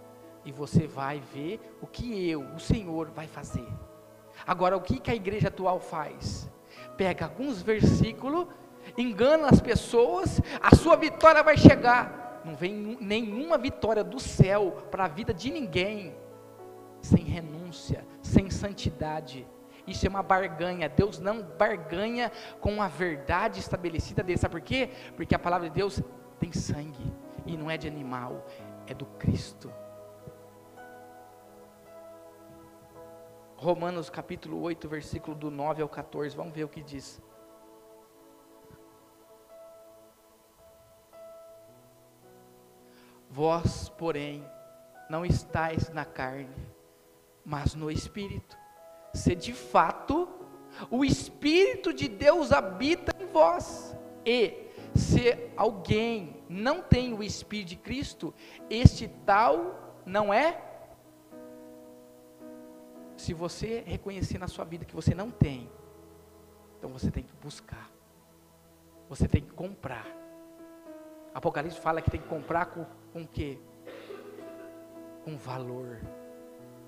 e 0.46 0.52
você 0.52 0.88
vai 0.88 1.20
ver 1.20 1.60
o 1.82 1.88
que 1.88 2.30
eu, 2.30 2.42
o 2.42 2.60
Senhor, 2.60 3.10
vai 3.10 3.28
fazer. 3.28 3.68
Agora, 4.46 4.78
o 4.78 4.82
que, 4.82 5.00
que 5.00 5.12
a 5.12 5.16
igreja 5.16 5.48
atual 5.50 5.80
faz? 5.80 6.50
Pega 6.98 7.26
alguns 7.26 7.62
versículos, 7.62 8.48
engana 8.98 9.50
as 9.50 9.62
pessoas, 9.62 10.42
a 10.62 10.76
sua 10.76 10.96
vitória 10.96 11.44
vai 11.44 11.58
chegar. 11.58 12.23
Não 12.44 12.56
vem 12.56 12.98
nenhuma 13.00 13.58
vitória 13.58 14.04
do 14.04 14.20
céu 14.20 14.86
para 14.92 15.06
a 15.06 15.08
vida 15.08 15.34
de 15.34 15.52
ninguém 15.52 16.16
sem 17.02 17.24
renúncia, 17.24 18.06
sem 18.22 18.50
santidade. 18.50 19.46
Isso 19.86 20.06
é 20.06 20.10
uma 20.10 20.24
barganha. 20.24 20.88
Deus 20.88 21.20
não 21.20 21.44
barganha 21.44 22.32
com 22.62 22.82
a 22.82 22.88
verdade 22.88 23.60
estabelecida 23.60 24.24
dele. 24.24 24.38
Sabe 24.38 24.54
por 24.54 24.62
quê? 24.62 24.90
Porque 25.16 25.36
a 25.36 25.40
palavra 25.40 25.70
de 25.70 25.76
Deus 25.76 26.02
tem 26.40 26.52
sangue. 26.52 27.12
E 27.46 27.58
não 27.58 27.70
é 27.70 27.78
de 27.78 27.88
animal, 27.88 28.46
é 28.88 28.94
do 28.94 29.06
Cristo. 29.06 29.72
Romanos 33.58 34.10
capítulo 34.10 34.62
8, 34.62 34.88
versículo 34.88 35.36
do 35.36 35.52
9 35.52 35.82
ao 35.82 35.90
14. 35.90 36.36
Vamos 36.36 36.54
ver 36.54 36.64
o 36.64 36.70
que 36.70 36.82
diz. 36.82 37.22
Vós, 43.34 43.90
porém, 43.90 44.46
não 45.10 45.26
estáis 45.26 45.90
na 45.90 46.06
carne, 46.06 46.56
mas 47.44 47.74
no 47.74 47.90
espírito 47.90 48.56
se 49.14 49.36
de 49.36 49.54
fato 49.54 50.28
o 50.90 51.06
Espírito 51.06 51.94
de 51.94 52.08
Deus 52.08 52.52
habita 52.52 53.14
em 53.22 53.28
vós. 53.28 53.96
E 54.26 54.70
se 54.96 55.52
alguém 55.56 56.44
não 56.50 56.82
tem 56.82 57.14
o 57.14 57.24
Espírito 57.24 57.70
de 57.70 57.76
Cristo, 57.76 58.34
este 58.70 59.08
tal 59.08 60.02
não 60.06 60.34
é. 60.34 60.62
Se 63.16 63.34
você 63.34 63.84
reconhecer 63.86 64.40
na 64.40 64.48
sua 64.48 64.66
vida 64.66 64.84
que 64.84 64.96
você 64.96 65.14
não 65.14 65.30
tem, 65.30 65.70
então 66.78 66.92
você 66.92 67.12
tem 67.12 67.24
que 67.24 67.34
buscar, 67.36 67.90
você 69.08 69.28
tem 69.28 69.42
que 69.42 69.52
comprar. 69.54 70.08
Apocalipse 71.34 71.80
fala 71.80 72.02
que 72.02 72.12
tem 72.12 72.20
que 72.20 72.28
comprar 72.28 72.66
com, 72.66 72.86
com 73.14 73.22
o 73.22 73.28
quê? 73.28 73.60
Com 75.24 75.38
valor 75.38 76.02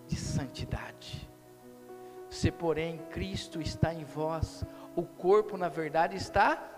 de 0.08 0.16
santidade. 0.16 1.30
Se, 2.30 2.52
porém, 2.52 2.98
Cristo 3.12 3.62
está 3.62 3.94
em 3.94 4.04
vós, 4.04 4.66
o 4.96 5.04
corpo, 5.04 5.56
na 5.56 5.70
verdade, 5.70 6.18
está 6.18 6.72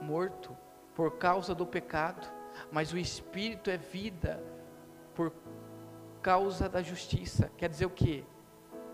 morto 0.00 0.56
por 0.94 1.16
causa 1.18 1.54
do 1.54 1.64
pecado, 1.64 2.26
mas 2.70 2.92
o 2.92 2.98
espírito 2.98 3.70
é 3.70 3.76
vida 3.76 4.42
por 5.14 5.32
causa 6.20 6.68
da 6.68 6.82
justiça. 6.82 7.50
Quer 7.56 7.68
dizer 7.68 7.86
o 7.86 7.90
que? 7.90 8.26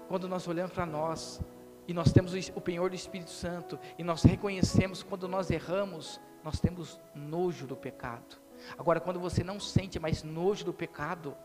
Quando 0.08 0.28
nós 0.28 0.46
olhamos 0.46 0.72
para 0.72 0.86
nós, 0.86 1.40
e 1.88 1.94
nós 1.94 2.12
temos 2.12 2.32
o 2.54 2.60
penhor 2.60 2.90
do 2.90 2.96
Espírito 2.96 3.30
Santo, 3.30 3.78
e 3.98 4.04
nós 4.04 4.22
reconhecemos 4.22 5.02
quando 5.02 5.26
nós 5.26 5.50
erramos, 5.50 6.20
nós 6.44 6.60
temos 6.60 7.00
nojo 7.14 7.66
do 7.66 7.76
pecado. 7.76 8.45
Agora, 8.78 9.00
quando 9.00 9.20
você 9.20 9.42
não 9.42 9.60
sente 9.60 9.98
mais 9.98 10.22
nojo 10.22 10.64
do 10.64 10.72
pecado, 10.72 11.36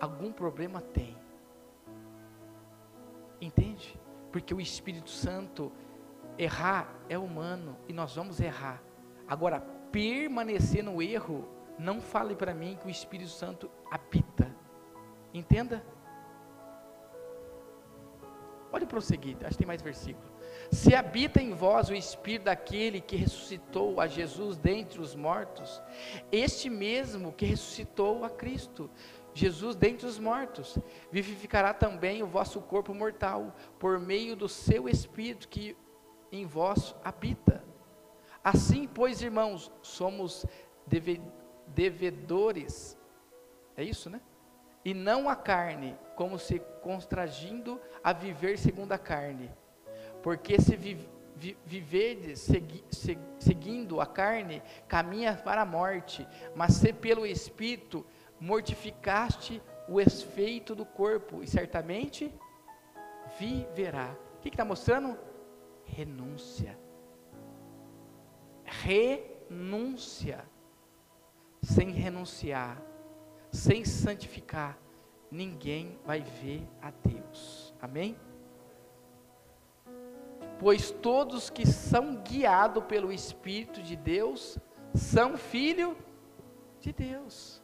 algum 0.00 0.32
problema 0.32 0.80
tem. 0.80 1.16
Entende? 3.40 3.98
Porque 4.32 4.54
o 4.54 4.60
Espírito 4.60 5.10
Santo, 5.10 5.72
errar 6.38 6.94
é 7.08 7.18
humano 7.18 7.76
e 7.88 7.92
nós 7.92 8.14
vamos 8.14 8.40
errar. 8.40 8.82
Agora, 9.26 9.60
permanecer 9.90 10.82
no 10.82 11.00
erro, 11.02 11.48
não 11.78 12.00
fale 12.00 12.34
para 12.34 12.54
mim 12.54 12.78
que 12.80 12.86
o 12.86 12.90
Espírito 12.90 13.30
Santo 13.30 13.70
habita. 13.90 14.50
Entenda? 15.32 15.84
Pode 18.70 18.86
prosseguir, 18.86 19.36
acho 19.40 19.50
que 19.50 19.58
tem 19.58 19.66
mais 19.66 19.82
versículo. 19.82 20.35
Se 20.70 20.94
habita 20.94 21.40
em 21.40 21.52
vós 21.52 21.88
o 21.88 21.94
Espírito 21.94 22.44
daquele 22.44 23.00
que 23.00 23.16
ressuscitou 23.16 24.00
a 24.00 24.06
Jesus 24.06 24.56
dentre 24.56 25.00
os 25.00 25.14
mortos, 25.14 25.82
este 26.30 26.68
mesmo 26.68 27.32
que 27.32 27.46
ressuscitou 27.46 28.24
a 28.24 28.30
Cristo, 28.30 28.90
Jesus 29.34 29.76
dentre 29.76 30.06
os 30.06 30.18
mortos, 30.18 30.78
vivificará 31.10 31.74
também 31.74 32.22
o 32.22 32.26
vosso 32.26 32.60
corpo 32.60 32.94
mortal, 32.94 33.54
por 33.78 33.98
meio 33.98 34.34
do 34.34 34.48
seu 34.48 34.88
Espírito 34.88 35.48
que 35.48 35.76
em 36.32 36.46
vós 36.46 36.94
habita. 37.04 37.62
Assim, 38.42 38.86
pois, 38.86 39.22
irmãos, 39.22 39.70
somos 39.82 40.46
deve, 40.86 41.20
devedores, 41.68 42.96
é 43.76 43.82
isso, 43.82 44.08
né? 44.08 44.20
E 44.84 44.94
não 44.94 45.28
a 45.28 45.34
carne, 45.34 45.98
como 46.14 46.38
se 46.38 46.60
constrangindo 46.80 47.80
a 48.02 48.12
viver 48.12 48.56
segundo 48.56 48.92
a 48.92 48.98
carne. 48.98 49.50
Porque 50.26 50.60
se 50.60 50.74
vi, 50.74 50.98
vi, 51.36 51.56
viverdes 51.64 52.40
segui, 52.40 52.82
se, 52.90 53.16
seguindo 53.38 54.00
a 54.00 54.06
carne, 54.06 54.60
caminha 54.88 55.36
para 55.36 55.62
a 55.62 55.64
morte, 55.64 56.26
mas 56.52 56.74
se 56.74 56.92
pelo 56.92 57.24
Espírito 57.24 58.04
mortificaste 58.40 59.62
o 59.88 60.00
efeito 60.00 60.74
do 60.74 60.84
corpo, 60.84 61.44
e 61.44 61.46
certamente 61.46 62.34
viverá. 63.38 64.16
O 64.38 64.40
que 64.40 64.48
está 64.48 64.64
mostrando? 64.64 65.16
Renúncia. 65.84 66.76
Renúncia. 68.64 70.44
Sem 71.62 71.90
renunciar, 71.90 72.82
sem 73.52 73.84
santificar, 73.84 74.76
ninguém 75.30 76.00
vai 76.04 76.20
ver 76.20 76.66
a 76.82 76.90
Deus. 76.90 77.72
Amém? 77.80 78.16
Pois 80.58 80.90
todos 80.90 81.50
que 81.50 81.66
são 81.66 82.16
guiados 82.16 82.84
pelo 82.84 83.12
Espírito 83.12 83.82
de 83.82 83.94
Deus 83.94 84.58
são 84.94 85.36
filho 85.36 85.96
de 86.80 86.92
Deus. 86.92 87.62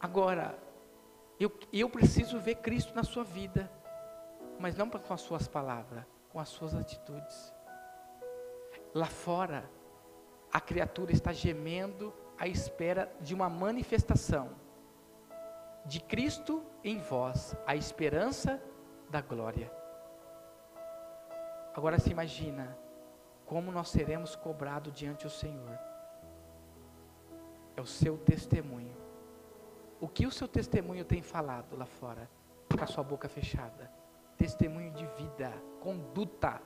Agora, 0.00 0.58
eu, 1.38 1.52
eu 1.72 1.88
preciso 1.88 2.38
ver 2.38 2.56
Cristo 2.56 2.94
na 2.94 3.04
sua 3.04 3.22
vida, 3.22 3.70
mas 4.58 4.76
não 4.76 4.88
com 4.88 5.12
as 5.12 5.20
suas 5.20 5.46
palavras, 5.46 6.04
com 6.30 6.40
as 6.40 6.48
suas 6.48 6.74
atitudes. 6.74 7.52
Lá 8.94 9.06
fora, 9.06 9.70
a 10.52 10.60
criatura 10.60 11.12
está 11.12 11.32
gemendo 11.32 12.12
à 12.38 12.48
espera 12.48 13.12
de 13.20 13.34
uma 13.34 13.48
manifestação 13.48 14.50
de 15.84 16.00
Cristo 16.00 16.64
em 16.82 16.98
vós, 16.98 17.54
a 17.66 17.76
esperança 17.76 18.60
da 19.08 19.20
glória. 19.20 19.70
Agora 21.76 21.98
se 21.98 22.10
imagina 22.10 22.74
como 23.44 23.70
nós 23.70 23.90
seremos 23.90 24.34
cobrados 24.34 24.94
diante 24.94 25.24
do 25.24 25.30
Senhor. 25.30 25.78
É 27.76 27.80
o 27.82 27.86
seu 27.86 28.16
testemunho. 28.16 28.96
O 30.00 30.08
que 30.08 30.26
o 30.26 30.30
seu 30.30 30.48
testemunho 30.48 31.04
tem 31.04 31.20
falado 31.20 31.76
lá 31.76 31.84
fora, 31.84 32.30
com 32.74 32.82
a 32.82 32.86
sua 32.86 33.04
boca 33.04 33.28
fechada? 33.28 33.92
Testemunho 34.38 34.90
de 34.92 35.06
vida, 35.18 35.52
conduta. 35.80 36.62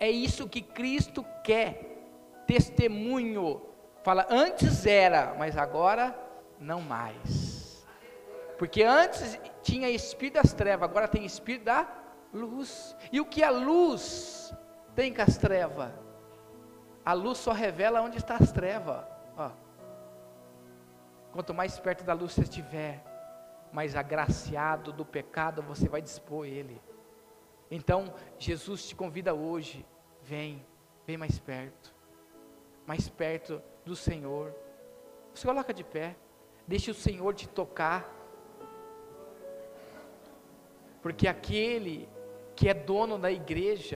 É 0.00 0.10
isso 0.10 0.48
que 0.48 0.62
Cristo 0.62 1.22
quer. 1.42 1.98
Testemunho. 2.46 3.60
Fala, 4.02 4.26
antes 4.30 4.86
era, 4.86 5.34
mas 5.34 5.54
agora 5.58 6.18
não 6.58 6.80
mais. 6.80 7.86
Porque 8.58 8.82
antes 8.82 9.38
tinha 9.62 9.90
espírito 9.90 10.42
das 10.42 10.54
trevas, 10.54 10.88
agora 10.88 11.06
tem 11.06 11.26
espírito 11.26 11.64
da 11.64 12.03
luz. 12.34 12.96
E 13.12 13.20
o 13.20 13.24
que 13.24 13.42
a 13.42 13.50
luz 13.50 14.52
tem 14.94 15.14
com 15.14 15.22
as 15.22 15.38
trevas? 15.38 15.92
A 17.04 17.12
luz 17.12 17.38
só 17.38 17.52
revela 17.52 18.02
onde 18.02 18.18
está 18.18 18.36
as 18.36 18.50
trevas. 18.50 19.04
Ó. 19.36 19.50
Quanto 21.32 21.54
mais 21.54 21.78
perto 21.78 22.04
da 22.04 22.12
luz 22.12 22.32
você 22.32 22.42
estiver, 22.42 23.02
mais 23.72 23.94
agraciado 23.96 24.92
do 24.92 25.04
pecado 25.04 25.62
você 25.62 25.88
vai 25.88 26.02
dispor 26.02 26.46
ele. 26.46 26.80
Então, 27.70 28.14
Jesus 28.38 28.86
te 28.86 28.94
convida 28.94 29.34
hoje, 29.34 29.84
vem, 30.22 30.64
vem 31.06 31.16
mais 31.16 31.38
perto, 31.38 31.94
mais 32.86 33.08
perto 33.08 33.60
do 33.84 33.96
Senhor. 33.96 34.54
Se 35.34 35.44
coloca 35.44 35.74
de 35.74 35.82
pé, 35.82 36.16
deixe 36.66 36.90
o 36.90 36.94
Senhor 36.94 37.34
te 37.34 37.48
tocar, 37.48 38.08
porque 41.02 41.26
aquele 41.26 42.08
que 42.54 42.68
é 42.68 42.74
dono 42.74 43.18
da 43.18 43.30
igreja, 43.30 43.82